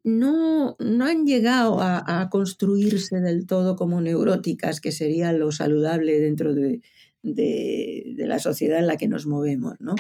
no, 0.04 0.76
no, 0.80 1.06
han 1.06 1.26
llegado 1.26 1.80
a, 1.82 2.30
construirse 2.32 3.20
del 3.20 3.48
todo 3.48 3.76
como 3.76 4.00
neuróticas, 4.00 4.80
que 4.80 4.92
sería 4.92 5.34
lo 5.34 5.52
saludable 5.52 6.20
dentro 6.20 6.54
de, 6.54 6.82
de, 7.24 8.14
de 8.16 8.28
la 8.28 8.40
sociedad 8.40 8.80
en 8.80 8.88
la 8.88 8.98
que 8.98 9.08
nos 9.08 9.26
movemos, 9.26 9.76
¿no? 9.80 9.96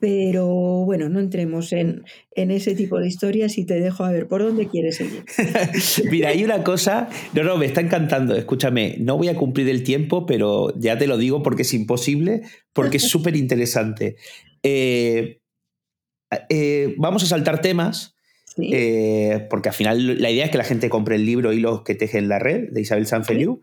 Pero 0.00 0.46
bueno, 0.84 1.08
no 1.08 1.18
entremos 1.18 1.72
en, 1.72 2.04
ese 2.34 2.76
tipo 2.76 3.00
de 3.00 3.08
historias 3.08 3.58
y 3.58 3.64
te 3.64 3.80
dejo 3.80 4.04
a 4.04 4.12
ver 4.12 4.28
por 4.28 4.42
dónde 4.42 4.68
quieres 4.68 4.96
seguir. 4.96 5.24
Mira, 6.10 6.28
hay 6.28 6.44
una 6.44 6.62
cosa, 6.62 7.08
no, 7.34 7.42
no, 7.42 7.56
me 7.56 7.66
está 7.66 7.80
encantando, 7.80 8.36
escúchame, 8.36 8.96
no 9.00 9.16
voy 9.16 9.28
a 9.28 9.36
cumplir 9.36 9.68
el 9.68 9.82
tiempo, 9.82 10.24
pero 10.24 10.72
ya 10.78 10.96
te 10.98 11.08
lo 11.08 11.16
digo 11.16 11.42
porque 11.42 11.62
es 11.62 11.74
imposible, 11.74 12.42
porque 12.72 12.98
es 12.98 13.02
súper 13.08 13.34
interesante. 13.34 14.16
Eh, 14.62 15.40
eh, 16.48 16.94
vamos 16.96 17.24
a 17.24 17.26
saltar 17.26 17.60
temas, 17.60 18.14
eh, 18.56 19.46
porque 19.50 19.68
al 19.68 19.74
final 19.74 20.20
la 20.20 20.30
idea 20.30 20.44
es 20.44 20.50
que 20.50 20.58
la 20.58 20.64
gente 20.64 20.90
compre 20.90 21.16
el 21.16 21.24
libro 21.24 21.52
y 21.52 21.60
los 21.60 21.82
que 21.82 21.94
tejen 21.94 22.28
la 22.28 22.38
red 22.38 22.70
de 22.70 22.80
Isabel 22.80 23.06
Sanfeliu, 23.06 23.62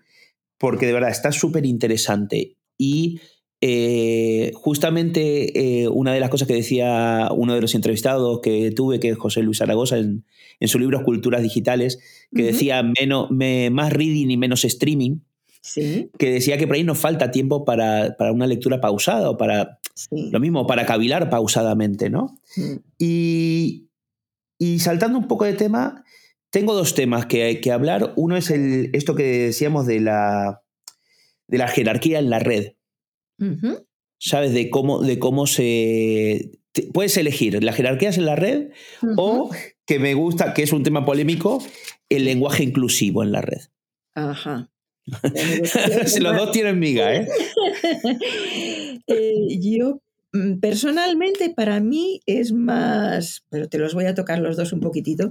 porque 0.58 0.86
de 0.86 0.94
verdad 0.94 1.12
está 1.12 1.32
súper 1.32 1.66
interesante. 1.66 2.58
Y 2.78 3.22
eh, 3.62 4.51
justamente 4.53 5.84
eh, 5.84 5.88
una 5.88 6.14
de 6.14 6.20
las 6.20 6.30
cosas 6.30 6.47
que 6.47 6.56
decía 6.56 7.30
uno 7.32 7.56
de 7.56 7.62
los 7.62 7.74
entrevistados 7.74 8.41
que 8.41 8.72
tuve, 8.72 8.99
que 8.99 9.10
es 9.10 9.18
José 9.18 9.41
Luis 9.41 9.60
Zaragoza, 9.60 9.97
en, 9.97 10.24
su 10.62 10.80
libro 10.80 11.03
Culturas 11.03 11.41
Digitales, 11.41 11.99
que 12.34 12.43
decía 12.43 12.84
menos, 12.84 13.30
más 13.30 13.93
reading 13.93 14.30
y 14.30 14.38
menos 14.38 14.66
streaming, 14.66 15.20
que 15.74 16.32
decía 16.32 16.58
que 16.58 16.68
por 16.68 16.76
ahí 16.76 16.84
nos 16.84 16.97
falta 16.97 17.32
tiempo 17.32 17.66
para, 17.66 18.16
una 18.32 18.47
lectura 18.47 18.80
pausada 18.80 19.30
o 19.30 19.38
para 19.38 19.80
lo 20.12 20.39
mismo, 20.39 20.68
para 20.68 20.86
cavilar 20.86 21.30
pausadamente, 21.30 22.10
¿no? 22.10 22.38
Mm. 22.56 22.76
Y, 22.99 23.82
saltando 24.80 25.18
un 25.18 25.28
poco 25.28 25.45
de 25.45 25.53
tema, 25.53 26.03
tengo 26.49 26.74
dos 26.74 26.95
temas 26.95 27.26
que 27.26 27.43
hay 27.43 27.62
que 27.62 27.72
hablar. 27.72 28.14
Uno 28.16 28.38
es 28.38 28.49
el, 28.51 28.89
esto 28.93 29.16
que 29.16 29.47
decíamos 29.47 29.86
de 29.86 29.99
la, 29.99 30.62
de 31.47 31.58
la 31.58 31.68
jerarquía 31.68 32.20
en 32.20 32.30
la 32.30 32.39
red. 32.39 32.75
¿Sabes? 34.18 34.54
De 34.54 34.70
cómo, 34.70 35.02
de 35.02 35.20
cómo 35.20 35.48
se. 35.48 36.52
Puedes 36.94 37.16
elegir 37.18 37.64
las 37.64 37.76
jerarquías 37.76 38.18
en 38.18 38.26
la 38.26 38.36
red 38.36 38.70
o, 39.18 39.50
que 39.86 40.00
me 40.00 40.14
gusta, 40.14 40.54
que 40.54 40.64
es 40.64 40.74
un 40.74 40.84
tema 40.84 41.06
polémico, 41.06 41.64
el 42.10 42.26
lenguaje 42.26 42.64
inclusivo 42.64 43.24
en 43.24 43.32
la 43.32 43.42
red. 43.42 43.62
Ajá. 44.14 44.70
Los 46.20 46.36
dos 46.36 46.52
tienen 46.52 46.80
miga, 46.80 47.14
¿eh? 47.14 47.28
¿eh? 49.08 49.60
Yo, 49.60 50.02
mm, 50.34 50.60
personalmente, 50.60 51.52
para 51.52 51.80
mí 51.80 52.22
es 52.26 52.52
más, 52.52 53.46
pero 53.50 53.70
te 53.70 53.78
los 53.78 53.94
voy 53.94 54.06
a 54.06 54.16
tocar 54.16 54.40
los 54.40 54.58
dos 54.58 54.74
un 54.74 54.80
poquitito, 54.80 55.30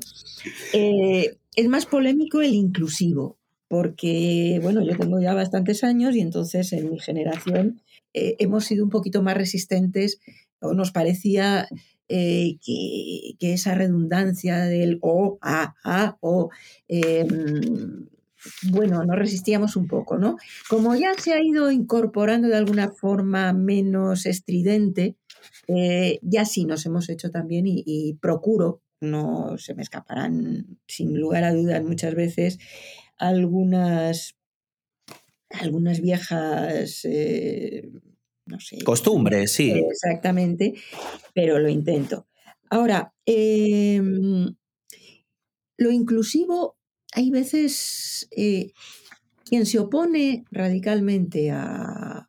eh, 0.72 1.36
es 1.56 1.68
más 1.68 1.86
polémico 1.86 2.40
el 2.40 2.54
inclusivo, 2.54 3.38
porque, 3.74 4.60
bueno, 4.62 4.84
yo 4.84 4.96
tengo 4.96 5.18
ya 5.18 5.34
bastantes 5.34 5.82
años 5.82 6.14
y 6.14 6.20
entonces 6.20 6.72
en 6.72 6.90
mi 6.90 7.00
generación 7.00 7.80
eh, 8.12 8.36
hemos 8.38 8.66
sido 8.66 8.84
un 8.84 8.90
poquito 8.90 9.20
más 9.20 9.36
resistentes 9.36 10.20
o 10.60 10.74
nos 10.74 10.92
parecía 10.92 11.66
eh, 12.08 12.58
que, 12.64 13.34
esa 13.40 13.74
redundancia 13.74 14.60
del 14.60 14.98
o, 15.02 15.38
a, 15.40 15.74
a, 15.82 16.16
o, 16.20 16.50
em, 16.86 18.06
bueno, 18.70 19.04
nos 19.04 19.18
resistíamos 19.18 19.74
un 19.74 19.88
poco, 19.88 20.18
¿no? 20.18 20.36
Como 20.70 20.94
ya 20.94 21.12
se 21.18 21.32
ha 21.32 21.42
ido 21.42 21.72
incorporando 21.72 22.46
de 22.46 22.56
alguna 22.56 22.90
forma 22.92 23.52
menos 23.52 24.24
estridente, 24.24 25.16
eh, 25.66 26.20
ya 26.22 26.44
sí 26.44 26.64
nos 26.64 26.86
hemos 26.86 27.08
hecho 27.08 27.32
también 27.32 27.64
y, 27.66 28.16
procuro, 28.20 28.82
no 29.00 29.58
se 29.58 29.74
me 29.74 29.82
escaparán 29.82 30.78
sin 30.86 31.18
lugar 31.18 31.42
a 31.42 31.52
dudas 31.52 31.82
muchas 31.82 32.14
veces, 32.14 32.60
algunas 33.16 34.36
algunas 35.50 36.00
viejas, 36.00 37.04
eh, 37.04 37.88
no 38.46 38.60
sé. 38.60 38.78
Costumbres, 38.84 39.52
sí. 39.52 39.70
Exactamente, 39.70 40.74
pero 41.32 41.58
lo 41.58 41.68
intento. 41.68 42.26
Ahora, 42.70 43.14
em, 43.24 44.54
lo 45.78 45.90
inclusivo, 45.90 46.76
hay 47.12 47.30
veces 47.30 48.26
eh, 48.36 48.72
quien 49.44 49.66
se 49.66 49.78
opone 49.78 50.44
radicalmente 50.50 51.50
a, 51.50 52.26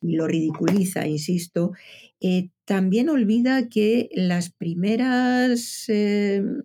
y 0.00 0.16
lo 0.16 0.26
ridiculiza, 0.26 1.06
insisto, 1.06 1.72
eh, 2.20 2.50
también 2.64 3.08
olvida 3.08 3.68
que 3.68 4.10
las 4.12 4.50
primeras, 4.50 5.84
em, 5.88 6.62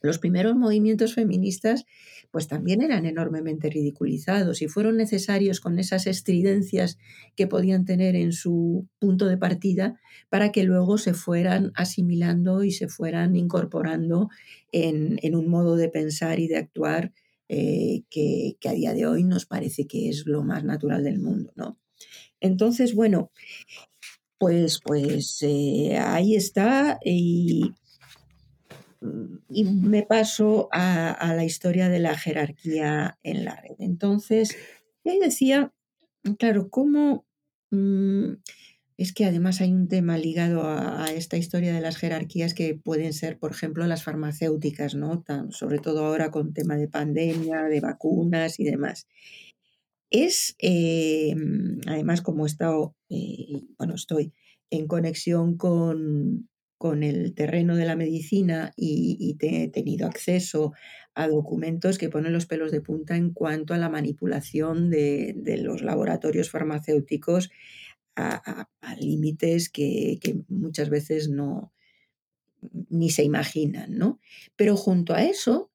los 0.00 0.18
primeros 0.18 0.56
movimientos 0.56 1.14
feministas 1.14 1.84
pues 2.30 2.46
también 2.46 2.82
eran 2.82 3.06
enormemente 3.06 3.70
ridiculizados 3.70 4.60
y 4.60 4.68
fueron 4.68 4.96
necesarios 4.96 5.60
con 5.60 5.78
esas 5.78 6.06
estridencias 6.06 6.98
que 7.36 7.46
podían 7.46 7.84
tener 7.84 8.16
en 8.16 8.32
su 8.32 8.86
punto 8.98 9.26
de 9.26 9.38
partida 9.38 9.98
para 10.28 10.52
que 10.52 10.64
luego 10.64 10.98
se 10.98 11.14
fueran 11.14 11.72
asimilando 11.74 12.64
y 12.64 12.72
se 12.72 12.88
fueran 12.88 13.34
incorporando 13.36 14.28
en, 14.72 15.18
un 15.34 15.48
modo 15.48 15.76
de 15.76 15.88
pensar 15.88 16.38
y 16.38 16.48
de 16.48 16.58
actuar 16.58 17.12
eh, 17.48 18.02
que, 18.10 18.56
a 18.68 18.72
día 18.72 18.92
de 18.92 19.06
hoy 19.06 19.24
nos 19.24 19.46
parece 19.46 19.86
que 19.86 20.10
es 20.10 20.26
lo 20.26 20.42
más 20.42 20.64
natural 20.64 21.04
del 21.04 21.18
mundo. 21.18 21.52
¿no? 21.56 21.78
Entonces, 22.40 22.94
bueno, 22.94 23.30
pues, 24.38 24.80
pues 24.84 25.38
eh, 25.42 25.96
ahí 25.98 26.36
está 26.36 26.98
y 27.02 27.72
y 29.48 29.64
me 29.64 30.02
paso 30.02 30.68
a, 30.72 31.32
la 31.34 31.44
historia 31.44 31.88
de 31.88 32.00
la 32.00 32.16
jerarquía 32.16 33.18
en 33.22 33.44
la 33.44 33.56
red. 33.56 33.76
Entonces, 33.78 34.56
ahí 35.04 35.18
decía, 35.18 35.72
claro, 36.38 36.68
cómo... 36.70 37.26
Mm, 37.70 38.34
es 38.96 39.12
que 39.12 39.24
además 39.24 39.60
hay 39.60 39.72
un 39.72 39.86
tema 39.86 40.18
ligado 40.18 40.64
a, 40.64 41.06
esta 41.12 41.36
historia 41.36 41.72
de 41.72 41.80
las 41.80 41.96
jerarquías 41.96 42.52
que 42.52 42.74
pueden 42.74 43.12
ser, 43.12 43.38
por 43.38 43.52
ejemplo, 43.52 43.86
las 43.86 44.02
farmacéuticas, 44.02 44.96
¿no? 44.96 45.24
sobre 45.50 45.78
todo 45.78 46.04
ahora 46.04 46.32
con 46.32 46.52
tema 46.52 46.74
de 46.74 46.88
pandemia, 46.88 47.62
de 47.64 47.80
vacunas 47.80 48.58
y 48.58 48.64
demás. 48.64 49.06
Es, 50.10 50.56
eh, 50.58 51.32
además, 51.86 52.22
como 52.22 52.44
he 52.44 52.48
estado, 52.48 52.96
eh, 53.08 53.62
bueno, 53.78 53.94
estoy 53.94 54.32
en 54.68 54.88
conexión 54.88 55.56
con, 55.56 56.48
con 56.78 57.02
el 57.02 57.34
terreno 57.34 57.76
de 57.76 57.84
la 57.84 57.96
medicina 57.96 58.72
y, 58.76 59.36
he 59.40 59.68
tenido 59.68 60.06
acceso 60.06 60.72
a 61.14 61.26
documentos 61.26 61.98
que 61.98 62.08
ponen 62.08 62.32
los 62.32 62.46
pelos 62.46 62.70
de 62.70 62.80
punta 62.80 63.16
en 63.16 63.32
cuanto 63.32 63.74
a 63.74 63.78
la 63.78 63.88
manipulación 63.88 64.88
de, 64.88 65.34
los 65.62 65.82
laboratorios 65.82 66.50
farmacéuticos 66.50 67.50
a, 68.14 68.68
límites 68.98 69.68
que, 69.68 70.18
muchas 70.48 70.88
veces 70.88 71.28
no 71.28 71.72
ni 72.90 73.10
se 73.10 73.22
imaginan, 73.22 73.96
¿no? 73.96 74.18
Pero 74.56 74.76
junto 74.76 75.14
a 75.14 75.22
eso, 75.22 75.70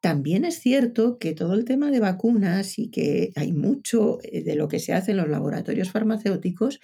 también 0.00 0.44
es 0.44 0.60
cierto 0.60 1.18
que 1.18 1.34
todo 1.34 1.54
el 1.54 1.64
tema 1.64 1.90
de 1.90 2.00
vacunas 2.00 2.78
y 2.78 2.88
que 2.90 3.32
hay 3.34 3.52
mucho 3.52 4.18
eh, 4.22 4.42
de 4.42 4.54
lo 4.54 4.68
que 4.68 4.78
se 4.78 4.92
hace 4.92 5.10
en 5.10 5.16
los 5.16 5.28
laboratorios 5.28 5.90
farmacéuticos 5.90 6.80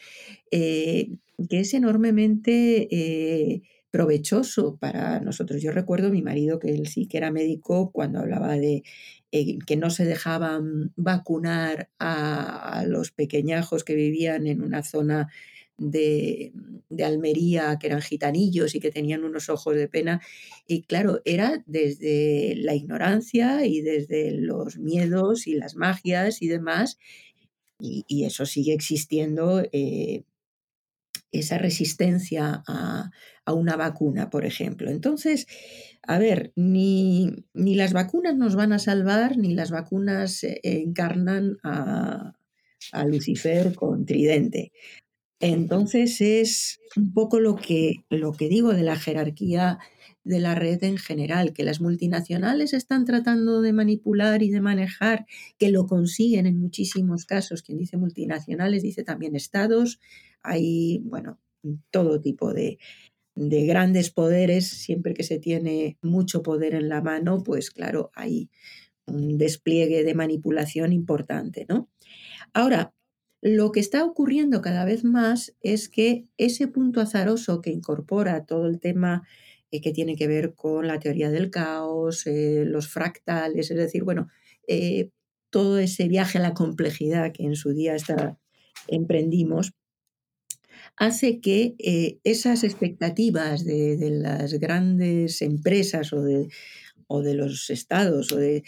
eh, 0.51 1.11
que 1.49 1.61
es 1.61 1.75
enormemente 1.75 2.89
eh, 2.91 3.63
provechoso 3.91 4.77
para 4.79 5.21
nosotros. 5.21 5.63
Yo 5.63 5.71
recuerdo 5.71 6.09
a 6.09 6.11
mi 6.11 6.23
marido 6.23 6.59
que 6.59 6.75
él 6.75 6.89
sí 6.89 7.07
que 7.07 7.19
era 7.19 7.31
médico 7.31 7.93
cuando 7.93 8.19
hablaba 8.19 8.55
de 8.55 8.83
que 9.67 9.77
no 9.77 9.91
se 9.91 10.05
dejaban 10.05 10.93
vacunar 10.95 11.91
a, 11.99 12.85
los 12.87 13.11
pequeñajos 13.11 13.83
que 13.83 13.97
vivían 13.97 14.47
en 14.47 14.63
una 14.63 14.85
zona 14.85 15.29
de, 15.77 16.53
Almería, 17.05 17.79
que 17.81 17.89
eran 17.89 18.03
gitanillos 18.03 18.75
y 18.75 18.81
que 18.81 18.91
tenían 18.91 19.25
unos 19.25 19.49
ojos 19.49 19.75
de 19.75 19.89
pena. 19.89 20.21
Y 20.67 20.83
claro, 20.83 21.21
era 21.25 21.63
desde 21.67 22.55
la 22.57 22.75
ignorancia 22.75 23.67
y 23.67 23.81
desde 23.81 24.33
los 24.33 24.79
miedos 24.79 25.47
y 25.47 25.55
las 25.55 25.77
magias 25.77 26.43
y 26.43 26.49
demás. 26.49 26.99
Y, 27.81 28.25
eso 28.25 28.47
sigue 28.47 28.73
existiendo 28.73 29.63
eh, 29.73 30.23
esa 31.33 31.59
resistencia 31.59 32.63
a, 32.67 33.11
una 33.53 33.77
vacuna, 33.77 34.31
por 34.31 34.47
ejemplo. 34.47 34.91
Entonces, 34.91 35.47
a 36.03 36.19
ver, 36.19 36.53
ni, 36.57 37.45
ni, 37.53 37.75
las 37.75 37.93
vacunas 37.93 38.37
nos 38.37 38.57
van 38.57 38.73
a 38.73 38.79
salvar, 38.79 39.37
ni 39.37 39.55
las 39.55 39.71
vacunas 39.71 40.45
eh, 40.45 40.61
encarnan 40.63 41.59
a, 41.63 42.35
a 42.93 43.05
Lucifer 43.05 43.75
con 43.75 44.07
tridente. 44.07 44.73
Entonces 45.45 46.23
es 46.23 46.81
un 46.97 47.13
poco 47.13 47.39
lo 47.39 47.55
que, 47.55 47.97
lo 48.09 48.33
que 48.33 48.49
digo 48.49 48.73
de 48.73 48.83
la 48.83 48.97
jerarquía 48.97 49.79
de 50.25 50.41
la 50.41 50.55
red 50.55 50.83
en 50.83 50.97
general, 50.97 51.53
que 51.53 51.65
las 51.65 51.83
multinacionales 51.83 52.73
están 52.73 53.05
tratando 53.05 53.61
de 53.61 53.75
manipular 53.75 54.43
y 54.43 54.51
de 54.51 54.63
manejar, 54.63 55.27
que 55.59 55.71
lo 55.71 55.87
consiguen 55.87 56.47
en 56.47 56.59
muchísimos 56.59 57.27
casos. 57.27 57.61
Quien 57.63 57.77
dice 57.77 57.99
multinacionales 57.99 58.83
dice 58.83 59.05
también 59.05 59.37
estados. 59.37 60.01
Hay, 60.43 61.03
bueno, 61.05 61.39
todo 61.91 62.23
tipo 62.23 62.55
de, 62.55 62.79
de 63.35 63.67
grandes 63.67 64.09
poderes. 64.09 64.67
Siempre 64.67 65.13
que 65.13 65.25
se 65.25 65.39
tiene 65.39 65.99
mucho 66.01 66.43
poder 66.43 66.75
en 66.75 66.89
la 66.89 67.03
mano, 67.03 67.43
pues 67.43 67.71
claro, 67.71 68.11
hay 68.15 68.49
un 69.05 69.37
despliegue 69.37 70.05
de 70.05 70.15
manipulación 70.15 70.95
importante, 70.95 71.67
¿no? 71.69 71.91
Ahora, 72.55 72.94
lo 73.45 73.73
que 73.73 73.81
está 73.81 74.07
ocurriendo 74.07 74.63
cada 74.63 74.87
vez 74.87 75.05
más 75.05 75.55
es 75.61 75.91
que 75.91 76.25
ese 76.39 76.67
punto 76.67 77.03
azaroso 77.03 77.61
que 77.61 77.71
incorpora 77.71 78.47
todo 78.47 78.67
el 78.67 78.81
tema 78.81 79.29
eh, 79.71 79.83
que 79.83 79.93
tiene 79.93 80.17
que 80.17 80.27
ver 80.27 80.55
con 80.55 80.87
la 80.87 80.99
teoría 80.99 81.31
del 81.31 81.51
caos, 81.51 82.27
eh, 82.27 82.65
los 82.67 82.89
fractales, 82.89 83.71
es 83.71 83.77
decir, 83.77 84.03
bueno, 84.03 84.29
eh, 84.67 85.11
todo 85.51 85.79
ese 85.79 86.09
viaje 86.09 86.39
a 86.39 86.41
la 86.41 86.55
complejidad 86.55 87.33
que 87.33 87.45
en 87.45 87.55
su 87.55 87.75
día 87.75 87.95
está, 87.95 88.39
emprendimos, 88.89 89.75
hace 90.97 91.41
que 91.41 91.75
esas 92.25 92.65
expectativas 92.65 93.67
de, 93.67 94.09
las 94.11 94.55
grandes 94.55 95.43
empresas 95.43 96.15
o 96.15 96.23
de, 96.23 96.49
o 97.09 97.21
de 97.21 97.35
los 97.35 97.69
estados 97.69 98.33
o 98.33 98.37
de, 98.37 98.63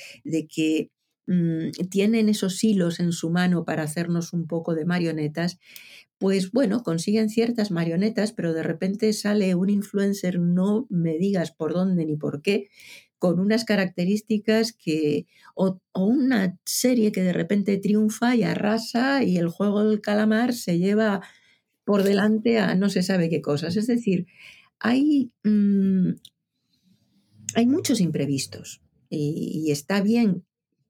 que 0.55 0.91
mm, 1.27 1.71
tienen 1.91 2.29
esos 2.29 2.63
hilos 2.65 3.01
en 3.01 3.13
su 3.13 3.31
mano 3.31 3.65
para 3.65 3.83
hacernos 3.85 4.33
un 4.33 4.47
poco 4.47 4.75
de 4.75 4.85
marionetas, 4.85 5.59
pues 6.19 6.53
bueno, 6.53 6.83
consiguen 6.83 7.29
ciertas 7.29 7.71
marionetas, 7.71 8.33
pero 8.33 8.55
de 8.55 8.63
repente 8.63 9.13
sale 9.13 9.55
un 9.55 9.71
influencer, 9.71 10.41
no 10.41 10.87
me 10.89 11.19
digas 11.19 11.53
por 11.53 11.75
dónde 11.75 12.07
ni 12.07 12.17
por 12.17 12.43
qué, 12.43 12.69
con 13.19 13.41
unas 13.41 13.65
características 13.65 14.73
que, 14.73 15.27
o, 15.55 15.81
una 15.95 16.59
serie 16.65 17.13
que 17.13 17.23
de 17.23 17.33
repente 17.33 17.77
triunfa 17.79 18.37
y 18.37 18.43
arrasa 18.43 19.23
y 19.25 19.39
el 19.39 19.49
juego 19.49 19.85
del 19.85 20.01
calamar 20.01 20.55
se 20.55 20.79
lleva 20.79 21.23
por 21.85 22.03
delante 22.03 22.59
a 22.59 22.75
no 22.75 22.89
se 22.91 23.03
sabe 23.03 23.29
qué 23.31 23.41
cosas. 23.41 23.77
Es 23.77 23.87
decir, 23.87 24.27
hay, 24.79 25.33
mm, 25.45 26.11
hay 27.55 27.67
muchos 27.67 28.01
imprevistos 28.01 28.83
y, 29.09 29.71
está 29.71 30.01
bien 30.03 30.45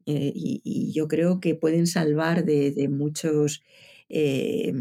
eh, 0.07 0.33
y, 0.35 0.93
yo 0.93 1.09
creo 1.09 1.41
que 1.41 1.55
pueden 1.55 1.87
salvar 1.87 2.45
de, 2.45 2.89
muchos... 2.89 3.63
Eh, 4.09 4.73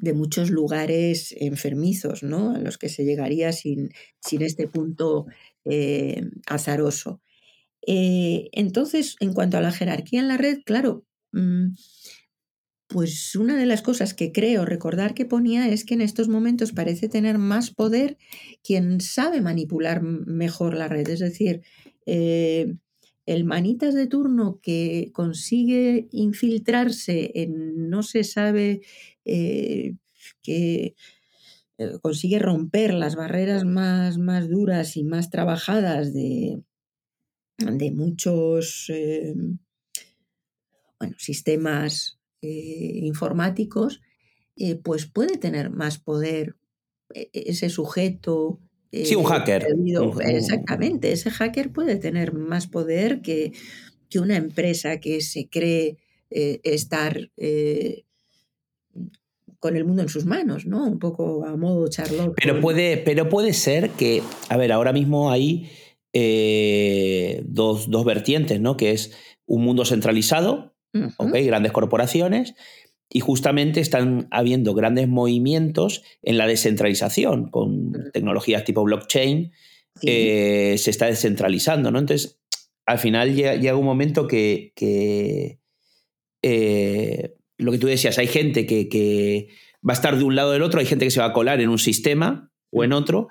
de 0.00 0.12
muchos 0.12 0.50
lugares 0.50 1.34
enfermizos, 1.40 2.22
¿no? 2.22 2.54
A 2.54 2.60
los 2.60 2.78
que 2.78 2.88
se 2.88 3.04
llegaría 3.04 3.50
sin, 3.50 3.90
sin 4.20 4.42
este 4.42 4.68
punto 4.68 5.26
eh, 5.64 6.22
azaroso. 6.46 7.20
Entonces, 7.84 9.16
en 9.18 9.32
cuanto 9.32 9.56
a 9.56 9.60
la 9.60 9.72
jerarquía 9.72 10.20
en 10.20 10.28
la 10.28 10.36
red, 10.36 10.58
claro, 10.64 11.04
mm, 11.32 11.70
pues 12.86 13.34
una 13.34 13.56
de 13.56 13.66
las 13.66 13.82
cosas 13.82 14.14
que 14.14 14.30
creo 14.30 14.64
recordar 14.64 15.14
que 15.14 15.24
ponía 15.24 15.68
es 15.68 15.84
que 15.84 15.94
en 15.94 16.00
estos 16.00 16.28
momentos 16.28 16.70
parece 16.70 17.08
tener 17.08 17.38
más 17.38 17.72
poder 17.72 18.18
quien 18.62 19.00
sabe 19.00 19.40
manipular 19.40 20.00
mejor 20.02 20.74
la 20.74 20.86
red. 20.86 21.08
Es 21.08 21.18
decir, 21.18 21.62
el 23.28 23.44
manitas 23.44 23.94
de 23.94 24.06
turno 24.06 24.58
que 24.62 25.10
consigue 25.12 26.08
infiltrarse 26.12 27.30
en 27.34 27.90
no 27.90 28.02
se 28.02 28.24
sabe 28.24 28.80
eh, 29.26 29.96
que 30.42 30.94
eh, 31.76 31.98
consigue 32.00 32.38
romper 32.38 32.94
las 32.94 33.16
barreras 33.16 33.66
más, 33.66 34.16
más, 34.16 34.48
duras 34.48 34.96
y 34.96 35.04
más 35.04 35.28
trabajadas 35.28 36.14
de, 36.14 36.62
de 37.58 37.90
muchos 37.90 38.86
eh, 38.88 39.34
bueno, 40.98 41.14
sistemas 41.18 42.18
informáticos, 42.40 44.00
pues 44.84 45.06
puede 45.06 45.38
tener 45.38 45.70
más 45.70 45.98
poder 45.98 46.56
ese 47.10 47.68
sujeto 47.68 48.60
Sí, 48.92 49.14
un 49.14 49.24
hacker. 49.24 49.66
exactamente, 50.24 51.12
ese 51.12 51.30
hacker 51.30 51.70
puede 51.72 51.96
tener 51.96 52.32
más 52.32 52.66
poder 52.66 53.20
que, 53.20 53.52
que 54.08 54.18
una 54.18 54.36
empresa 54.36 54.98
que 54.98 55.20
se 55.20 55.48
cree 55.48 55.98
eh, 56.30 56.60
estar 56.64 57.30
eh, 57.36 58.04
con 59.58 59.76
el 59.76 59.84
mundo 59.84 60.02
en 60.02 60.08
sus 60.08 60.24
manos, 60.24 60.66
¿no? 60.66 60.86
Un 60.86 60.98
poco 60.98 61.46
a 61.46 61.56
modo 61.56 61.88
Charlotte. 61.88 62.34
Pero 62.36 62.60
puede, 62.60 62.96
pero 62.96 63.28
puede 63.28 63.52
ser 63.52 63.90
que, 63.90 64.22
a 64.48 64.56
ver, 64.56 64.72
ahora 64.72 64.92
mismo 64.92 65.30
hay 65.30 65.68
eh, 66.12 67.42
dos, 67.46 67.90
dos, 67.90 68.04
vertientes, 68.04 68.60
¿no? 68.60 68.76
Que 68.76 68.92
es 68.92 69.12
un 69.46 69.64
mundo 69.64 69.84
centralizado, 69.84 70.74
Grandes 70.92 71.72
corporaciones, 71.72 72.54
y 73.10 73.20
justamente 73.20 73.80
están 73.80 74.26
habiendo 74.30 74.74
grandes 74.74 75.06
movimientos 75.06 76.02
en 76.22 76.38
la 76.38 76.46
descentralización, 76.46 77.50
con 77.50 77.77
tecnologías 78.12 78.64
tipo 78.64 78.84
blockchain, 78.84 79.52
se 80.00 80.74
está 80.74 81.06
descentralizando, 81.06 81.90
¿no? 81.90 81.98
Entonces, 81.98 82.38
al 82.88 82.98
final 82.98 83.34
llega, 83.34 83.76
un 83.76 83.84
momento 83.84 84.26
que, 84.26 84.72
eh, 86.42 87.34
lo 87.58 87.72
que 87.72 87.78
tú 87.78 87.86
decías, 87.86 88.16
hay 88.16 88.28
gente 88.28 88.64
que, 88.64 89.48
va 89.86 89.92
a 89.92 89.96
estar 89.96 90.16
de 90.16 90.24
un 90.24 90.34
lado 90.34 90.48
o 90.48 90.52
del 90.52 90.62
otro, 90.62 90.80
hay 90.80 90.86
gente 90.86 91.04
que 91.04 91.10
se 91.10 91.20
va 91.20 91.26
a 91.26 91.32
colar 91.34 91.60
en 91.60 91.68
un 91.68 91.78
sistema 91.78 92.50
o 92.72 92.84
en 92.84 92.94
otro. 92.94 93.28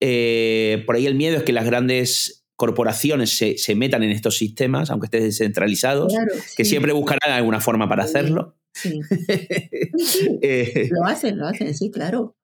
Eh, 0.00 0.82
por 0.84 0.96
ahí 0.96 1.06
el 1.06 1.14
miedo 1.14 1.38
es 1.38 1.44
que 1.44 1.54
las 1.54 1.64
grandes 1.64 2.46
corporaciones 2.56 3.38
se, 3.38 3.74
metan 3.74 4.02
en 4.02 4.10
estos 4.10 4.36
sistemas, 4.36 4.90
aunque 4.90 5.06
estén 5.06 5.22
descentralizados, 5.22 6.12
que 6.54 6.66
siempre 6.66 6.92
buscarán 6.92 7.32
alguna 7.32 7.60
forma 7.60 7.88
para 7.88 8.04
hacerlo. 8.04 8.58
Sí. 8.72 10.38
Eh, 10.42 10.88
lo 10.92 11.04
hacen, 11.04 11.36
lo 11.36 11.46
hacen, 11.46 11.74
sí, 11.74 11.90
claro. 11.90 12.36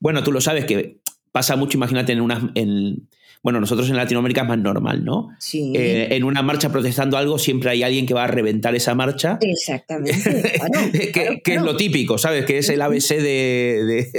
Bueno, 0.00 0.22
tú 0.22 0.32
lo 0.32 0.40
sabes 0.40 0.64
que 0.64 1.00
pasa 1.32 1.56
mucho, 1.56 1.76
imagínate, 1.76 2.12
en 2.12 2.20
unas. 2.20 2.42
En, 2.54 3.08
bueno, 3.42 3.60
nosotros 3.60 3.88
en 3.90 3.96
Latinoamérica 3.96 4.42
es 4.42 4.48
más 4.48 4.58
normal, 4.58 5.04
¿no? 5.04 5.28
Sí. 5.38 5.72
Eh, 5.76 6.08
en 6.16 6.24
una 6.24 6.42
marcha 6.42 6.70
protestando 6.70 7.16
algo, 7.16 7.38
siempre 7.38 7.70
hay 7.70 7.82
alguien 7.82 8.06
que 8.06 8.14
va 8.14 8.24
a 8.24 8.26
reventar 8.26 8.74
esa 8.74 8.94
marcha. 8.94 9.38
Exactamente. 9.40 10.60
que, 11.44 11.54
es 11.54 11.62
lo 11.62 11.76
típico, 11.76 12.18
¿sabes? 12.18 12.44
Que 12.44 12.58
es 12.58 12.68
el 12.70 12.82
ABC 12.82 13.10
de, 13.10 14.10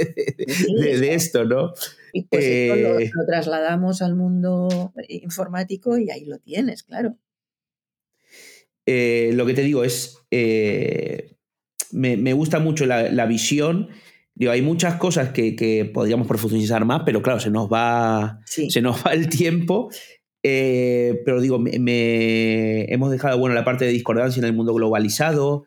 de, 0.80 1.14
esto, 1.14 1.44
¿no? 1.44 1.74
Y 2.12 2.22
pues 2.22 2.42
lo, 2.42 2.98
eh, 3.00 3.10
lo, 3.12 3.26
trasladamos 3.26 4.00
al 4.00 4.14
mundo 4.14 4.94
informático 5.08 5.98
y 5.98 6.10
ahí 6.10 6.24
lo 6.24 6.38
tienes, 6.38 6.82
claro. 6.84 7.16
lo 8.86 9.46
que 9.46 9.54
te 9.54 9.62
digo 9.62 9.84
es, 9.84 10.16
me, 11.92 12.32
gusta 12.32 12.58
mucho 12.58 12.86
la, 12.86 13.26
visión. 13.26 13.88
Digo, 14.38 14.52
hay 14.52 14.62
muchas 14.62 14.94
cosas 14.94 15.32
que, 15.32 15.90
podríamos 15.92 16.28
profundizar 16.28 16.84
más, 16.84 17.02
pero 17.04 17.22
claro, 17.22 17.40
se 17.40 17.50
nos 17.50 17.68
va, 17.68 18.38
se 18.46 18.80
nos 18.80 19.04
va 19.04 19.12
el 19.12 19.28
tiempo. 19.28 19.90
Eh, 20.44 21.20
pero 21.24 21.40
digo, 21.40 21.58
me, 21.58 22.84
hemos 22.84 23.10
dejado 23.10 23.36
bueno, 23.36 23.56
la 23.56 23.64
parte 23.64 23.84
de 23.84 23.90
discordancia 23.90 24.38
en 24.38 24.46
el 24.46 24.52
mundo 24.52 24.72
globalizado, 24.74 25.64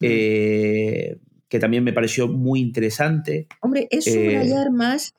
mm. 0.00 0.06
eh, 0.08 1.18
que 1.48 1.58
también 1.58 1.84
me 1.84 1.92
pareció 1.92 2.26
muy 2.26 2.60
interesante. 2.60 3.46
Hombre, 3.60 3.88
es 3.90 4.04
subrayar 4.04 4.68
eh, 4.68 4.70
más 4.70 5.14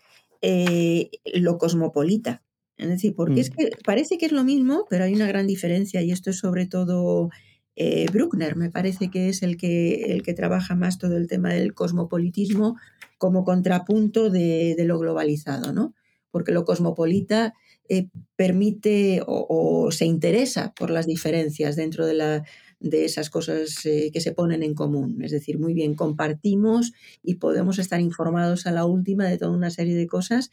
lo 1.36 1.60
cosmopolita. 1.60 2.42
Es 2.78 2.90
decir, 2.90 3.14
porque 3.16 3.42
es 3.42 3.52
mm. 3.52 3.56
que 3.56 3.70
parece 3.86 4.18
que 4.18 4.26
es 4.26 4.32
lo 4.32 4.44
mismo, 4.44 4.88
pero 4.90 5.04
hay 5.04 5.14
una 5.14 5.28
gran 5.28 5.46
diferencia 5.46 6.02
y 6.02 6.12
esto 6.12 6.32
es 6.32 6.40
sobre 6.40 6.66
todo 6.66 7.30
eh, 7.76 8.06
Bruckner 8.12 8.56
me 8.56 8.70
parece 8.70 9.10
que 9.10 9.30
es 9.30 9.44
el 9.44 9.58
que, 9.58 10.14
el 10.14 10.24
que 10.24 10.34
trabaja 10.34 10.76
más 10.76 10.98
todo 10.98 11.18
el 11.18 11.28
tema 11.28 11.54
del 11.54 11.74
cosmopolitismo 11.74 12.78
como 13.18 13.44
contrapunto 13.44 14.30
de, 14.30 14.76
lo 14.80 15.00
globalizado, 15.00 15.74
¿no? 15.74 15.94
porque 16.32 16.52
lo 16.52 16.66
cosmopolita 16.66 17.54
eh, 17.88 18.10
permite 18.36 19.22
o, 19.26 19.90
se 19.92 20.06
interesa 20.06 20.74
por 20.74 20.90
las 20.90 21.06
diferencias 21.06 21.76
dentro 21.76 22.06
de, 22.06 22.14
la, 22.14 22.44
de 22.80 23.06
esas 23.06 23.30
cosas 23.30 23.86
eh, 23.86 24.10
que 24.12 24.20
se 24.20 24.34
ponen 24.34 24.64
en 24.64 24.74
común. 24.74 25.22
Es 25.24 25.32
decir, 25.32 25.60
muy 25.60 25.74
bien, 25.74 25.96
compartimos 25.96 26.92
y 27.24 27.36
podemos 27.36 27.80
estar 27.80 28.02
informados 28.02 28.68
a 28.68 28.72
la 28.72 28.86
última 28.86 29.26
de 29.26 29.38
toda 29.38 29.52
una 29.52 29.70
serie 29.70 29.96
de 29.96 30.08
cosas, 30.08 30.52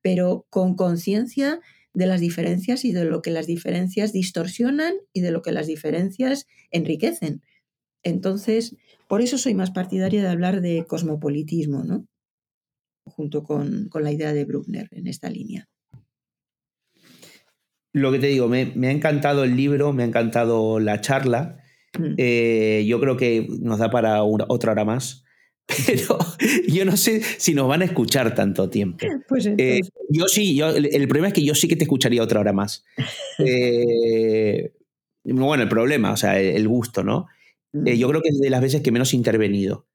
pero 0.00 0.46
con 0.50 0.76
conciencia 0.76 1.60
de 1.98 2.06
las 2.06 2.20
diferencias 2.20 2.84
y 2.84 2.92
de 2.92 3.04
lo 3.04 3.22
que 3.22 3.32
las 3.32 3.48
diferencias 3.48 4.12
distorsionan 4.12 4.94
y 5.12 5.20
de 5.20 5.32
lo 5.32 5.42
que 5.42 5.50
las 5.50 5.66
diferencias 5.66 6.46
enriquecen. 6.70 7.42
Entonces, 8.04 8.76
por 9.08 9.20
eso 9.20 9.36
soy 9.36 9.54
más 9.54 9.72
partidaria 9.72 10.22
de 10.22 10.28
hablar 10.28 10.60
de 10.60 10.84
cosmopolitismo, 10.86 11.82
¿no? 11.82 12.06
Junto 13.04 13.42
con, 13.42 13.90
la 13.92 14.12
idea 14.12 14.32
de 14.32 14.44
Bruckner 14.44 14.86
en 14.92 15.08
esta 15.08 15.28
línea. 15.28 15.68
Lo 17.92 18.12
que 18.12 18.20
te 18.20 18.28
digo, 18.28 18.46
me, 18.46 18.60
ha 18.60 18.92
encantado 18.92 19.42
el 19.42 19.56
libro, 19.56 19.92
me 19.92 20.04
ha 20.04 20.06
encantado 20.06 20.78
la 20.78 21.00
charla. 21.00 21.58
Mm. 21.98 22.14
Eh, 22.16 22.84
yo 22.86 23.00
creo 23.00 23.16
que 23.16 23.48
nos 23.60 23.80
da 23.80 23.90
para 23.90 24.22
otra 24.22 24.70
hora 24.70 24.84
más 24.84 25.24
pero 25.68 26.18
yo 26.66 26.84
no 26.84 26.96
sé 26.96 27.20
si 27.22 27.54
nos 27.54 27.68
van 27.68 27.82
a 27.82 27.84
escuchar 27.84 28.34
tanto 28.34 28.70
tiempo. 28.70 29.06
Pues 29.28 29.46
eh, 29.58 29.80
yo 30.08 30.26
sí, 30.26 30.56
yo, 30.56 30.70
el, 30.70 31.06
problema 31.06 31.28
es 31.28 31.34
que 31.34 31.44
yo 31.44 31.54
sí 31.54 31.68
que 31.68 31.76
te 31.76 31.84
escucharía 31.84 32.22
otra 32.22 32.40
hora 32.40 32.52
más. 32.52 32.84
Eh, 33.44 34.72
bueno, 35.24 35.62
el 35.62 35.68
problema, 35.68 36.12
o 36.12 36.16
sea, 36.16 36.40
el, 36.40 36.66
gusto, 36.66 37.04
¿no? 37.04 37.26
Eh, 37.84 37.98
yo 37.98 38.08
creo 38.08 38.22
que 38.22 38.30
es 38.30 38.38
de 38.40 38.48
las 38.48 38.62
veces 38.62 38.80
que 38.80 38.90
menos 38.90 39.12
he 39.12 39.16
intervenido. 39.16 39.86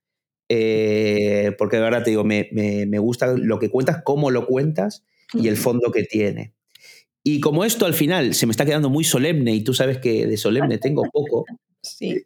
porque 0.48 1.78
de 1.78 1.82
verdad 1.82 2.04
te 2.04 2.12
digo, 2.12 2.24
me, 2.24 2.50
me, 2.52 3.00
gusta 3.00 3.34
lo 3.36 3.58
que 3.58 3.70
cuentas, 3.70 4.02
cómo 4.04 4.30
lo 4.30 4.46
cuentas 4.46 5.04
y 5.34 5.48
el 5.48 5.58
fondo 5.58 5.92
que 5.92 6.04
tiene. 6.04 6.54
Y 7.24 7.40
como 7.40 7.64
esto 7.64 7.86
al 7.86 7.94
final 7.94 8.34
se 8.34 8.46
me 8.46 8.52
está 8.52 8.66
quedando 8.66 8.90
muy 8.90 9.04
solemne 9.04 9.54
y 9.56 9.64
tú 9.64 9.74
sabes 9.74 9.98
que 10.00 10.28
de 10.28 10.38
solemne 10.38 10.78
tengo 10.78 11.04
poco, 11.12 11.46
Sí. 11.84 12.26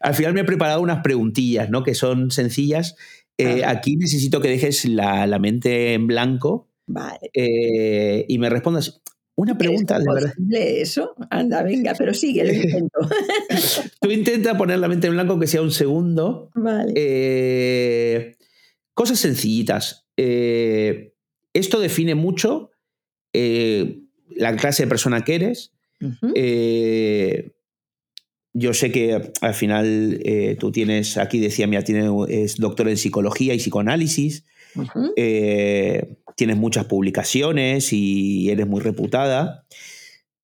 Al 0.00 0.14
final 0.14 0.32
me 0.32 0.40
he 0.40 0.44
preparado 0.44 0.80
unas 0.80 1.02
preguntillas, 1.02 1.68
¿no? 1.70 1.82
Que 1.82 1.94
son 1.94 2.30
sencillas. 2.30 2.96
Eh, 3.36 3.64
aquí 3.64 3.96
necesito 3.96 4.40
que 4.40 4.48
dejes 4.48 4.84
la, 4.86 5.38
mente 5.38 5.92
en 5.92 6.06
blanco. 6.06 6.68
Vale. 6.86 7.30
Eh, 7.34 8.24
y 8.28 8.38
me 8.38 8.48
respondas 8.48 9.02
una 9.34 9.58
pregunta 9.58 9.98
de 9.98 10.04
verdad. 10.10 10.32
eso? 10.50 11.14
Anda, 11.28 11.62
venga, 11.62 11.94
pero 11.98 12.14
sigue, 12.14 12.44
lo 12.44 12.52
intento. 12.54 12.98
Tú 14.00 14.10
intenta 14.10 14.56
poner 14.56 14.78
la 14.78 14.88
mente 14.88 15.08
en 15.08 15.12
blanco 15.12 15.38
que 15.38 15.46
sea 15.46 15.60
un 15.60 15.72
segundo. 15.72 16.50
Vale. 16.54 16.92
Eh, 16.94 18.36
cosas 18.94 19.18
sencillitas. 19.18 20.06
esto 20.16 21.80
define 21.80 22.14
mucho 22.14 22.70
la 24.34 24.56
clase 24.56 24.84
de 24.84 24.88
persona 24.88 25.24
que 25.24 25.34
eres 25.34 25.72
yo 28.58 28.72
sé 28.72 28.90
que 28.90 29.32
al 29.42 29.54
final 29.54 30.18
eh, 30.24 30.56
tú 30.58 30.72
tienes, 30.72 31.18
aquí 31.18 31.38
decía, 31.38 31.66
mira, 31.66 31.84
es 32.28 32.56
doctor 32.56 32.88
en 32.88 32.96
psicología 32.96 33.52
y 33.52 33.58
psicoanálisis, 33.58 34.46
eh, 35.16 36.16
tienes 36.36 36.56
muchas 36.56 36.86
publicaciones 36.86 37.92
y 37.92 38.48
eres 38.50 38.66
muy 38.66 38.80
reputada. 38.80 39.66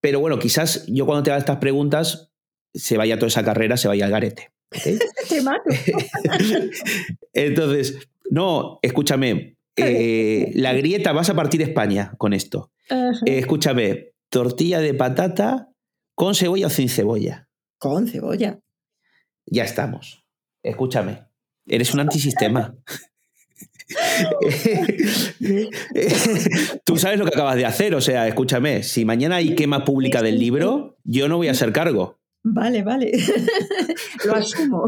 Pero 0.02 0.20
bueno, 0.20 0.38
quizás 0.38 0.84
yo 0.88 1.06
cuando 1.06 1.22
te 1.22 1.30
haga 1.30 1.38
estas 1.38 1.56
preguntas 1.56 2.30
se 2.74 2.98
vaya 2.98 3.16
toda 3.16 3.28
esa 3.28 3.44
carrera, 3.44 3.78
se 3.78 3.88
vaya 3.88 4.04
al 4.04 4.10
garete. 4.10 4.50
te 5.28 5.40
mato. 5.40 5.62
Entonces, 7.32 7.96
no, 8.30 8.78
escúchame, 8.82 9.56
eh, 9.76 10.50
la 10.54 10.72
grieta, 10.74 11.12
vas 11.12 11.30
a 11.30 11.34
partir 11.34 11.62
España 11.62 12.12
con 12.18 12.32
esto. 12.32 12.70
escúchame, 13.24 14.14
tortilla 14.28 14.80
de 14.80 14.94
patata 14.94 15.70
con 16.14 16.34
cebolla 16.34 16.66
o 16.66 16.70
sin 16.70 16.88
cebolla. 16.88 17.48
Con 17.78 18.08
cebolla. 18.08 18.60
Ya 19.46 19.64
estamos. 19.64 20.24
Escúchame. 20.62 21.26
Eres 21.66 21.94
un 21.94 22.00
antisistema. 22.00 22.76
Tú 26.84 26.96
sabes 26.96 27.18
lo 27.18 27.24
que 27.24 27.34
acabas 27.34 27.56
de 27.56 27.66
hacer, 27.66 27.94
o 27.94 28.00
sea, 28.00 28.28
escúchame, 28.28 28.82
si 28.82 29.04
mañana 29.04 29.36
hay 29.36 29.54
quema 29.54 29.84
pública 29.84 30.22
del 30.22 30.38
libro, 30.38 30.96
yo 31.04 31.28
no 31.28 31.36
voy 31.36 31.48
a 31.48 31.52
hacer 31.52 31.72
cargo. 31.72 32.18
Vale, 32.44 32.82
vale. 32.82 33.12
lo 34.26 34.34
asumo. 34.34 34.84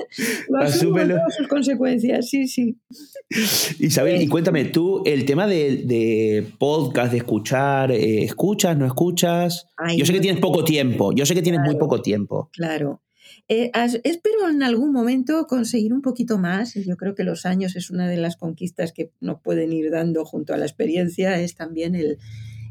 lo 0.48 0.58
asumo 0.58 0.96
todas 0.96 1.36
sus 1.36 1.46
consecuencias, 1.46 2.28
sí, 2.28 2.48
sí. 2.48 2.76
Isabel, 3.78 4.20
y 4.20 4.26
cuéntame, 4.26 4.66
tú, 4.66 5.02
el 5.06 5.24
tema 5.24 5.46
de, 5.46 6.46
podcast, 6.58 7.12
de 7.12 7.18
escuchar, 7.18 7.92
eh, 7.92 8.24
¿escuchas, 8.24 8.76
no 8.76 8.86
escuchas? 8.86 9.68
yo 9.96 10.04
sé 10.04 10.12
que 10.12 10.20
tienes 10.20 10.40
poco 10.40 10.64
tiempo, 10.64 11.12
yo 11.12 11.24
sé 11.26 11.34
que 11.34 11.42
tienes 11.42 11.60
muy 11.60 11.76
poco 11.76 12.02
tiempo. 12.02 12.50
Claro. 12.52 13.02
Eh, 13.48 13.70
espero 14.02 14.48
en 14.48 14.64
algún 14.64 14.92
momento 14.92 15.46
conseguir 15.46 15.92
un 15.92 16.02
poquito 16.02 16.38
más. 16.38 16.74
Yo 16.74 16.96
creo 16.96 17.14
que 17.14 17.22
los 17.22 17.46
años 17.46 17.76
es 17.76 17.90
una 17.90 18.08
de 18.08 18.16
las 18.16 18.36
conquistas 18.36 18.92
que 18.92 19.12
nos 19.20 19.40
pueden 19.40 19.72
ir 19.72 19.90
dando 19.90 20.24
junto 20.24 20.52
a 20.52 20.56
la 20.56 20.66
experiencia, 20.66 21.40
es 21.40 21.54
también 21.54 21.94
el, 21.94 22.18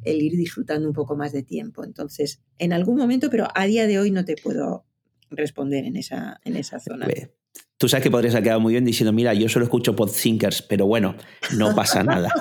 el 0.06 0.22
ir 0.22 0.38
disfrutando 0.38 0.88
un 0.88 0.94
poco 0.94 1.16
más 1.16 1.34
de 1.34 1.44
tiempo. 1.44 1.84
Entonces, 1.84 2.42
en 2.58 2.74
algún 2.74 2.98
momento, 2.98 3.30
pero 3.30 3.48
a 3.54 3.66
día 3.66 3.88
de 3.88 4.00
hoy 4.00 4.12
no 4.12 4.26
te 4.26 4.36
puedo 4.42 4.86
responder 5.30 5.86
en 5.86 5.98
esa, 5.98 6.40
en 6.44 6.56
esa 6.56 6.80
zona. 6.80 7.08
Tú 7.78 7.90
sabes 7.90 8.04
que 8.04 8.12
podrías 8.12 8.34
haber 8.34 8.46
quedado 8.46 8.62
muy 8.62 8.74
bien 8.74 8.86
diciendo, 8.86 9.12
mira, 9.12 9.34
yo 9.34 9.50
solo 9.50 9.66
escucho 9.66 9.98
podthinkers, 9.98 10.62
pero 10.62 10.88
bueno, 10.88 11.16
no 11.58 11.76
pasa 11.76 12.04
nada. 12.04 12.32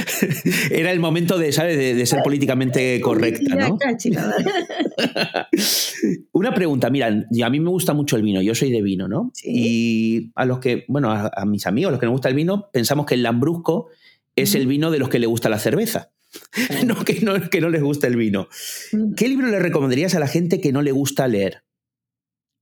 Era 0.70 0.92
el 0.92 0.98
momento 0.98 1.36
de, 1.36 1.52
¿sabes? 1.52 1.76
De, 1.76 2.06
ser 2.06 2.22
políticamente 2.22 2.98
correcta, 3.02 3.54
¿no? 3.54 3.78
Una 6.32 6.54
pregunta, 6.54 6.88
mira, 6.88 7.08
a 7.08 7.50
mí 7.50 7.60
me 7.60 7.68
gusta 7.68 7.92
mucho 7.92 8.16
el 8.16 8.22
vino, 8.22 8.40
yo 8.40 8.54
soy 8.54 8.70
de 8.70 8.80
vino, 8.80 9.08
¿no? 9.08 9.30
Y 9.44 10.32
a 10.36 10.46
los 10.46 10.58
que, 10.58 10.86
bueno, 10.88 11.10
a, 11.10 11.30
a, 11.34 11.44
mis 11.44 11.66
amigos, 11.66 11.92
los 11.92 12.00
que 12.00 12.06
nos 12.06 12.14
gusta 12.14 12.30
el 12.30 12.34
vino, 12.34 12.70
pensamos 12.72 13.04
que 13.04 13.14
el 13.14 13.22
lambrusco 13.22 13.90
es 14.36 14.54
el 14.54 14.66
vino 14.66 14.90
de 14.90 14.98
los 14.98 15.10
que 15.10 15.18
le 15.18 15.26
gusta 15.26 15.50
la 15.50 15.58
cerveza. 15.58 16.12
no, 16.86 17.04
que 17.04 17.20
no, 17.20 17.50
que 17.50 17.60
no 17.60 17.68
les 17.68 17.82
gusta 17.82 18.06
el 18.06 18.16
vino. 18.16 18.48
Mm. 18.92 19.14
¿Qué 19.14 19.28
libro 19.28 19.48
le 19.48 19.58
recomendarías 19.58 20.14
a 20.14 20.20
la 20.20 20.28
gente 20.28 20.60
que 20.60 20.72
no 20.72 20.82
le 20.82 20.92
gusta 20.92 21.28
leer? 21.28 21.62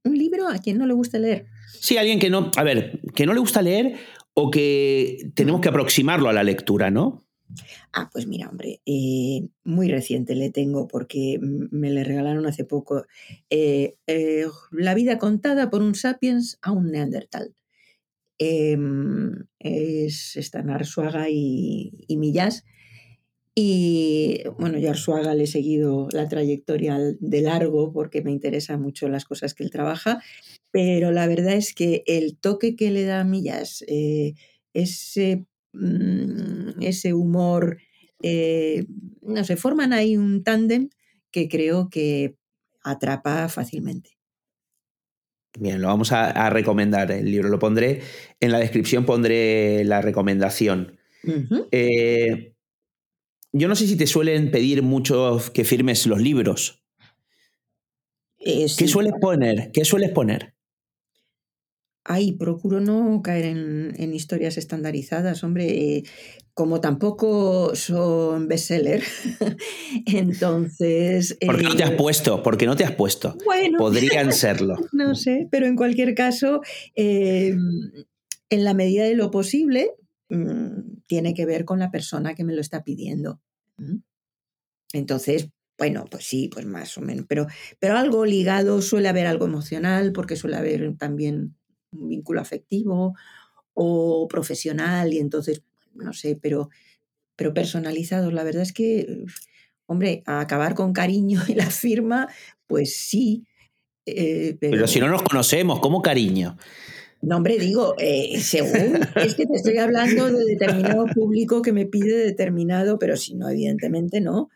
¿Un 0.05 0.17
libro 0.17 0.49
a 0.49 0.59
quien 0.59 0.79
no 0.79 0.87
le 0.87 0.95
gusta 0.95 1.19
leer? 1.19 1.47
Sí, 1.79 1.97
alguien 1.97 2.19
que 2.19 2.31
no, 2.31 2.51
a 2.57 2.63
ver, 2.63 3.01
que 3.15 3.27
no 3.27 3.35
le 3.35 3.41
gusta 3.41 3.63
leer 3.63 3.97
o 4.35 4.51
que 4.51 5.31
tenemos 5.35 5.61
que 5.61 5.69
aproximarlo 5.69 6.29
a 6.29 6.33
la 6.33 6.43
lectura, 6.43 6.91
¿no? 6.91 7.27
Ah, 7.93 8.09
pues 8.13 8.27
mira, 8.27 8.49
hombre, 8.49 8.81
eh, 8.87 9.49
muy 9.65 9.89
reciente 9.89 10.37
le 10.37 10.51
tengo 10.51 10.87
porque 10.87 11.39
me 11.41 11.91
le 11.91 12.05
regalaron 12.05 12.47
hace 12.47 12.65
poco 12.65 13.07
eh, 13.51 13.97
eh, 14.07 14.47
La 14.71 14.95
vida 14.95 15.19
contada 15.19 15.69
por 15.69 15.83
un 15.83 15.95
sapiens 15.95 16.59
a 16.63 16.71
un 16.71 16.93
neandertal. 16.93 17.55
Em, 18.39 19.47
es, 19.59 20.37
están 20.37 20.71
Arsuaga 20.71 21.29
y, 21.29 22.05
y 22.07 22.17
Millás 22.17 22.65
y 23.55 24.43
bueno, 24.59 24.79
yo 24.79 24.89
a 24.89 24.91
Arzuaga 24.93 25.35
le 25.35 25.45
he 25.45 25.49
seguido 25.49 26.09
la 26.13 26.29
trayectoria 26.29 26.99
de 27.19 27.43
largo 27.43 27.93
porque 27.93 28.23
me 28.23 28.31
interesan 28.31 28.81
mucho 28.81 29.09
las 29.09 29.25
cosas 29.25 29.55
que 29.55 29.65
él 29.65 29.71
trabaja, 29.71 30.23
pero 30.71 31.11
la 31.11 31.27
verdad 31.27 31.55
es 31.55 31.75
que 31.75 32.05
el 32.07 32.39
toque 32.39 32.77
que 32.77 32.91
le 32.91 33.05
da 33.05 33.21
a 33.21 33.25
Millas, 33.25 33.85
eh, 33.89 34.35
ese, 34.73 35.47
mm, 35.73 36.81
ese 36.81 37.13
humor, 37.13 37.79
eh, 38.23 38.87
no 39.23 39.45
sé, 39.45 39.57
forman 39.57 39.93
ahí 39.93 40.17
un 40.17 40.45
tándem 40.45 40.91
que 41.33 41.49
creo 41.49 41.89
que 41.91 42.37
atrapa 42.85 43.49
fácilmente. 43.49 44.11
Bien, 45.59 45.83
lo 45.83 45.89
vamos 45.89 46.13
a, 46.13 46.49
recomendar. 46.51 47.11
El 47.11 47.25
libro 47.31 47.49
lo 47.49 47.59
pondré. 47.59 48.03
En 48.39 48.53
la 48.53 48.61
descripción 48.61 49.05
pondré 49.05 49.85
la 49.85 50.01
recomendación 50.01 50.97
yo 53.53 53.69
no 53.69 53.75
sé 53.75 53.87
si 53.87 53.97
te 53.97 54.07
suelen 54.07 54.51
pedir 54.51 54.83
mucho 54.83 55.41
que 55.53 55.65
firmes 55.65 56.07
los 56.07 56.21
libros. 56.21 56.83
Eh, 58.39 58.67
¿Qué 58.77 58.89
sueles 58.89 59.13
poner? 59.21 59.71
¿Qué 59.73 59.85
sueles 59.85 60.11
poner? 60.11 60.55
Ay, 62.05 62.33
procuro 62.33 62.81
no 62.81 63.21
caer 63.23 63.45
en, 63.45 64.15
historias 64.15 64.57
estandarizadas, 64.57 65.45
hombre. 65.45 65.67
Eh, 65.69 66.03
como 66.55 66.81
tampoco 66.81 67.75
son 67.75 68.49
bestseller, 68.49 69.03
entonces. 70.07 71.37
¿Por 71.45 71.59
qué 71.59 71.63
no 71.63 71.77
te 71.77 71.85
has 71.85 71.91
eh, 71.91 71.97
puesto? 71.97 72.43
¿Por 72.43 72.57
qué 72.57 72.67
no 72.67 72.77
te 72.77 72.85
has 72.85 72.93
puesto? 72.93 73.37
Bueno. 73.45 73.79
Podrían 73.79 74.33
serlo. 74.33 74.77
no 74.93 75.15
sé, 75.15 75.47
pero 75.51 75.67
en 75.67 75.77
cualquier 75.77 76.15
caso, 76.15 76.61
en 76.97 77.95
la 78.51 78.75
medida 78.75 79.05
de 79.05 79.15
lo 79.15 79.31
posible, 79.31 79.91
Mm, 80.31 81.03
tiene 81.07 81.35
que 81.35 81.45
ver 81.45 81.65
con 81.65 81.81
la 81.81 81.91
persona 81.91 82.35
que 82.35 82.45
me 82.45 82.55
lo 82.55 82.61
está 82.61 82.85
pidiendo. 82.85 83.41
Entonces, 84.93 85.51
bueno, 85.77 86.05
pues 86.09 86.25
sí, 86.25 86.49
pues 86.53 86.67
más 86.67 86.97
o 86.99 87.01
menos, 87.01 87.27
pero, 87.29 87.47
pero 87.79 87.97
algo 87.97 88.25
ligado, 88.25 88.81
suele 88.81 89.09
haber 89.09 89.27
algo 89.27 89.47
emocional, 89.47 90.13
porque 90.13 90.37
suele 90.37 90.57
haber 90.57 90.97
también 90.97 91.57
un 91.91 92.09
vínculo 92.09 92.41
afectivo 92.41 93.15
o 93.75 94.29
profesional, 94.29 95.13
y 95.13 95.19
entonces, 95.19 95.63
no 95.95 96.13
sé, 96.13 96.39
pero, 96.41 96.69
pero 97.35 97.53
personalizados. 97.53 98.33
La 98.33 98.45
verdad 98.45 98.63
es 98.63 98.73
que, 98.73 99.25
hombre, 99.87 100.23
a 100.27 100.41
acabar 100.41 100.75
con 100.75 100.93
cariño 100.93 101.41
y 101.49 101.55
la 101.55 101.71
firma, 101.71 102.29
pues 102.69 102.95
sí. 102.97 103.47
Eh, 104.07 104.57
pero... 104.61 104.87
si 104.87 105.01
no 105.01 105.09
nos 105.09 105.23
conocemos, 105.23 105.81
¿cómo 105.81 106.03
cariño? 106.03 106.57
No, 107.23 107.37
hombre, 107.37 107.59
digo, 107.59 107.95
eh, 107.99 108.41
según, 108.41 109.01
es 109.17 109.35
que 109.35 109.47
te 109.47 109.57
estoy 109.57 109.77
hablando 109.79 110.31
de 110.31 110.45
determinado 110.45 111.07
público 111.07 111.61
que 111.63 111.73
me 111.73 111.87
pide 111.87 112.17
determinado, 112.17 112.99
pero 112.99 113.17
si 113.17 113.35
no, 113.35 113.49
evidentemente 113.49 114.21
no. 114.21 114.49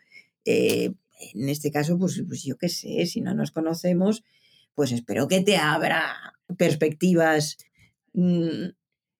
Eh, 0.45 0.93
en 1.33 1.49
este 1.49 1.71
caso, 1.71 1.97
pues, 1.97 2.23
pues 2.27 2.43
yo 2.43 2.57
qué 2.57 2.69
sé, 2.69 3.05
si 3.05 3.21
no 3.21 3.33
nos 3.35 3.51
conocemos, 3.51 4.23
pues 4.73 4.91
espero 4.91 5.27
que 5.27 5.41
te 5.41 5.57
abra 5.57 6.33
perspectivas 6.57 7.57
mm, 8.13 8.69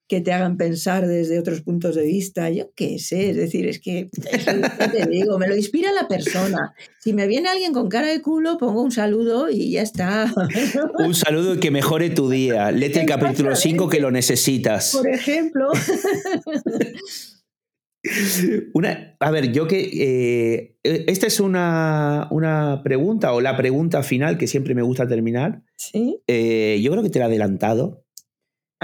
que 0.07 0.21
te 0.21 0.31
hagan 0.31 0.57
pensar 0.57 1.07
desde 1.07 1.39
otros 1.39 1.61
puntos 1.61 1.95
de 1.95 2.05
vista, 2.05 2.49
yo 2.51 2.71
qué 2.75 2.99
sé, 2.99 3.31
es 3.31 3.35
decir, 3.35 3.67
es 3.67 3.79
que, 3.79 4.09
te 4.91 5.07
digo, 5.09 5.39
me 5.39 5.47
lo 5.47 5.55
inspira 5.55 5.91
la 5.91 6.07
persona. 6.07 6.75
Si 6.99 7.13
me 7.13 7.25
viene 7.27 7.49
alguien 7.49 7.73
con 7.73 7.89
cara 7.89 8.07
de 8.07 8.21
culo, 8.21 8.57
pongo 8.57 8.83
un 8.83 8.91
saludo 8.91 9.49
y 9.49 9.71
ya 9.71 9.81
está. 9.81 10.31
Un 10.99 11.15
saludo 11.15 11.55
y 11.55 11.59
que 11.59 11.71
mejore 11.71 12.11
tu 12.11 12.29
día. 12.29 12.71
Lete 12.71 13.01
el 13.01 13.07
capítulo 13.07 13.55
5 13.55 13.89
que 13.89 13.99
lo 13.99 14.11
necesitas. 14.11 14.95
Por 14.95 15.07
ejemplo. 15.07 15.71
Una, 18.73 19.15
a 19.19 19.31
ver, 19.31 19.51
yo 19.51 19.67
que. 19.67 19.79
Eh, 19.79 20.77
e, 20.83 21.05
esta 21.07 21.27
es 21.27 21.39
una, 21.39 22.27
una, 22.31 22.81
pregunta 22.83 23.33
o 23.33 23.41
la 23.41 23.57
pregunta 23.57 24.03
final 24.03 24.37
que 24.37 24.47
siempre 24.47 24.75
me 24.75 24.83
gusta 24.83 25.07
terminar. 25.07 25.63
Sí. 25.75 26.21
Eh, 26.27 26.79
yo 26.83 26.91
creo 26.91 27.03
que 27.03 27.09
te 27.09 27.19
la 27.19 27.25
he 27.25 27.27
adelantado. 27.29 28.04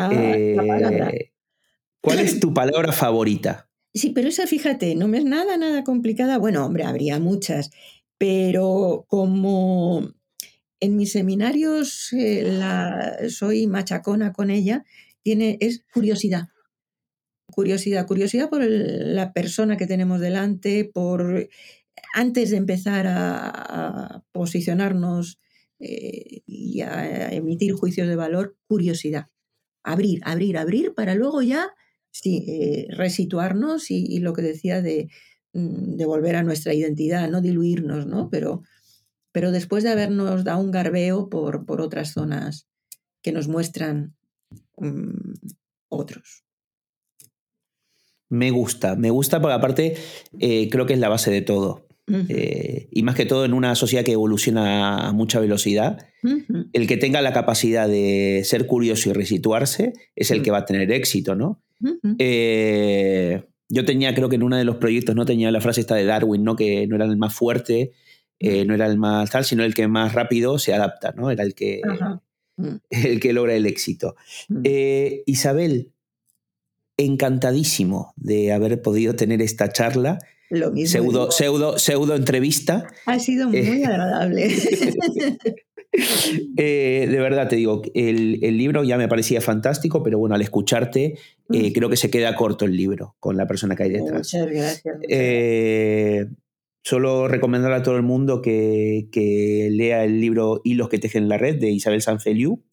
Ah, 0.07 0.11
eh, 0.13 1.31
¿Cuál 2.01 2.19
es 2.19 2.39
tu 2.39 2.53
palabra 2.53 2.91
favorita? 2.91 3.69
Sí, 3.93 4.11
pero 4.11 4.29
esa, 4.29 4.47
fíjate, 4.47 4.95
no 4.95 5.07
me 5.07 5.17
es 5.17 5.25
nada, 5.25 5.57
nada 5.57 5.83
complicada. 5.83 6.37
Bueno, 6.37 6.65
hombre, 6.65 6.83
habría 6.83 7.19
muchas, 7.19 7.71
pero 8.17 9.05
como 9.07 10.13
en 10.79 10.95
mis 10.95 11.11
seminarios 11.11 12.09
la, 12.11 13.17
soy 13.29 13.67
machacona 13.67 14.33
con 14.33 14.49
ella, 14.49 14.85
tiene, 15.23 15.57
es 15.59 15.83
curiosidad 15.93 16.49
curiosidad, 17.51 18.07
curiosidad 18.07 18.49
por 18.49 18.63
la 18.63 19.33
persona 19.33 19.77
que 19.77 19.85
tenemos 19.85 20.19
delante, 20.19 20.85
por 20.85 21.49
antes 22.13 22.49
de 22.49 22.57
empezar 22.57 23.05
a, 23.07 24.23
posicionarnos 24.31 25.39
eh, 25.79 26.41
y 26.45 26.81
a 26.81 27.31
emitir 27.31 27.73
juicios 27.73 28.07
de 28.07 28.15
valor, 28.15 28.57
curiosidad. 28.67 29.27
Abrir, 29.83 30.21
abrir, 30.23 30.57
abrir 30.57 30.93
para 30.93 31.15
luego 31.15 31.41
ya 31.41 31.73
sí, 32.11 32.45
eh, 32.47 32.87
resituarnos 32.91 33.89
y, 33.89 34.19
lo 34.19 34.33
que 34.33 34.41
decía 34.41 34.81
de, 34.81 35.09
mm, 35.53 35.95
de, 35.95 36.05
volver 36.05 36.35
a 36.35 36.43
nuestra 36.43 36.73
identidad, 36.73 37.29
no 37.29 37.41
diluirnos, 37.41 38.05
¿no? 38.05 38.29
Pero, 38.29 38.63
pero 39.31 39.51
después 39.51 39.83
de 39.83 39.89
habernos 39.89 40.43
dado 40.43 40.59
un 40.59 40.71
garbeo 40.71 41.29
por, 41.29 41.65
por 41.65 41.81
otras 41.81 42.11
zonas 42.13 42.67
que 43.21 43.31
nos 43.31 43.47
muestran 43.47 44.15
mm, 44.77 45.33
otros. 45.89 46.43
Me 48.29 48.49
gusta, 48.51 48.95
me 48.95 49.09
gusta 49.09 49.41
porque 49.41 49.53
aparte 49.53 49.97
eh, 50.39 50.69
creo 50.69 50.85
que 50.85 50.93
es 50.93 50.99
la 50.99 51.09
base 51.09 51.31
de 51.31 51.41
todo. 51.41 51.85
Eh, 52.07 52.89
y 52.91 53.03
más 53.03 53.15
que 53.15 53.25
todo 53.25 53.45
en 53.45 53.53
una 53.53 53.73
sociedad 53.75 54.03
que 54.03 54.11
evoluciona 54.11 55.07
a 55.07 55.11
mucha 55.13 55.39
velocidad, 55.39 56.07
el 56.73 56.87
que 56.87 56.97
tenga 56.97 57.21
la 57.21 57.31
capacidad 57.31 57.87
de 57.87 58.41
ser 58.43 58.67
curioso 58.67 59.09
y 59.09 59.13
resituarse 59.13 59.93
es 60.15 60.31
el 60.31 60.41
que 60.41 60.51
va 60.51 60.59
a 60.59 60.65
tener 60.65 60.91
éxito, 60.91 61.35
¿no? 61.35 61.63
Eh, 62.19 63.43
yo 63.69 63.85
tenía, 63.85 64.13
creo 64.13 64.29
que 64.29 64.35
en 64.35 64.43
uno 64.43 64.57
de 64.57 64.65
los 64.65 64.75
proyectos 64.77 65.15
no 65.15 65.25
tenía 65.25 65.51
la 65.51 65.61
frase 65.61 65.81
esta 65.81 65.95
de 65.95 66.05
Darwin, 66.05 66.43
¿no? 66.43 66.55
Que 66.55 66.85
no 66.87 66.95
era 66.95 67.05
el 67.05 67.17
más 67.17 67.33
fuerte, 67.33 67.91
no 68.41 68.73
era 68.73 68.87
el 68.87 68.97
más 68.97 69.29
tal, 69.29 69.45
sino 69.45 69.63
el 69.63 69.73
que 69.73 69.87
más 69.87 70.13
rápido 70.13 70.59
se 70.59 70.73
adapta, 70.73 71.13
¿no? 71.15 71.31
Era 71.31 71.43
el 71.43 71.55
que, 71.55 71.81
mm. 72.57 72.75
el 72.89 73.19
que 73.19 73.33
logra 73.33 73.55
el 73.55 73.65
éxito. 73.65 74.15
Mm. 74.49 74.63
Isabel, 75.25 75.91
encantadísimo 76.97 78.13
de 78.15 78.51
haber 78.51 78.81
podido 78.81 79.15
tener 79.15 79.41
esta 79.41 79.71
charla. 79.71 80.19
Lo 80.51 80.69
mismo. 80.69 80.91
Pseudo, 80.91 81.31
pseudo, 81.31 81.79
pseudo 81.79 82.15
entrevista. 82.15 82.85
Ha 83.05 83.19
sido 83.19 83.47
muy 83.47 83.57
eh, 83.57 83.85
agradable. 83.85 84.49
Eh, 86.55 87.05
de 87.11 87.19
verdad 87.19 87.49
te 87.49 87.57
digo, 87.57 87.81
el, 87.93 88.39
libro 88.39 88.85
ya 88.85 88.97
me 88.97 89.09
parecía 89.09 89.41
fantástico, 89.41 90.01
pero 90.01 90.17
bueno, 90.17 90.35
al 90.35 90.41
escucharte, 90.41 91.17
eh, 91.51 91.73
creo 91.73 91.89
que 91.89 91.97
se 91.97 92.09
queda 92.09 92.33
corto 92.37 92.63
el 92.63 92.77
libro 92.77 93.17
con 93.19 93.35
la 93.35 93.45
persona 93.45 93.75
que 93.75 93.83
hay 93.83 93.89
detrás. 93.89 94.33
Muchas 94.33 94.47
gracias. 94.47 94.95
solo 96.81 97.27
recomendar 97.27 97.73
a 97.73 97.83
todo 97.83 97.97
el 97.97 98.03
mundo 98.03 98.41
que, 98.41 99.67
lea 99.69 100.05
el 100.05 100.21
libro 100.21 100.61
Hilos 100.63 100.87
que 100.87 100.97
tejen 100.97 101.27
la 101.27 101.37
red 101.37 101.59
de 101.59 101.71
Isabel 101.71 102.01
Sanfeliu. 102.01 102.63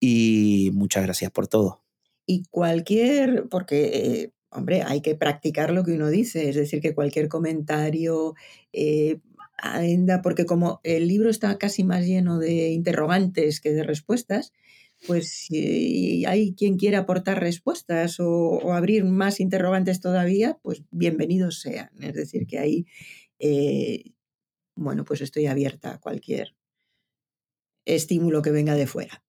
Y 0.00 0.70
muchas 0.74 1.04
gracias 1.04 1.30
por 1.30 1.46
todo 1.46 1.82
y 2.26 2.44
cualquier, 2.50 3.48
porque, 3.48 4.32
hombre, 4.52 4.82
hay 4.82 5.00
que 5.00 5.14
practicar 5.14 5.72
lo 5.72 5.84
que 5.84 5.92
uno 5.92 6.08
dice, 6.08 6.48
es 6.48 6.56
decir, 6.56 6.80
que 6.80 6.94
cualquier 6.94 7.28
comentario, 7.28 8.34
eh, 8.72 9.18
porque 10.22 10.44
como 10.44 10.80
el 10.82 11.08
libro 11.08 11.30
está 11.30 11.56
casi 11.58 11.84
más 11.84 12.04
lleno 12.04 12.38
de 12.38 12.70
interrogantes 12.70 13.60
que 13.60 13.72
de 13.72 13.84
respuestas, 13.84 14.52
pues 15.06 15.28
si 15.28 16.24
hay 16.26 16.54
quien 16.54 16.76
quiera 16.76 17.00
aportar 17.00 17.40
respuestas 17.40 18.18
o, 18.20 18.72
abrir 18.72 19.04
más 19.04 19.40
interrogantes 19.40 20.00
todavía, 20.00 20.58
pues 20.62 20.82
bienvenidos 20.90 21.60
sean. 21.60 21.90
Es 22.00 22.14
decir, 22.14 22.46
que 22.46 22.58
ahí, 22.58 22.86
eh, 23.38 24.12
bueno, 24.76 25.04
pues 25.04 25.20
estoy 25.20 25.46
abierta 25.46 25.94
a 25.94 26.00
cualquier 26.00 26.54
estímulo 27.84 28.42
que 28.42 28.52
venga 28.52 28.74
de 28.74 28.86
fuera. 28.86 29.24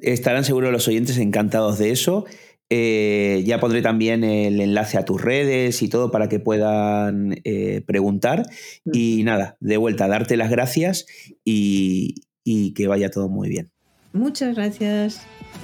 Estarán 0.00 0.44
seguros 0.44 0.72
los 0.72 0.88
oyentes 0.88 1.18
encantados 1.18 1.78
de 1.78 1.90
eso. 1.90 2.24
Eh, 2.72 3.42
ya 3.44 3.58
pondré 3.58 3.82
también 3.82 4.22
el 4.22 4.60
enlace 4.60 4.96
a 4.96 5.04
tus 5.04 5.20
redes 5.20 5.82
y 5.82 5.88
todo 5.88 6.12
para 6.12 6.28
que 6.28 6.38
puedan 6.38 7.36
eh, 7.42 7.82
preguntar. 7.84 8.46
Y 8.84 9.24
nada, 9.24 9.56
de 9.58 9.76
vuelta, 9.76 10.06
darte 10.06 10.36
las 10.36 10.50
gracias 10.50 11.06
y, 11.44 12.14
y 12.44 12.72
que 12.74 12.86
vaya 12.86 13.10
todo 13.10 13.28
muy 13.28 13.48
bien. 13.48 13.72
Muchas 14.12 14.54
gracias. 14.54 15.22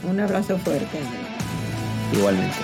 Un 0.09 0.18
abrazo 0.18 0.59
fuerte. 0.59 0.98
Igualmente. 2.12 2.57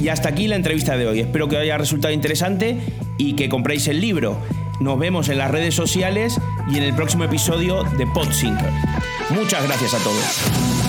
Y 0.00 0.08
hasta 0.08 0.28
aquí 0.28 0.46
la 0.46 0.54
entrevista 0.54 0.96
de 0.96 1.06
hoy. 1.06 1.18
Espero 1.18 1.48
que 1.48 1.56
haya 1.56 1.76
resultado 1.78 2.14
interesante 2.14 2.78
y 3.18 3.34
que 3.34 3.48
compréis 3.48 3.88
el 3.88 4.00
libro. 4.00 4.40
Nos 4.80 4.98
vemos 4.98 5.28
en 5.28 5.38
las 5.38 5.50
redes 5.50 5.74
sociales 5.74 6.40
y 6.68 6.76
en 6.76 6.82
el 6.82 6.94
próximo 6.94 7.24
episodio 7.24 7.82
de 7.84 8.06
Podsinker. 8.06 8.70
Muchas 9.30 9.64
gracias 9.64 9.94
a 9.94 9.98
todos. 9.98 10.85